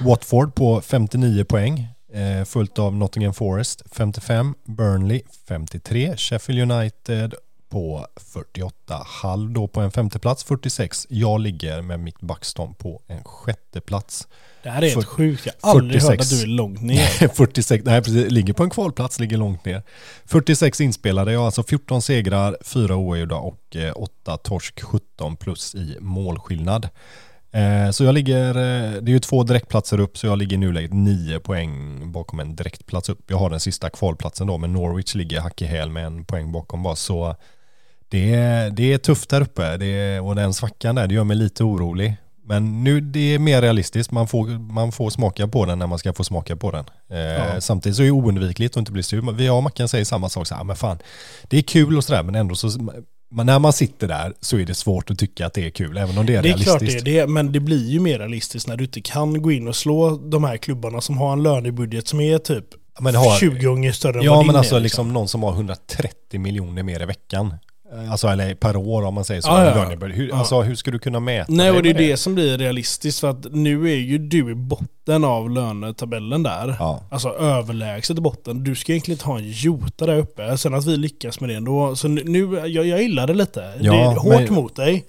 Watford 0.00 0.54
på 0.54 0.80
59 0.80 1.44
poäng. 1.44 1.88
Eh, 2.12 2.44
följt 2.44 2.78
av 2.78 2.96
Nottingham 2.96 3.34
Forest 3.34 3.82
55, 3.92 4.54
Burnley 4.64 5.22
53, 5.48 6.16
Sheffield 6.16 6.72
United 6.72 7.34
på 7.68 8.06
48. 8.16 9.06
Hall 9.06 9.52
då 9.52 9.68
på 9.68 9.80
en 9.80 9.90
femte 9.90 10.18
plats 10.18 10.44
46. 10.44 11.06
Jag 11.10 11.40
ligger 11.40 11.82
med 11.82 12.00
mitt 12.00 12.20
Buxton 12.20 12.74
på 12.74 13.02
en 13.06 13.24
sjätte 13.24 13.80
plats. 13.80 14.28
Det 14.62 14.70
här 14.70 14.82
är 14.82 14.90
helt 14.90 15.06
sjukt. 15.06 15.46
Jag 15.46 15.52
har 15.68 15.78
aldrig 15.78 16.02
46. 16.02 16.08
hört 16.10 16.20
att 16.20 16.30
du 16.30 16.42
är 16.52 16.56
långt 16.56 16.82
ner. 16.82 17.28
46, 17.28 17.84
nej 17.86 18.02
precis, 18.02 18.30
ligger 18.30 18.52
på 18.52 18.62
en 18.62 18.70
kvalplats, 18.70 19.20
ligger 19.20 19.36
långt 19.36 19.64
ner. 19.64 19.82
46 20.26 20.80
inspelade, 20.80 21.32
jag 21.32 21.40
har 21.40 21.46
alltså 21.46 21.62
14 21.62 22.02
segrar, 22.02 22.56
4 22.64 22.96
oavgjorda 22.96 23.36
och 23.36 23.76
eh, 23.76 23.92
8 23.96 24.36
torsk, 24.36 24.80
17 24.82 25.36
plus 25.36 25.74
i 25.74 25.96
målskillnad. 26.00 26.88
Eh, 27.52 27.90
Så 27.90 28.04
jag 28.04 28.14
ligger, 28.14 28.48
eh, 28.48 28.92
det 29.02 29.10
är 29.10 29.12
ju 29.12 29.18
två 29.18 29.42
direktplatser 29.42 30.00
upp 30.00 30.18
så 30.18 30.26
jag 30.26 30.38
ligger 30.38 30.54
i 30.54 30.58
nuläget 30.58 30.92
9 30.92 31.40
poäng 31.40 32.02
bakom 32.12 32.40
en 32.40 32.56
direktplats 32.56 33.08
upp. 33.08 33.30
Jag 33.30 33.38
har 33.38 33.50
den 33.50 33.60
sista 33.60 33.90
kvalplatsen 33.90 34.46
då 34.46 34.58
men 34.58 34.72
Norwich 34.72 35.14
ligger 35.14 35.40
hack 35.40 35.62
i 35.62 35.64
häl 35.66 35.90
med 35.90 36.06
en 36.06 36.24
poäng 36.24 36.52
bakom 36.52 36.82
bara 36.82 36.96
så 36.96 37.36
det 38.08 38.34
är, 38.34 38.70
det 38.70 38.92
är 38.92 38.98
tufft 38.98 39.30
där 39.30 39.40
uppe 39.40 39.76
det 39.76 39.86
är, 39.86 40.22
och 40.22 40.34
den 40.34 40.54
svackan 40.54 40.94
där 40.94 41.06
det 41.06 41.14
gör 41.14 41.24
mig 41.24 41.36
lite 41.36 41.64
orolig. 41.64 42.16
Men 42.44 42.84
nu 42.84 43.00
det 43.00 43.34
är 43.34 43.38
mer 43.38 43.62
realistiskt, 43.62 44.10
man 44.12 44.28
får, 44.28 44.46
man 44.72 44.92
får 44.92 45.10
smaka 45.10 45.48
på 45.48 45.64
den 45.66 45.78
när 45.78 45.86
man 45.86 45.98
ska 45.98 46.12
få 46.12 46.24
smaka 46.24 46.56
på 46.56 46.70
den. 46.70 46.84
Eh, 47.10 47.18
Ja. 47.18 47.60
Samtidigt 47.60 47.96
så 47.96 48.02
är 48.02 48.06
det 48.06 48.10
oundvikligt 48.12 48.72
att 48.76 48.80
inte 48.80 48.92
bli 48.92 49.02
sur. 49.02 49.32
Vi 49.32 49.48
och 49.50 49.62
Mackan 49.62 49.88
säger 49.88 50.04
samma 50.04 50.28
sak, 50.28 50.46
så 50.46 50.54
här, 50.54 50.64
men 50.64 50.76
fan, 50.76 50.98
det 51.48 51.58
är 51.58 51.62
kul 51.62 51.96
och 51.96 52.04
sådär 52.04 52.22
men 52.22 52.34
ändå 52.34 52.54
så, 52.54 52.70
men 53.30 53.46
när 53.46 53.58
man 53.58 53.72
sitter 53.72 54.08
där 54.08 54.34
så 54.40 54.58
är 54.58 54.64
det 54.66 54.74
svårt 54.74 55.10
att 55.10 55.18
tycka 55.18 55.46
att 55.46 55.54
det 55.54 55.66
är 55.66 55.70
kul, 55.70 55.96
även 55.96 56.18
om 56.18 56.26
det 56.26 56.34
är, 56.34 56.42
Det 56.42 56.48
är 56.48 56.52
klart 56.52 56.66
realistiskt. 56.82 57.04
det 57.04 57.18
är 57.18 57.26
det, 57.26 57.32
men 57.32 57.52
det 57.52 57.60
blir 57.60 57.88
ju 57.90 58.00
mer 58.00 58.18
realistiskt 58.18 58.68
när 58.68 58.76
du 58.76 58.84
inte 58.84 59.00
kan 59.00 59.42
gå 59.42 59.52
in 59.52 59.68
och 59.68 59.76
slå 59.76 60.16
de 60.16 60.44
här 60.44 60.56
klubbarna 60.56 61.00
som 61.00 61.18
har 61.18 61.32
en 61.32 61.42
lönebudget 61.42 62.08
som 62.08 62.20
är 62.20 62.38
typ 62.38 62.64
Men 63.00 63.14
har- 63.14 63.38
20 63.38 63.66
gånger 63.66 63.92
större 63.92 64.18
än 64.18 64.24
Ja 64.24 64.34
vad 64.34 64.46
men 64.46 64.52
din 64.52 64.56
alltså 64.58 64.76
är. 64.76 64.80
liksom 64.80 65.12
någon 65.12 65.28
som 65.28 65.42
har 65.42 65.52
130 65.52 66.40
miljoner 66.40 66.82
mer 66.82 67.02
i 67.02 67.04
veckan. 67.04 67.54
Eh, 67.92 68.10
Alltså 68.10 68.28
eller 68.28 68.54
per 68.54 68.76
år 68.76 69.02
om 69.02 69.14
man 69.14 69.24
säger 69.24 69.40
så. 69.40 69.48
Ja, 69.48 69.64
ja. 69.64 70.06
Hur, 70.06 70.28
Ja. 70.28 70.36
Alltså 70.36 70.60
hur 70.60 70.74
ska 70.74 70.90
du 70.90 70.98
kunna 70.98 71.20
mäta 71.20 71.52
Nej, 71.52 71.70
och 71.70 71.82
det 71.82 71.90
är 71.90 71.94
med 71.94 72.02
det 72.02 72.16
som 72.16 72.34
blir 72.34 72.58
realistiskt 72.58 73.20
för 73.20 73.30
att 73.30 73.46
nu 73.52 73.90
är 73.92 73.96
ju 73.96 74.18
du 74.18 74.50
i 74.50 74.54
botten 74.54 75.24
av 75.24 75.50
lönetabellen 75.50 76.42
där. 76.42 76.76
Ja. 76.78 77.02
Alltså 77.10 77.28
överlägset 77.28 78.18
i 78.18 78.20
botten. 78.20 78.64
Du 78.64 78.74
ska 78.74 78.92
egentligen 78.92 79.14
inte 79.16 79.26
ha 79.26 79.38
en 79.38 79.50
jota 79.50 80.06
där 80.06 80.16
uppe. 80.16 80.58
Sen 80.58 80.74
att 80.74 80.86
vi 80.86 80.96
lyckas 80.96 81.40
med 81.40 81.50
det 81.50 81.54
ändå. 81.56 81.96
Så 81.96 82.08
nu 82.08 82.54
jag, 82.54 82.86
jag 82.86 83.02
gillar 83.02 83.26
det 83.26 83.34
lite. 83.34 83.72
Ja, 83.80 83.92
det 83.92 83.98
är 83.98 84.04
hårt 84.16 84.40
men- 84.50 84.54
mot 84.54 84.76
dig. 84.76 85.04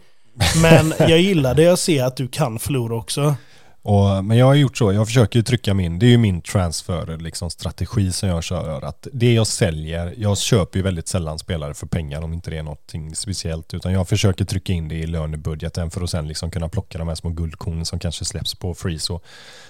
Men 0.61 0.93
jag 1.09 1.19
gillar 1.19 1.55
det 1.55 1.63
jag 1.63 1.79
ser 1.79 2.03
att 2.03 2.17
du 2.17 2.27
kan 2.27 2.59
förlora 2.59 2.95
också. 2.95 3.35
Och, 3.81 4.25
men 4.25 4.37
jag 4.37 4.45
har 4.45 4.55
gjort 4.55 4.77
så, 4.77 4.93
jag 4.93 5.07
försöker 5.07 5.39
ju 5.39 5.43
trycka 5.43 5.73
min, 5.73 5.99
det 5.99 6.05
är 6.05 6.09
ju 6.09 6.17
min 6.17 6.41
transfer 6.41 7.17
liksom, 7.17 7.49
strategi 7.49 8.11
som 8.11 8.29
jag 8.29 8.43
kör. 8.43 8.81
Att 8.81 9.07
det 9.13 9.33
jag 9.33 9.47
säljer, 9.47 10.13
jag 10.17 10.37
köper 10.37 10.79
ju 10.79 10.83
väldigt 10.83 11.07
sällan 11.07 11.39
spelare 11.39 11.73
för 11.73 11.87
pengar 11.87 12.21
om 12.21 12.33
inte 12.33 12.51
det 12.51 12.57
är 12.57 12.63
någonting 12.63 13.15
speciellt. 13.15 13.73
Utan 13.73 13.93
jag 13.93 14.07
försöker 14.07 14.45
trycka 14.45 14.73
in 14.73 14.87
det 14.87 14.95
i 14.95 15.07
lönebudgeten 15.07 15.91
för 15.91 16.01
att 16.01 16.09
sen 16.09 16.27
liksom 16.27 16.51
kunna 16.51 16.69
plocka 16.69 16.97
de 16.97 17.07
här 17.07 17.15
små 17.15 17.29
guldkornen 17.29 17.85
som 17.85 17.99
kanske 17.99 18.25
släpps 18.25 18.55
på 18.55 18.73
free. 18.73 18.99
Så 18.99 19.21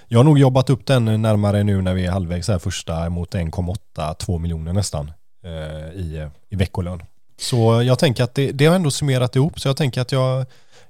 jag 0.07 0.19
har 0.19 0.23
nog 0.23 0.39
jobbat 0.39 0.69
upp 0.69 0.85
den 0.85 1.21
närmare 1.21 1.63
nu 1.63 1.81
när 1.81 1.93
vi 1.93 2.05
är 2.05 2.11
halvvägs 2.11 2.47
här 2.47 2.59
första 2.59 3.09
mot 3.09 3.33
1,8-2 3.33 4.39
miljoner 4.39 4.73
nästan 4.73 5.11
eh, 5.43 5.99
i, 5.99 6.29
i 6.49 6.55
veckolön. 6.55 7.03
Så 7.37 7.83
jag 7.83 7.99
tänker 7.99 8.23
att 8.23 8.35
det, 8.35 8.51
det 8.51 8.65
har 8.65 8.75
ändå 8.75 8.91
summerat 8.91 9.35
ihop 9.35 9.59
så 9.59 9.67
jag 9.67 9.77
tänker 9.77 10.01
att 10.01 10.11
jag 10.11 10.45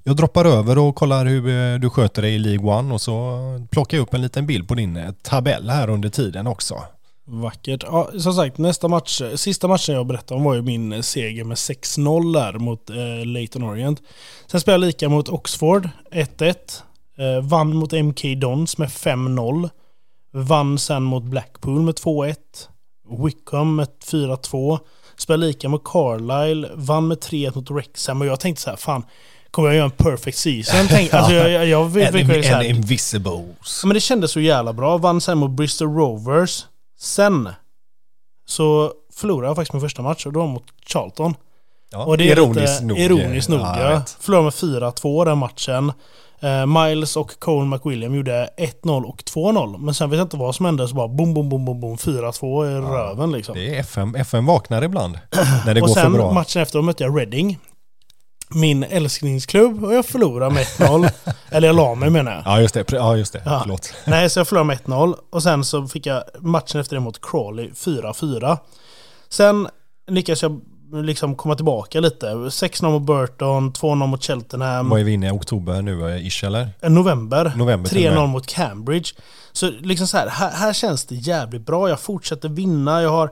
jag 0.10 0.18
droppar 0.18 0.46
över 0.46 0.78
och 0.78 0.96
kollar 0.96 1.26
hur 1.26 1.48
eh, 1.48 1.80
du 1.80 1.90
sköter 1.90 2.22
dig 2.22 2.36
i 2.36 2.40
League 2.40 2.72
One 2.72 2.94
och 2.94 3.02
så 3.02 3.38
plockar 3.72 3.98
jag 3.98 4.02
upp 4.02 4.14
en 4.14 4.22
liten 4.22 4.46
bild 4.46 4.68
på 4.68 4.76
din 4.76 4.98
eh, 4.98 5.12
tabell 5.22 5.70
här 5.70 5.90
under 5.90 6.10
tiden 6.10 6.48
också. 6.48 6.84
Vackert. 7.26 7.84
Ja, 7.84 8.10
som 8.20 8.34
sagt, 8.34 8.58
nästa 8.58 8.88
match, 8.88 9.22
sista 9.36 9.68
matchen 9.68 9.96
jag 9.96 10.08
berättade 10.08 10.38
om 10.38 10.44
var 10.44 10.56
ju 10.56 10.62
min 10.62 10.94
eh, 10.94 11.02
seger 11.02 11.44
med 11.44 11.56
6-0 11.56 12.34
där 12.34 12.54
mot 12.54 12.90
eh, 12.90 13.26
Leighton 13.26 13.64
Orient. 13.64 14.02
Sen 14.48 14.62
spelade 14.62 14.86
jag 14.86 14.88
lika 14.88 15.10
mot 15.10 15.30
Oxford, 15.30 15.90
1-1. 16.12 16.56
Eh, 17.18 17.42
vann 17.44 17.76
mot 17.76 17.92
MK 17.92 18.22
Dons 18.38 18.78
med 18.78 18.90
5-0. 18.90 19.70
Vann 20.32 20.80
sen 20.80 21.04
mot 21.04 21.24
Blackpool 21.24 21.82
med 21.82 21.96
2-1. 21.96 22.36
Wickham 23.26 23.76
med 23.76 23.88
4-2. 24.12 24.80
Spelade 25.18 25.48
lika 25.48 25.70
mot 25.70 25.84
Carlisle, 25.84 26.70
vann 26.76 27.08
med 27.08 27.18
3-1 27.18 27.56
mot 27.56 27.72
Wrexham 27.72 28.22
och 28.22 28.28
jag 28.28 28.40
tänkte 28.40 28.62
så 28.62 28.70
här, 28.70 28.78
fan, 28.78 29.04
kommer 29.52 29.68
jag 29.70 29.76
göra 29.76 29.86
en 29.86 29.92
perfect 29.92 30.38
season? 30.38 30.86
Tänk, 30.90 31.14
alltså 31.14 31.34
jag, 31.34 31.50
jag, 31.50 31.66
jag, 31.68 31.98
jag, 31.98 32.16
jag, 32.36 32.46
så 32.46 32.52
här, 32.52 32.64
invisibles. 32.64 33.80
Ja, 33.84 33.88
men 33.88 33.94
det 33.94 34.00
kändes 34.00 34.32
så 34.32 34.40
jävla 34.40 34.74
bra. 34.74 34.98
Vann 34.98 35.22
sen 35.22 35.38
mot 35.38 35.52
Bristol 35.52 35.96
Rovers. 35.96 36.66
Sen 37.00 37.50
så 38.48 38.94
förlorade 39.14 39.48
jag 39.50 39.56
faktiskt 39.56 39.74
min 39.74 39.82
första 39.82 40.02
match 40.02 40.26
och 40.26 40.34
då 40.34 40.46
mot 40.46 40.64
Charlton. 40.86 41.36
Ja, 41.92 42.06
Och 42.06 42.18
det 42.18 42.24
är 42.24 42.36
ironiskt 42.38 42.82
lite, 42.82 42.86
nog. 42.86 42.98
Ironiskt 43.00 43.50
nog 43.50 43.60
Ja, 43.60 43.82
ja. 43.82 43.90
vet. 43.90 44.18
Förlorade 44.20 44.44
med 44.44 44.54
4-2 44.94 45.26
den 45.26 45.38
matchen. 45.38 45.92
Eh, 46.42 46.66
Miles 46.66 47.16
och 47.16 47.40
Cole 47.40 47.66
McWilliam 47.68 48.16
gjorde 48.16 48.50
1-0 48.84 49.04
och 49.04 49.24
2-0. 49.24 49.78
Men 49.78 49.94
sen 49.94 50.10
vet 50.10 50.18
jag 50.18 50.26
inte 50.26 50.38
vad 50.38 50.56
som 50.56 50.66
hände 50.66 50.88
så 50.88 50.96
bara 50.96 51.08
bom, 51.08 51.34
bom, 51.34 51.50
bom, 51.50 51.66
bom, 51.66 51.80
bom 51.80 51.98
4-2 51.98 52.66
i 52.78 52.82
röven 52.82 53.32
liksom. 53.32 53.56
Det 53.56 53.76
är 53.76 53.80
FM, 53.80 54.16
FM 54.16 54.46
vaknar 54.46 54.82
ibland 54.84 55.20
när 55.66 55.74
det 55.74 55.82
och 55.82 55.88
går 55.88 55.96
för 55.96 56.02
sen 56.02 56.14
bra. 56.14 56.32
matchen 56.34 56.62
efter 56.62 56.82
mötte 56.82 57.04
jag 57.04 57.20
Reading. 57.20 57.60
Min 58.56 58.84
älsklingsklubb 58.84 59.84
och 59.84 59.94
jag 59.94 60.06
förlorade 60.06 60.54
med 60.54 60.66
1-0. 60.66 61.10
Eller 61.50 61.68
jag 61.68 61.76
la 61.76 61.96
mig 61.96 62.10
menar 62.10 62.32
jag. 62.32 62.42
Ja 62.46 62.62
just 62.62 62.74
det, 62.74 62.92
ja, 62.92 63.18
just 63.18 63.34
det. 63.34 63.42
Ja. 63.46 63.60
förlåt. 63.64 63.94
Nej, 64.06 64.30
så 64.30 64.40
jag 64.40 64.48
förlorade 64.48 64.68
med 64.68 64.78
1-0 64.80 65.16
och 65.30 65.44
sen 65.44 65.64
så 65.64 65.88
fick 65.88 66.06
jag 66.06 66.24
matchen 66.40 66.82
efter 66.82 66.96
det 66.96 67.00
mot 67.00 67.22
Crawley 67.22 67.70
4-4. 67.70 68.58
Sen 69.30 69.68
lyckades 70.08 70.42
jag 70.42 70.62
liksom 70.94 71.36
komma 71.36 71.56
tillbaka 71.56 72.00
lite. 72.00 72.26
6-0 72.26 72.90
mot 72.92 73.02
Burton, 73.02 73.72
2-0 73.74 73.96
mot 74.08 74.24
Cheltenham. 74.24 74.90
Vad 74.90 75.00
är 75.00 75.04
vi 75.04 75.12
inne 75.12 75.28
i 75.28 75.32
oktober 75.32 75.82
nu, 75.82 76.10
eh, 76.16 76.28
ish 76.28 76.44
eller? 76.44 76.70
November. 76.90 77.54
November 77.56 77.90
och 77.90 77.98
3-0 77.98 78.16
med. 78.16 78.30
mot 78.30 78.48
Cambridge. 78.48 79.10
Så 79.52 79.72
liksom 79.82 80.08
så 80.08 80.18
här, 80.18 80.28
här, 80.28 80.52
här 80.52 80.74
känns 80.74 81.06
det 81.06 81.16
jävligt 81.16 81.66
bra. 81.66 81.90
Jag 81.90 82.00
fortsätter 82.00 82.50
vinna. 82.50 83.02
Jag 83.02 83.10
har 83.10 83.32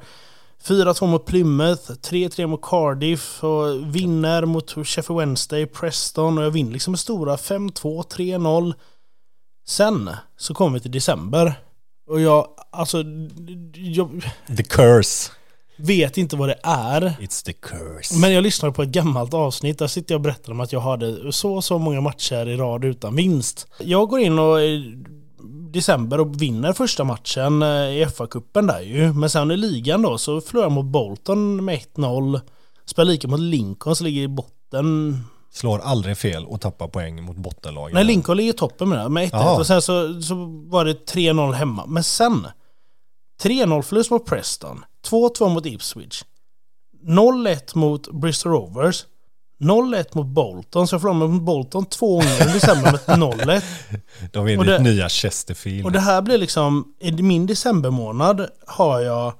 4-2 0.63 1.07
mot 1.07 1.25
Plymouth, 1.25 1.91
3-3 1.91 2.47
mot 2.47 2.61
Cardiff 2.61 3.43
och 3.43 3.95
vinner 3.95 4.45
mot 4.45 4.71
Sheffield 4.87 5.19
Wednesday, 5.19 5.65
Preston 5.65 6.37
och 6.37 6.43
jag 6.43 6.51
vinner 6.51 6.71
liksom 6.71 6.91
med 6.91 6.99
stora 6.99 7.35
5-2, 7.35 8.03
3-0. 8.07 8.73
Sen 9.67 10.09
så 10.37 10.53
kommer 10.53 10.73
vi 10.73 10.79
till 10.79 10.91
december 10.91 11.53
och 12.09 12.21
jag, 12.21 12.47
alltså, 12.71 13.03
jag 13.73 14.31
The 14.57 14.63
curse. 14.63 15.31
vet 15.77 16.17
inte 16.17 16.35
vad 16.35 16.49
det 16.49 16.59
är. 16.63 17.01
It's 17.01 17.45
the 17.45 17.53
curse. 17.53 18.15
Men 18.15 18.33
jag 18.33 18.43
lyssnade 18.43 18.73
på 18.73 18.83
ett 18.83 18.89
gammalt 18.89 19.33
avsnitt, 19.33 19.79
där 19.79 19.87
sitter 19.87 20.13
jag 20.13 20.19
och 20.19 20.23
berättar 20.23 20.51
om 20.51 20.59
att 20.59 20.73
jag 20.73 20.79
hade 20.79 21.31
så 21.31 21.53
och 21.55 21.63
så 21.63 21.77
många 21.77 22.01
matcher 22.01 22.47
i 22.47 22.57
rad 22.57 22.85
utan 22.85 23.15
vinst. 23.15 23.67
Jag 23.79 24.09
går 24.09 24.19
in 24.19 24.39
och 24.39 24.61
i 24.61 25.03
december 25.73 26.19
och 26.19 26.41
vinner 26.41 26.73
första 26.73 27.03
matchen 27.03 27.61
eh, 27.61 27.69
i 27.69 28.05
FA-cupen 28.05 28.67
där 28.67 28.81
ju. 28.81 29.13
Men 29.13 29.29
sen 29.29 29.51
i 29.51 29.57
ligan 29.57 30.01
då 30.01 30.17
så 30.17 30.41
förlorar 30.41 30.69
mot 30.69 30.85
Bolton 30.85 31.65
med 31.65 31.79
1-0. 31.95 32.41
Spelar 32.85 33.11
lika 33.11 33.27
mot 33.27 33.39
Lincoln 33.39 33.95
som 33.95 34.05
ligger 34.05 34.21
i 34.21 34.27
botten. 34.27 35.17
Slår 35.51 35.79
aldrig 35.79 36.17
fel 36.17 36.45
och 36.45 36.61
tappar 36.61 36.87
poäng 36.87 37.23
mot 37.23 37.37
bottenlagen. 37.37 37.93
Nej, 37.93 38.03
Lincoln 38.03 38.37
ligger 38.37 38.53
i 38.53 38.57
toppen 38.57 38.89
med 38.89 38.99
det, 38.99 39.09
med 39.09 39.23
1-1. 39.23 39.29
Jaha. 39.31 39.57
Och 39.57 39.67
sen 39.67 39.81
så, 39.81 40.21
så 40.21 40.35
var 40.69 40.85
det 40.85 41.13
3-0 41.13 41.51
hemma. 41.51 41.85
Men 41.85 42.03
sen 42.03 42.47
3-0 43.43 43.81
förlust 43.81 44.11
mot 44.11 44.25
Preston. 44.25 44.85
2-2 45.09 45.49
mot 45.49 45.65
Ipswich. 45.65 46.23
0-1 47.07 47.77
mot 47.77 48.11
Bristol 48.11 48.51
Rovers. 48.51 49.05
0-1 49.59 50.05
mot 50.11 50.25
Bolton. 50.27 50.87
Så 50.87 50.93
jag 50.93 51.01
förlorade 51.01 51.33
mot 51.33 51.41
Bolton 51.43 51.85
två 51.85 52.07
gånger 52.13 52.49
i 52.49 52.53
december 52.53 52.91
med 52.91 53.19
0-1. 53.19 53.61
De 54.31 54.45
ditt 54.45 54.65
det- 54.65 54.79
nya 54.79 55.09
Chesterfield. 55.09 55.85
Och 55.85 55.91
det 55.91 55.99
här 55.99 56.21
blir 56.21 56.37
liksom, 56.37 56.93
i 56.99 57.11
min 57.11 57.45
decembermånad 57.45 58.47
har 58.67 58.99
jag 58.99 59.33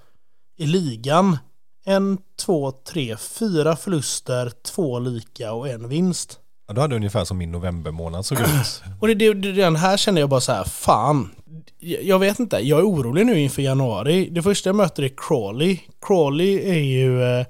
i 0.57 0.65
ligan 0.65 1.37
en, 1.85 2.17
två, 2.45 2.71
tre, 2.71 3.17
fyra 3.17 3.75
förluster, 3.75 4.51
två 4.65 4.99
lika 4.99 5.53
och 5.53 5.69
en 5.69 5.89
vinst. 5.89 6.39
Ja, 6.67 6.73
då 6.73 6.81
hade 6.81 6.95
ungefär 6.95 7.25
som 7.25 7.37
min 7.37 7.51
novembermånad 7.51 8.25
såg 8.25 8.39
ut. 8.39 8.47
Och 9.01 9.07
det, 9.07 9.13
det, 9.13 9.33
det, 9.33 9.51
den 9.51 9.75
här 9.75 9.97
känner 9.97 10.21
jag 10.21 10.29
bara 10.29 10.41
så 10.41 10.51
här, 10.51 10.63
fan. 10.63 11.31
Jag 11.79 12.03
jag 12.03 12.19
vet 12.19 12.39
inte, 12.39 12.57
jag 12.57 12.79
är 12.79 12.83
orolig 12.83 13.25
nu 13.25 13.39
inför 13.39 13.61
januari. 13.61 14.29
Det 14.31 14.41
första 14.43 14.69
jag 14.69 14.75
möter 14.75 15.03
är 15.03 15.11
Crawley. 15.17 15.79
Crawley 16.07 16.69
är 16.69 16.83
ju 16.83 17.23
eh, 17.23 17.45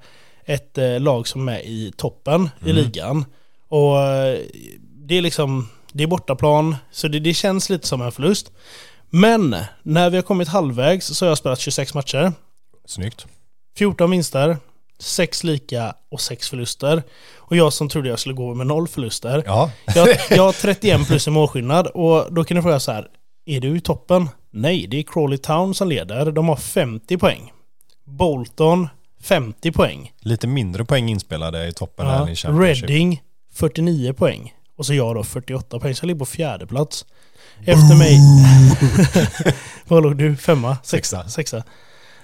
ett 0.48 0.78
eh, 0.78 1.00
lag 1.00 1.28
som 1.28 1.48
är 1.48 1.58
i 1.58 1.92
toppen 1.96 2.50
i 2.64 2.72
ligan. 2.72 3.24
Och 3.68 4.00
eh, 4.00 4.38
det 4.80 5.18
är 5.18 5.22
liksom, 5.22 5.68
det 5.92 6.02
är 6.02 6.06
bortaplan, 6.06 6.76
så 6.90 7.08
det, 7.08 7.20
det 7.20 7.34
känns 7.34 7.70
lite 7.70 7.86
som 7.86 8.02
en 8.02 8.12
förlust. 8.12 8.52
Men 9.10 9.56
när 9.82 10.10
vi 10.10 10.16
har 10.16 10.22
kommit 10.22 10.48
halvvägs 10.48 11.06
så 11.06 11.24
har 11.24 11.30
jag 11.30 11.38
spelat 11.38 11.60
26 11.60 11.94
matcher. 11.94 12.32
Snyggt. 12.84 13.26
14 13.78 14.10
vinster, 14.10 14.56
6 14.98 15.44
lika 15.44 15.94
och 16.10 16.20
6 16.20 16.48
förluster. 16.50 17.02
Och 17.36 17.56
jag 17.56 17.72
som 17.72 17.88
trodde 17.88 18.08
jag 18.08 18.18
skulle 18.18 18.34
gå 18.34 18.54
med 18.54 18.66
noll 18.66 18.88
förluster. 18.88 19.42
Ja, 19.46 19.70
Jag, 19.94 20.08
jag 20.30 20.42
har 20.42 20.52
31 20.52 21.06
plus 21.06 21.26
i 21.26 21.30
målskillnad 21.30 21.86
och 21.86 22.32
då 22.32 22.44
kan 22.44 22.56
du 22.56 22.62
fråga 22.62 22.80
så 22.80 22.92
här. 22.92 23.08
Är 23.46 23.60
du 23.60 23.76
i 23.76 23.80
toppen? 23.80 24.28
Nej, 24.50 24.86
det 24.86 24.98
är 24.98 25.02
Crawley 25.02 25.38
Town 25.38 25.74
som 25.74 25.88
leder. 25.88 26.32
De 26.32 26.48
har 26.48 26.56
50 26.56 27.18
poäng. 27.18 27.52
Bolton 28.04 28.88
50 29.22 29.72
poäng. 29.72 30.12
Lite 30.20 30.46
mindre 30.46 30.84
poäng 30.84 31.08
inspelade 31.08 31.66
i 31.68 31.72
toppen 31.72 32.06
Ja. 32.06 32.22
än 32.22 32.28
i 32.28 32.36
Championship. 32.36 32.82
Reading 32.90 33.22
49 33.52 34.12
poäng. 34.12 34.54
Och 34.76 34.86
så 34.86 34.94
jag 34.94 35.14
då 35.14 35.24
48 35.24 35.78
poäng, 35.80 35.94
så 35.94 36.02
jag 36.04 36.06
ligger 36.06 36.18
på 36.18 36.26
fjärde 36.26 36.66
plats. 36.66 37.06
Efter 37.64 37.98
mig... 37.98 38.18
Vad 39.88 40.02
låg 40.02 40.16
du? 40.16 40.36
Femma? 40.36 40.76
Sexa. 40.84 41.28
Sexa. 41.28 41.56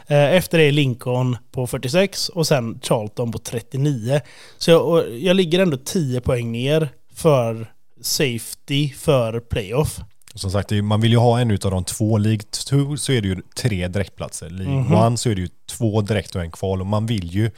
Eh, 0.07 0.35
Efter 0.35 0.59
det 0.59 0.65
är 0.65 0.73
Lincoln 0.73 1.37
på 1.53 1.67
46 1.67 2.29
och 2.29 2.47
sen 2.47 2.81
Charlton 2.83 3.33
på 3.33 3.39
39. 3.39 4.21
Så 4.59 4.71
jag, 4.71 5.19
jag 5.19 5.37
ligger 5.37 5.59
ändå 5.59 5.77
10 5.77 6.21
poäng 6.21 6.53
ner 6.53 6.89
för 7.15 7.73
safety 8.03 8.91
för 8.93 9.41
playoff. 9.41 10.01
Och 10.35 10.41
Som 10.41 10.51
sagt, 10.51 10.71
man 10.71 11.01
vill 11.01 11.11
ju 11.13 11.19
ha 11.19 11.41
en 11.41 11.51
utav 11.51 11.71
de 11.71 11.85
två. 11.85 12.19
League 12.19 12.43
2 12.69 12.97
så 12.97 13.13
är 13.13 13.21
det 13.21 13.29
ju 13.29 13.37
tre 13.57 13.89
direktplatser. 13.89 14.51
League 14.51 14.75
Mhm. 14.75 15.13
1 15.15 15.21
så 15.21 15.31
är 15.31 15.35
det 15.35 15.41
ju 15.41 15.49
två 15.67 16.01
direkt 16.01 16.35
och 16.37 16.43
en 16.43 16.51
kval. 16.51 16.81
Och 16.81 16.87
man 16.87 17.07
vill 17.07 17.35
ju 17.35 17.51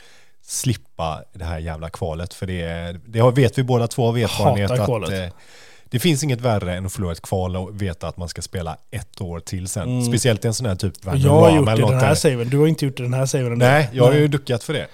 slippa 0.43 1.23
det 1.33 1.45
här 1.45 1.59
jävla 1.59 1.91
kvalet. 1.91 2.35
För 2.35 2.47
det, 2.47 2.97
det 3.07 3.31
vet 3.31 3.59
vi 3.59 3.63
båda 3.63 3.89
två 3.89 4.09
av 4.09 4.19
erfarenhet 4.19 4.71
Hatar 4.71 4.83
att 4.83 4.89
kvalet. 4.89 5.13
eh, 5.13 5.33
det 5.91 5.99
finns 5.99 6.25
inget 6.25 6.41
värre 6.41 6.77
än 6.77 6.87
att 6.87 6.93
förlora 6.93 7.13
ett 7.13 7.23
kval 7.23 7.57
och 7.57 7.83
veta 7.83 8.09
att 8.09 8.17
man 8.17 8.29
ska 8.29 8.43
spela 8.43 8.77
ett 8.91 9.21
år 9.21 9.41
till 9.41 9.69
sen. 9.69 9.83
Mm. 9.89 10.05
Speciellt 10.05 10.45
i 10.45 10.49
en 10.49 10.55
sån 10.55 10.67
här 10.67 10.75
typ 10.77 10.93
jag 11.05 11.13
har 11.31 11.57
gjort 11.57 11.67
det 11.67 11.77
något 11.77 11.91
den 11.91 12.01
här 12.01 12.15
saven. 12.15 12.49
Du 12.49 12.59
har 12.59 12.67
inte 12.67 12.85
gjort 12.85 12.97
det 12.97 13.03
den 13.03 13.15
här 13.15 13.27
saven. 13.27 13.59
Nej, 13.59 13.89
jag 13.93 14.05
har 14.05 14.13
ju 14.15 14.29
duckat 14.29 14.65
för 14.65 14.73
det. 14.73 14.87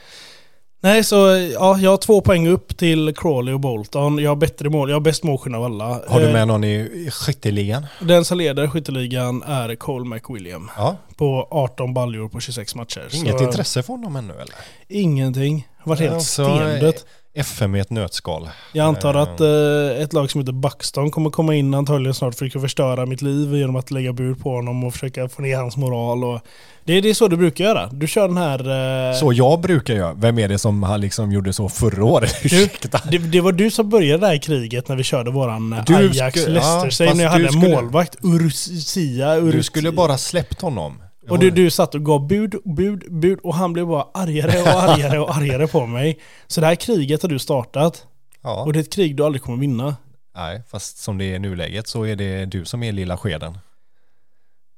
Nej, 0.85 1.05
så 1.05 1.17
ja, 1.55 1.79
jag 1.79 1.91
har 1.91 1.97
två 1.97 2.21
poäng 2.21 2.49
upp 2.49 2.77
till 2.77 3.15
Crawley 3.17 3.55
och 3.55 3.61
Bolton. 3.61 4.19
Jag 4.19 4.31
har 4.31 4.37
bättre 4.37 4.71
mål. 4.71 4.89
Jag 4.91 4.97
har 4.97 5.01
bäst 5.01 5.23
målskillnad 5.23 5.59
av 5.59 5.65
alla. 5.65 5.85
Har 6.09 6.21
du 6.21 6.27
Eh, 6.27 6.33
med 6.33 6.49
någon 6.49 6.65
i 6.65 6.75
i 7.07 7.11
skytteligan? 7.11 7.87
Den 8.01 8.25
som 8.25 8.39
leder 8.39 8.69
skytteligan 8.69 9.43
är 9.43 9.75
Cole 9.75 10.05
McWilliam. 10.09 10.71
Ja. 10.77 10.97
På 11.17 11.49
18 11.51 11.95
baljor 11.95 12.29
på 12.29 12.41
26 12.41 12.75
matcher. 12.75 13.09
Inget 13.13 13.39
så, 13.39 13.45
intresse 13.45 13.83
för 13.83 13.93
honom 13.93 14.17
ännu 14.17 14.33
eller? 14.33 14.55
Ingenting. 14.89 15.69
Har 15.79 15.89
varit 15.91 16.01
helt 16.01 16.13
Alltså, 16.15 16.45
stendött. 16.45 17.07
FM 17.35 17.75
i 17.75 17.81
ett 17.81 17.91
nötskal. 17.91 18.49
Jag 18.73 18.87
antar 18.87 19.15
eh, 19.15 19.21
att 19.23 19.41
eh, 19.41 20.03
ett 20.03 20.13
lag 20.13 20.31
som 20.31 20.41
heter 20.41 20.53
Buxton 20.53 21.11
kommer 21.11 21.31
komma 21.31 21.55
in 21.55 21.75
antagligen 21.75 22.15
snart 22.15 22.35
för 22.35 22.47
att 22.47 22.53
förstöra 22.53 23.07
mitt 23.07 23.23
liv 23.23 23.55
genom 23.55 23.77
att 23.77 23.91
lägga 23.91 24.13
bur 24.13 24.35
på 24.35 24.51
honom 24.51 24.85
och 24.85 24.93
försöka 24.93 25.29
få 25.29 25.43
ner 25.43 25.57
hans 25.57 25.77
moral. 25.77 26.25
Och 26.25 26.41
det, 26.85 27.01
det 27.01 27.11
är 27.11 27.15
så 27.15 27.29
du 27.29 27.37
brukar 27.37 27.65
göra. 27.65 27.87
Du 27.93 28.07
kör 28.07 28.29
den 28.29 28.37
här... 28.37 29.11
eh, 29.11 29.17
Så 29.19 29.33
jag 29.33 29.61
brukar 29.61 29.95
göra. 29.95 30.13
Vem 30.15 30.39
är 30.39 30.49
det 30.49 30.59
som 30.59 30.83
han 30.83 31.01
liksom 31.01 31.33
gjorde 31.33 31.53
så 31.53 31.69
förra 31.69 32.05
året? 32.05 32.35
Ursäkta. 32.45 33.01
det, 33.11 33.19
det 33.19 33.41
var 33.41 33.53
du 33.53 33.71
som 33.71 33.89
började 33.91 34.19
det 34.21 34.27
här 34.27 34.39
kriget 34.39 34.89
när 34.89 34.97
vi 34.97 35.03
körde 35.03 35.31
våran 35.31 35.73
eh, 35.73 35.85
Du 35.87 35.97
Ajax 35.97 36.41
skulle- 36.41 36.55
Leicester 36.61 37.05
ja, 37.05 37.15
när 37.15 37.25
jag 37.25 37.31
hade 37.31 37.45
en 37.47 37.53
skulle- 37.53 37.75
målvakt. 37.75 38.17
Ursia. 38.23 39.35
Ur, 39.37 39.53
Du 39.53 39.63
skulle 39.63 39.93
bara 39.93 40.19
släppt 40.19 40.61
honom. 40.63 41.03
Och 41.29 41.39
du, 41.39 41.51
du 41.51 41.71
satt 41.71 41.95
och 41.95 42.05
gav 42.05 42.27
bud, 42.27 42.55
bud, 42.65 43.05
bud 43.11 43.39
och 43.43 43.55
han 43.55 43.73
blev 43.73 43.87
bara 43.87 44.07
argare 44.15 44.63
och 44.63 44.83
argare 44.83 45.19
och 45.19 45.37
argare 45.37 45.67
på 45.67 45.87
mig. 45.87 46.19
Så 46.47 46.61
det 46.61 46.67
här 46.67 46.75
kriget 46.75 47.23
har 47.23 47.29
du 47.29 47.39
startat. 47.39 48.07
Ja. 48.43 48.63
Och 48.63 48.73
det 48.73 48.79
är 48.79 48.81
ett 48.81 48.93
krig 48.93 49.17
du 49.17 49.25
aldrig 49.25 49.43
kommer 49.43 49.59
vinna. 49.59 49.97
Nej, 50.37 50.63
fast 50.69 50.99
som 50.99 51.19
det 51.19 51.25
är 51.25 51.35
i 51.35 51.39
nuläget 51.39 51.89
så 51.89 52.07
är 52.07 52.17
det 52.17 52.45
du 52.45 52.65
som 52.65 52.83
är 52.83 52.93
lilla 52.93 53.17
skeden. 53.17 53.59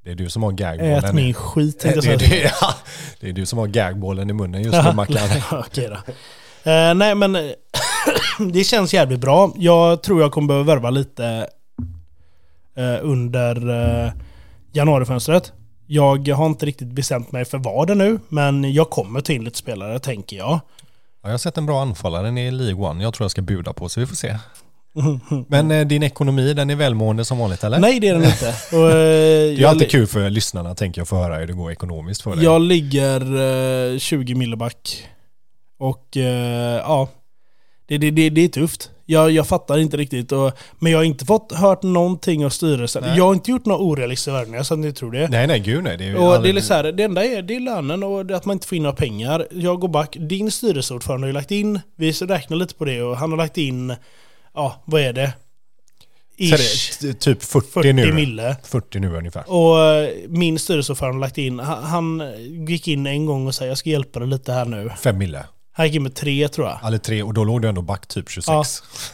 Det 0.05 0.11
är 0.11 0.15
du 0.15 0.31
som 0.31 0.43
har 0.43 0.53
Ät 0.53 0.57
gagbollen. 0.57 1.17
min 1.17 1.35
skit 1.35 1.81
det, 1.83 2.01
det, 2.01 2.17
det, 2.17 2.53
ja, 2.61 2.75
det 3.21 3.29
är 3.29 3.33
du 3.33 3.47
som 3.47 3.59
har 3.59 3.67
gagbollen 3.67 4.31
i 4.31 4.33
munnen 4.33 4.63
just 4.63 4.85
nu 4.85 4.93
Mackan. 4.95 5.29
Okej 5.59 5.89
då. 5.89 6.13
Eh, 6.71 6.95
nej 6.95 7.15
men 7.15 7.33
det 8.53 8.65
känns 8.65 8.95
jävligt 8.95 9.21
bra. 9.21 9.53
Jag 9.57 10.03
tror 10.03 10.21
jag 10.21 10.33
kommer 10.33 10.49
behöva 10.49 10.75
värva 10.75 10.91
lite 10.91 11.49
eh, 12.77 12.99
under 13.03 13.71
uh, 13.71 14.13
januarifönstret. 14.73 15.53
Jag 15.95 16.29
har 16.29 16.47
inte 16.47 16.67
riktigt 16.67 16.89
bestämt 16.89 17.33
mig 17.33 17.45
för 17.45 17.59
vad 17.59 17.89
det 17.89 17.95
nu, 17.95 18.19
men 18.29 18.73
jag 18.73 18.91
kommer 18.91 19.21
ta 19.21 19.33
in 19.33 19.45
lite 19.45 19.59
spelare 19.59 19.99
tänker 19.99 20.37
jag. 20.37 20.49
Ja, 20.49 20.61
jag 21.23 21.31
har 21.31 21.39
sett 21.39 21.59
en 21.59 21.67
bra 21.67 21.83
anfallare 21.83 22.41
i 22.41 22.51
League 22.51 22.89
One. 22.89 23.03
Jag 23.03 23.15
tror 23.15 23.25
jag 23.25 23.31
ska 23.31 23.43
buda 23.43 23.73
på 23.73 23.89
så 23.89 24.01
vi 24.01 24.07
får 24.07 24.17
se. 24.17 24.37
Men 25.49 25.71
eh, 25.71 25.87
din 25.87 26.03
ekonomi, 26.03 26.55
den 26.55 26.71
är 26.71 26.77
välmående 26.77 27.25
som 27.25 27.39
vanligt 27.39 27.65
eller? 27.65 27.79
Nej 27.79 28.01
det 28.01 28.09
är 28.09 28.15
den 28.15 28.25
inte. 28.25 28.55
Och, 28.77 28.91
eh, 28.91 29.57
Det 29.57 29.63
är 29.63 29.67
alltid 29.67 29.91
kul 29.91 30.07
för 30.07 30.31
lyssnarna 30.31 30.75
tänker 30.75 31.01
jag 31.01 31.09
få 31.09 31.17
höra 31.17 31.37
hur 31.37 31.47
det 31.47 31.53
går 31.53 31.73
ekonomiskt 31.73 32.23
för 32.23 32.37
dig. 32.37 32.45
Jag 32.45 32.61
ligger 32.61 33.21
eh, 33.93 33.99
20 33.99 34.35
milliback. 34.35 35.09
Och 35.79 36.17
eh, 36.17 36.77
ja, 36.77 37.09
det, 37.87 37.99
det, 37.99 38.11
det, 38.11 38.31
det 38.31 38.41
är 38.41 38.49
tufft. 38.49 38.91
Jag, 39.07 39.31
jag 39.31 39.47
fattar 39.49 39.79
inte 39.79 39.97
riktigt. 39.97 40.33
Och, 40.33 40.53
men 40.79 40.93
jag 40.93 40.99
har 40.99 41.05
inte 41.05 41.25
fått 41.25 41.53
hört 41.53 41.83
någonting 41.83 42.45
av 42.47 42.51
styrelsen. 42.51 43.03
Nej. 43.07 43.17
Jag 43.17 43.25
har 43.25 43.35
inte 43.35 43.51
gjort 43.51 43.65
några 43.67 43.81
orealistiska 43.81 44.33
värvningar 44.33 44.63
så 44.63 44.75
att 44.75 44.81
ni 44.81 44.93
tror 44.93 45.13
det. 45.13 45.29
Nej 45.29 45.47
nej 45.47 45.61
gud 45.61 45.85
nej. 45.85 45.97
Det 45.97 46.05
är, 46.05 46.15
Och 46.15 46.21
det, 46.21 46.27
är 46.31 46.35
aldrig- 46.37 46.65
så 46.65 46.75
här, 46.75 46.93
det 46.93 47.03
enda 47.03 47.25
är, 47.25 47.43
det 47.43 47.57
är 47.57 47.61
lönen 47.61 48.03
och 48.03 48.27
det 48.27 48.37
att 48.37 48.45
man 48.45 48.53
inte 48.57 48.67
får 48.67 48.77
in 48.77 48.83
några 48.83 48.97
pengar. 48.97 49.47
Jag 49.51 49.81
går 49.81 49.89
back. 49.89 50.17
Din 50.21 50.51
styrelseordförande 50.51 51.25
har 51.25 51.29
ju 51.29 51.33
lagt 51.35 51.51
in, 51.51 51.81
vi 51.97 52.13
räknar 52.13 52.57
lite 52.57 52.75
på 52.75 52.85
det 52.85 53.03
och 53.03 53.17
han 53.17 53.31
har 53.31 53.37
lagt 53.39 53.59
in, 53.59 53.95
ja 54.55 54.83
vad 54.85 55.01
är 55.01 55.13
det? 55.13 55.33
Ish, 56.37 56.99
Tre- 57.01 57.13
typ 57.13 57.43
40, 57.43 57.67
40 57.73 57.93
nu. 57.93 58.13
mille. 58.13 58.57
40 58.65 58.99
nu 59.01 59.17
ungefär. 59.17 59.45
Och 59.51 59.81
eh, 59.85 60.09
min 60.29 60.59
styrelseordförande 60.59 61.15
har 61.17 61.21
lagt 61.21 61.39
in, 61.39 61.59
han, 61.59 61.85
han 61.85 62.23
gick 62.69 62.89
in 62.89 63.07
en 63.07 63.27
gång 63.27 63.47
och 63.47 63.55
sa 63.55 63.67
jag 63.67 63.79
ska 63.79 63.91
hjälpa 63.91 64.19
dig 64.19 64.29
lite 64.29 64.53
här 64.53 64.65
nu. 64.65 64.91
Fem 65.03 65.19
mille. 65.19 65.45
Han 65.77 65.87
gick 65.87 65.95
in 65.97 66.03
med 66.03 66.15
tre 66.15 66.49
tror 66.49 66.67
jag. 66.69 66.79
Eller 66.87 66.99
tre 66.99 67.23
och 67.23 67.35
då 67.35 67.45
låg 67.45 67.63
du 67.63 67.69
ändå 67.69 67.83
back 67.83 68.07
typ 68.07 68.31
26. 68.31 68.49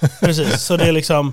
Ja. 0.01 0.09
Precis, 0.21 0.61
så 0.63 0.77
det 0.77 0.85
är 0.89 0.93
liksom... 0.93 1.33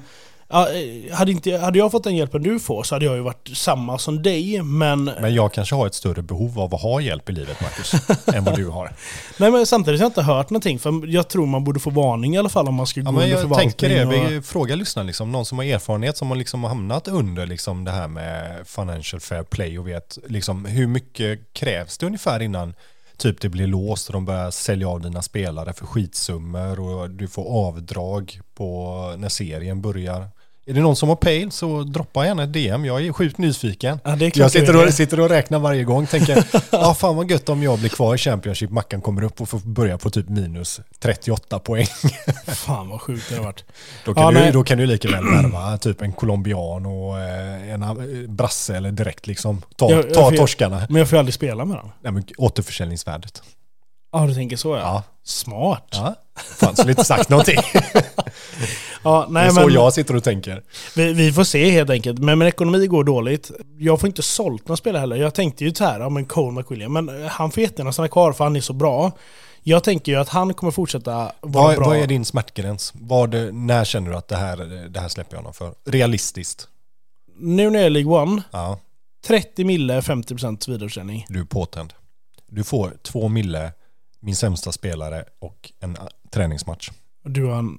Ja, 0.50 0.70
eh, 0.70 1.16
hade, 1.16 1.32
inte, 1.32 1.58
hade 1.58 1.80
jag 1.80 1.92
fått 1.92 2.04
den 2.04 2.16
hjälpen 2.16 2.44
du 2.44 2.60
får 2.60 2.84
så 2.84 2.96
hade 2.96 3.06
jag 3.06 3.16
ju 3.16 3.22
varit 3.22 3.50
samma 3.54 3.98
som 3.98 4.24
dig, 4.24 4.62
men... 4.62 5.04
Men 5.04 5.34
jag 5.34 5.54
kanske 5.54 5.76
har 5.76 5.88
ett 5.88 5.94
större 5.94 6.22
behov 6.22 6.60
av 6.60 6.76
att 6.76 6.82
ha 6.82 7.02
hjälp 7.02 7.30
i 7.30 7.32
livet 7.34 7.62
Marcus, 7.62 7.94
än 8.36 8.44
vad 8.44 8.56
du 8.56 8.68
har. 8.68 8.92
Nej 9.38 9.52
men 9.52 9.66
samtidigt 9.66 10.00
har 10.00 10.06
jag 10.06 10.10
inte 10.10 10.22
hört 10.22 10.50
någonting, 10.50 10.80
för 10.80 11.08
jag 11.08 11.28
tror 11.30 11.46
man 11.46 11.64
borde 11.64 11.80
få 11.80 11.90
varning 11.90 12.36
i 12.36 12.38
alla 12.38 12.50
fall 12.50 12.68
om 12.68 12.76
man 12.76 12.88
ska 12.88 13.00
Ja, 13.00 13.06
gå 13.06 13.12
men 13.12 13.22
under 13.22 13.32
jag 13.36 13.42
förvaltning. 13.42 13.72
tänker 13.72 13.90
det, 13.90 14.06
och- 14.26 14.32
vi 14.32 14.42
frågar 14.42 14.76
lyssnarna 14.76 15.08
liksom, 15.08 15.32
någon 15.32 15.46
som 15.46 15.58
har 15.58 15.66
erfarenhet 15.66 16.18
som 16.18 16.28
har 16.30 16.36
liksom 16.36 16.64
hamnat 16.64 17.08
under 17.08 17.46
liksom 17.46 17.84
det 17.84 17.92
här 17.92 18.08
med 18.08 18.68
financial 18.68 19.20
fair 19.20 19.44
play 19.44 19.80
och 19.80 19.88
vet 19.88 20.18
liksom 20.28 20.66
hur 20.66 20.88
mycket 20.88 21.54
krävs 21.54 21.98
det 21.98 22.06
ungefär 22.06 22.42
innan 22.42 22.74
typ 23.18 23.42
det 23.42 23.50
blir 23.50 23.68
låst 23.68 24.08
och 24.08 24.14
de 24.14 24.26
börjar 24.26 24.52
sälja 24.52 24.90
av 24.90 25.02
dina 25.02 25.22
spelare 25.22 25.74
för 25.74 25.86
skitsummor 25.86 26.80
och 26.80 27.10
du 27.10 27.28
får 27.28 27.68
avdrag 27.68 28.40
på 28.54 28.96
när 29.18 29.30
serien 29.30 29.82
börjar. 29.82 30.30
Är 30.70 30.74
det 30.74 30.82
någon 30.82 30.96
som 30.96 31.10
har 31.10 31.16
pejl 31.16 31.52
så 31.52 31.84
droppa 31.84 32.26
gärna 32.26 32.44
ett 32.44 32.54
DM, 32.54 32.86
jag 32.86 33.06
är 33.06 33.14
sjukt 33.14 33.38
nyfiken. 33.38 34.00
Ja, 34.04 34.12
är 34.12 34.32
Jag 34.40 34.52
sitter 34.52 34.86
och, 34.88 34.94
sitter 34.94 35.20
och 35.20 35.30
räknar 35.30 35.60
varje 35.60 35.84
gång, 35.84 36.08
tänker, 36.08 36.44
ja 36.72 36.94
fan 37.00 37.16
vad 37.16 37.32
gött 37.32 37.50
om 37.50 37.64
jag 37.64 37.80
blir 37.80 37.90
kvar 37.90 38.16
i 38.16 38.18
Championship, 38.18 38.70
Mackan 38.72 39.02
kommer 39.02 39.24
upp 39.24 39.42
och 39.42 39.50
får 39.50 39.60
börja 39.60 39.98
på 39.98 40.10
typ 40.10 40.30
minus 40.30 40.80
38 41.00 41.60
poäng. 41.60 41.86
Fan 42.48 42.90
vad 42.90 43.02
sjukt 43.02 43.30
det 43.30 43.36
har 43.36 43.44
varit. 43.44 43.64
Då 44.06 44.14
kan, 44.14 44.36
Ja, 44.36 44.46
du, 44.46 44.52
då 44.52 44.64
kan 44.64 44.78
du 44.78 44.86
lika 44.86 45.08
väl 45.12 45.24
värva 45.26 45.78
typ 45.78 46.02
en 46.02 46.14
colombian 46.14 46.86
och 46.86 47.20
eh, 47.20 47.70
en 47.74 47.84
eh, 47.84 47.94
brasse 48.30 48.78
eller 48.78 48.92
direkt 48.92 49.28
liksom 49.28 49.62
ta, 49.76 49.92
Jag- 49.92 50.06
jag 50.06 50.14
ta 50.14 50.30
får- 50.30 50.38
torskarna. 50.38 50.86
Men 50.90 51.00
jag 51.00 51.10
får 51.10 51.18
aldrig 51.18 51.34
spela 51.34 51.66
med 51.66 51.78
dem. 51.78 51.92
Nej, 52.02 52.12
men 52.14 52.24
återförsäljningsvärdet. 52.38 53.42
Ja, 54.12 54.26
du 54.26 54.34
tänker 54.34 54.58
så 54.58 54.76
ja. 54.76 54.80
Ja. 54.82 55.04
Smart. 55.24 55.88
ja. 55.92 56.16
Fan, 56.58 56.76
skulle 56.76 56.92
inte 56.92 57.04
sagt 57.06 57.30
någonting. 57.30 57.58
Ja, 59.08 59.26
det 59.28 59.34
nej 59.34 59.46
är 59.48 59.50
så 59.50 59.60
men 59.62 59.74
jag 59.74 59.94
sitter 59.94 60.16
och 60.16 60.24
tänker. 60.24 60.64
vi, 60.96 61.14
vi 61.14 61.34
får 61.34 61.44
se 61.44 61.70
helt 61.70 61.90
enkelt. 61.90 62.20
Men 62.20 62.40
min 62.40 62.48
ekonomi 62.48 62.88
går 62.88 63.04
dåligt. 63.04 63.52
Jag 63.78 64.00
får 64.00 64.08
inte 64.08 64.22
sålt 64.22 64.68
några 64.68 64.78
spelare 64.78 65.00
heller. 65.00 65.16
Jag 65.16 65.34
tänkte 65.34 65.66
ju 65.66 65.74
så 65.74 65.84
här, 65.84 66.00
ja 66.00 66.10
men 66.10 66.26
Cole 66.26 66.52
McWilliam, 66.52 66.94
men 66.94 67.24
eh, 67.24 67.28
han 67.30 67.52
får 67.52 67.64
jättegärna 67.64 67.92
stanna 67.92 68.08
kvar 68.08 68.34
för 68.34 68.44
han 68.44 68.56
är 68.56 68.62
så 68.62 68.74
bra. 68.74 69.12
Jag 69.64 69.84
tänker 69.84 70.12
ju 70.12 70.18
att 70.18 70.30
han 70.30 70.54
kommer 70.54 70.72
fortsätta 70.72 71.12
vara 71.14 71.32
Vad, 71.42 71.76
bra. 71.76 71.88
vad 71.88 71.98
är 71.98 72.08
din 72.08 72.26
smärtgräns? 72.26 72.94
Vad, 72.96 73.34
när 73.54 73.86
känner 73.86 74.12
du 74.12 74.18
att 74.18 74.28
det 74.28 74.36
här, 74.36 74.58
det 74.90 75.00
här 75.00 75.08
släpper 75.10 75.34
jag 75.36 75.40
honom 75.40 75.54
för? 75.54 75.74
Realistiskt? 75.86 76.68
Nu 77.40 77.70
när 77.70 77.80
jag 77.80 77.86
är 77.86 77.90
League 77.90 78.12
One, 78.22 78.42
Ja, 78.52 78.80
30 79.28 79.64
mille, 79.64 80.00
50% 80.02 80.70
vidareförsäljning. 80.70 81.26
du 81.30 81.40
är 81.40 81.46
påtänd. 81.46 81.94
Du 82.48 82.64
får 82.64 82.94
två 83.04 83.28
mille, 83.28 83.72
min 84.20 84.36
sämsta 84.36 84.72
spelare 84.72 85.24
och 85.40 85.72
en 85.80 85.98
ah, 86.00 86.08
träningsmatch. 86.32 86.90
Du 87.30 87.46
har 87.46 87.56
en 87.60 87.78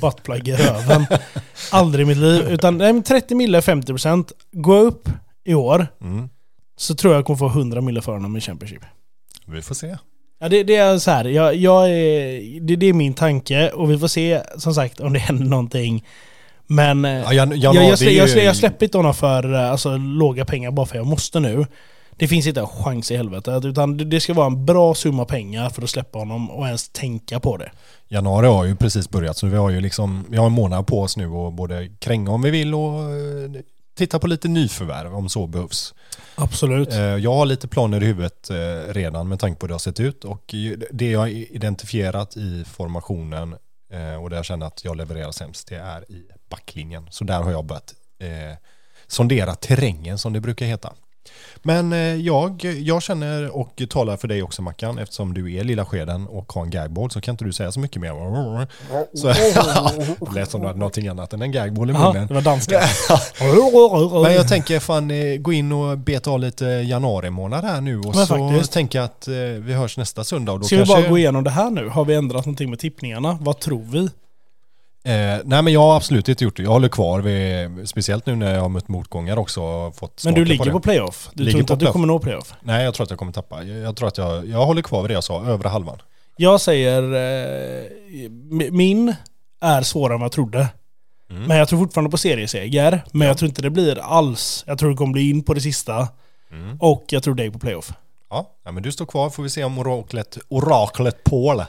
buttplug 0.00 0.48
i 0.48 0.52
röven. 0.56 1.06
Aldrig 1.70 2.02
i 2.04 2.08
mitt 2.08 2.16
liv. 2.18 2.42
Utan 2.48 2.78
nej, 2.78 2.92
men 2.92 3.02
30 3.02 3.34
mille, 3.34 3.60
50%. 3.60 4.32
Gå 4.52 4.76
upp 4.76 5.08
i 5.44 5.54
år, 5.54 5.86
Mm. 6.02 6.28
så 6.76 6.94
tror 6.94 7.14
jag 7.14 7.24
kommer 7.24 7.38
få 7.38 7.46
100 7.48 7.80
mille 7.80 8.02
för 8.02 8.12
honom 8.12 8.36
i 8.36 8.40
Championship. 8.40 8.82
Vi 9.46 9.62
får 9.62 9.74
se. 9.74 9.96
Ja, 10.38 10.48
det, 10.48 10.62
det 10.62 10.76
är 10.76 10.98
så 10.98 11.10
här. 11.10 11.24
Jag, 11.24 11.54
jag 11.54 11.90
är, 11.90 12.60
det, 12.60 12.76
det 12.76 12.86
är 12.86 12.92
min 12.92 13.14
tanke 13.14 13.70
och 13.70 13.90
vi 13.90 13.98
får 13.98 14.08
se 14.08 14.42
som 14.56 14.74
sagt 14.74 15.00
om 15.00 15.12
det 15.12 15.18
händer 15.18 15.46
någonting. 15.46 16.04
Men 16.66 17.04
eh, 17.04 17.10
Ja, 17.12 17.32
jag, 17.32 17.56
januari, 17.56 17.88
jag, 17.88 17.98
slä, 17.98 18.10
jag, 18.10 18.30
slä, 18.30 18.42
jag 18.42 18.56
släpper 18.56 18.86
inte 18.86 18.98
honom 18.98 19.14
för 19.14 19.54
eh, 19.54 19.70
alltså, 19.70 19.96
låga 19.96 20.44
pengar 20.44 20.70
bara 20.70 20.86
för 20.86 20.96
jag 20.96 21.06
måste 21.06 21.40
nu. 21.40 21.66
Det 22.16 22.28
finns 22.28 22.46
inte 22.46 22.60
en 22.60 22.66
chans 22.66 23.10
i 23.10 23.16
helvetet. 23.16 23.64
Utan 23.64 23.96
det, 23.96 24.04
det 24.04 24.20
ska 24.20 24.34
vara 24.34 24.46
en 24.46 24.64
bra 24.66 24.94
summa 24.94 25.24
pengar 25.24 25.70
för 25.70 25.82
att 25.82 25.90
släppa 25.90 26.18
honom 26.18 26.50
och 26.50 26.66
ens 26.66 26.88
tänka 26.88 27.40
på 27.40 27.56
det. 27.56 27.70
Januari 28.08 28.46
har 28.46 28.64
ju 28.64 28.76
precis 28.76 29.10
börjat 29.10 29.36
så 29.36 29.46
vi 29.46 29.56
har 29.56 29.70
ju 29.70 29.80
liksom, 29.80 30.26
vi 30.28 30.36
har 30.36 30.46
en 30.46 30.52
månad 30.52 30.86
på 30.86 31.00
oss 31.00 31.16
nu 31.16 31.28
och 31.28 31.52
både 31.52 31.88
kränga 31.98 32.30
om 32.30 32.42
vi 32.42 32.50
vill 32.50 32.74
och 32.74 33.02
eh, 33.02 33.50
titta 33.96 34.18
på 34.18 34.26
lite 34.26 34.48
nyförvärv 34.48 35.14
om 35.14 35.28
så 35.28 35.46
behövs. 35.46 35.94
Absolut. 36.34 36.92
Eh, 36.92 36.98
Jag 37.00 37.34
har 37.34 37.46
lite 37.46 37.68
planer 37.68 38.02
i 38.02 38.06
huvudet 38.06 38.50
eh, 38.50 38.92
redan 38.92 39.28
med 39.28 39.40
tanke 39.40 39.58
på 39.60 39.66
hur 39.66 39.68
det 39.68 39.74
har 39.74 39.78
sett 39.78 40.00
ut 40.00 40.24
och 40.24 40.54
det 40.90 41.10
jag 41.10 41.20
har 41.20 41.28
identifierat 41.28 42.36
i 42.36 42.64
formationen 42.64 43.56
och 44.22 44.30
där 44.30 44.36
jag 44.36 44.44
känner 44.44 44.66
att 44.66 44.84
jag 44.84 44.96
levererar 44.96 45.32
sämst 45.32 45.68
det 45.68 45.76
är 45.76 46.10
i 46.12 46.26
backlinjen. 46.50 47.06
Så 47.10 47.24
där 47.24 47.42
har 47.42 47.50
jag 47.50 47.64
börjat 47.64 47.94
sondera 49.06 49.54
terrängen 49.54 50.18
som 50.18 50.32
det 50.32 50.40
brukar 50.40 50.66
heta. 50.66 50.92
Men 51.62 51.92
eh, 51.92 51.98
jag, 51.98 52.64
jag 52.64 53.02
känner 53.02 53.56
och 53.56 53.82
talar 53.90 54.16
för 54.16 54.28
dig 54.28 54.42
också 54.42 54.62
Mackan 54.62 54.98
eftersom 54.98 55.34
du 55.34 55.54
är 55.54 55.64
lilla 55.64 55.84
skeden 55.84 56.26
och 56.26 56.52
har 56.52 56.62
en 56.62 56.70
gagboard 56.70 57.12
så 57.12 57.20
kan 57.20 57.32
inte 57.32 57.44
du 57.44 57.52
säga 57.52 57.72
så 57.72 57.80
mycket 57.80 58.02
mer. 58.02 58.06
Så, 59.14 59.26
det 60.26 60.34
lät 60.34 60.50
som 60.50 60.60
du 60.60 60.66
hade 60.66 60.78
någonting 60.78 61.08
annat 61.08 61.32
än 61.32 61.42
en 61.42 61.52
gagboard 61.52 61.90
i 61.90 61.92
munnen. 61.92 62.26
det 62.26 62.34
var 62.34 62.40
danska. 62.40 62.82
Men 64.22 64.34
jag 64.34 64.48
tänker 64.48 64.80
fan 64.80 65.10
eh, 65.10 65.36
gå 65.36 65.52
in 65.52 65.72
och 65.72 65.98
beta 65.98 66.30
av 66.30 66.40
lite 66.40 66.64
januari 66.64 67.30
månad 67.30 67.64
här 67.64 67.80
nu 67.80 67.98
och 67.98 68.16
Men 68.16 68.26
så 68.26 68.48
faktiskt. 68.48 68.72
tänker 68.72 68.98
jag 68.98 69.04
att 69.04 69.28
eh, 69.28 69.34
vi 69.34 69.74
hörs 69.74 69.96
nästa 69.96 70.24
söndag. 70.24 70.52
Och 70.52 70.58
då 70.60 70.64
Ska 70.64 70.76
vi 70.76 70.84
kanske, 70.84 71.02
bara 71.02 71.10
gå 71.10 71.18
igenom 71.18 71.44
det 71.44 71.50
här 71.50 71.70
nu? 71.70 71.88
Har 71.88 72.04
vi 72.04 72.14
ändrat 72.14 72.46
någonting 72.46 72.70
med 72.70 72.78
tippningarna? 72.78 73.38
Vad 73.40 73.58
tror 73.58 73.82
vi? 73.82 74.08
Eh, 75.06 75.40
nej 75.44 75.62
men 75.62 75.72
jag 75.72 75.80
har 75.80 75.96
absolut 75.96 76.28
inte 76.28 76.44
gjort 76.44 76.56
det. 76.56 76.62
Jag 76.62 76.70
håller 76.70 76.88
kvar 76.88 77.20
vid, 77.20 77.88
speciellt 77.88 78.26
nu 78.26 78.36
när 78.36 78.54
jag 78.54 78.60
har 78.60 78.68
mött 78.68 78.88
motgångar 78.88 79.36
också 79.36 79.92
fått 79.92 80.22
Men 80.24 80.34
du 80.34 80.44
ligger 80.44 80.64
det. 80.64 80.70
på 80.70 80.80
playoff? 80.80 81.30
Du 81.34 81.42
Ligger 81.44 81.52
tror 81.52 81.60
inte 81.60 81.70
på 81.70 81.74
att 81.74 81.78
du 81.78 81.82
playoff. 81.84 81.92
kommer 81.92 82.06
nå 82.06 82.18
playoff? 82.18 82.54
Nej 82.60 82.84
jag 82.84 82.94
tror 82.94 83.04
att 83.04 83.10
jag 83.10 83.18
kommer 83.18 83.32
tappa. 83.32 83.62
Jag, 83.62 83.78
jag 83.78 83.96
tror 83.96 84.08
att 84.08 84.18
jag, 84.18 84.46
jag 84.48 84.66
håller 84.66 84.82
kvar 84.82 85.02
vid 85.02 85.10
det 85.10 85.14
jag 85.14 85.24
sa, 85.24 85.44
övre 85.46 85.68
halvan. 85.68 85.98
Jag 86.36 86.60
säger... 86.60 87.02
Eh, 87.02 87.84
min 88.70 89.14
är 89.60 89.82
svårare 89.82 90.14
än 90.14 90.20
vad 90.20 90.24
jag 90.24 90.32
trodde. 90.32 90.68
Mm. 91.30 91.42
Men 91.42 91.56
jag 91.56 91.68
tror 91.68 91.78
fortfarande 91.78 92.10
på 92.10 92.18
serieseger. 92.18 93.02
Men 93.12 93.28
jag 93.28 93.38
tror 93.38 93.48
inte 93.48 93.62
det 93.62 93.70
blir 93.70 93.98
alls. 93.98 94.64
Jag 94.66 94.78
tror 94.78 94.90
det 94.90 94.96
kommer 94.96 95.12
bli 95.12 95.30
in 95.30 95.42
på 95.42 95.54
det 95.54 95.60
sista. 95.60 96.08
Mm. 96.52 96.76
Och 96.80 97.04
jag 97.08 97.22
tror 97.22 97.34
dig 97.34 97.50
på 97.50 97.58
playoff. 97.58 97.92
Ja, 98.30 98.50
ja, 98.64 98.72
men 98.72 98.82
du 98.82 98.92
står 98.92 99.06
kvar 99.06 99.30
får 99.30 99.42
vi 99.42 99.50
se 99.50 99.64
om 99.64 99.78
oraklet, 99.78 100.38
oraklet 100.48 101.24
Paul 101.24 101.62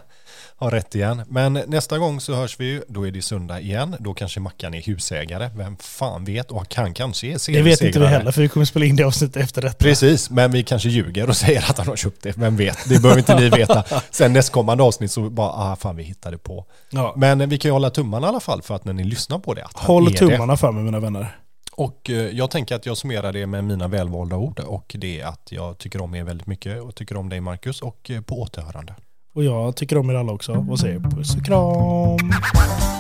har 0.60 0.72
rätt 0.72 0.96
igen. 0.96 1.22
Men 1.28 1.54
nästa 1.54 1.98
gång 1.98 2.22
så 2.22 2.34
hörs 2.36 2.60
vi 2.60 2.66
ju, 2.66 2.82
då 2.88 3.08
är 3.08 3.12
det 3.12 3.22
söndag 3.22 3.60
igen. 3.60 3.96
Då 4.00 4.14
kanske 4.14 4.40
Mackan 4.40 4.74
är 4.74 4.82
husägare, 4.82 5.50
vem 5.56 5.78
fan 5.78 6.26
vet? 6.26 6.52
Och 6.52 6.70
kan 6.70 6.94
kanske 6.94 7.28
är 7.28 7.32
Det 7.32 7.36
vet 7.36 7.48
inte 7.48 7.62
vi 7.64 7.76
seriesegrare. 7.76 8.08
heller 8.10 8.32
för 8.32 8.42
vi 8.42 8.48
kommer 8.50 8.66
spela 8.66 8.86
in 8.86 8.96
det 8.96 9.04
avsnittet 9.04 9.44
efter 9.44 9.62
detta. 9.62 9.78
Precis, 9.78 10.30
men 10.30 10.52
vi 10.52 10.64
kanske 10.64 10.90
ljuger 10.90 11.30
och 11.30 11.38
säger 11.46 11.60
att 11.70 11.78
han 11.78 11.88
har 11.88 11.96
köpt 11.96 12.24
det. 12.24 12.38
Vem 12.38 12.58
vet? 12.58 12.90
Det 12.90 13.00
behöver 13.02 13.20
inte 13.20 13.40
ni 13.40 13.50
veta. 13.50 13.84
Sen 14.12 14.34
nästkommande 14.34 14.84
avsnitt 14.84 15.12
så 15.12 15.30
bara, 15.30 15.50
ah 15.50 15.76
fan 15.76 15.96
vi 15.96 16.04
hittade 16.04 16.38
på. 16.38 16.66
Ja. 16.90 17.14
Men 17.18 17.50
vi 17.50 17.58
kan 17.58 17.70
ju 17.70 17.74
hålla 17.74 17.90
tummarna 17.90 18.28
i 18.28 18.30
alla 18.30 18.40
fall 18.40 18.62
för 18.62 18.76
att 18.76 18.86
när 18.86 18.94
ni 18.94 19.04
lyssnar 19.04 19.40
på 19.40 19.54
det. 19.54 19.64
Att 19.66 19.72
han 19.76 19.86
Håll 19.88 20.08
är 20.08 20.12
det. 20.12 20.18
tummarna 20.18 20.58
för 20.58 20.72
mig 20.72 20.84
mina 20.84 21.00
vänner. 21.00 21.38
Och 21.72 22.10
eh, 22.10 22.16
jag 22.16 22.52
tänker 22.52 22.76
att 22.76 22.86
jag 22.86 22.98
summerar 22.98 23.34
det 23.34 23.48
med 23.48 23.64
mina 23.64 23.88
välvalda 23.88 24.36
ord 24.36 24.60
och 24.60 24.96
det 25.00 25.22
är 25.22 25.26
att 25.26 25.48
jag 25.52 25.78
tycker 25.78 26.02
om 26.02 26.16
er 26.16 26.24
väldigt 26.24 26.48
mycket 26.48 26.82
och 26.82 26.96
tycker 26.96 27.18
om 27.18 27.30
dig 27.30 27.42
Marcus 27.42 27.82
och 27.82 28.12
eh, 28.12 28.22
på 28.22 28.42
återhörande. 28.42 28.96
Och 29.38 29.44
jag 29.44 29.76
tycker 29.76 29.98
om 29.98 30.10
er 30.10 30.16
alla 30.16 30.32
också 30.32 30.66
och 30.70 30.80
säger 30.80 31.00
puss 31.00 31.36
och 31.36 31.46
kram. 31.46 32.97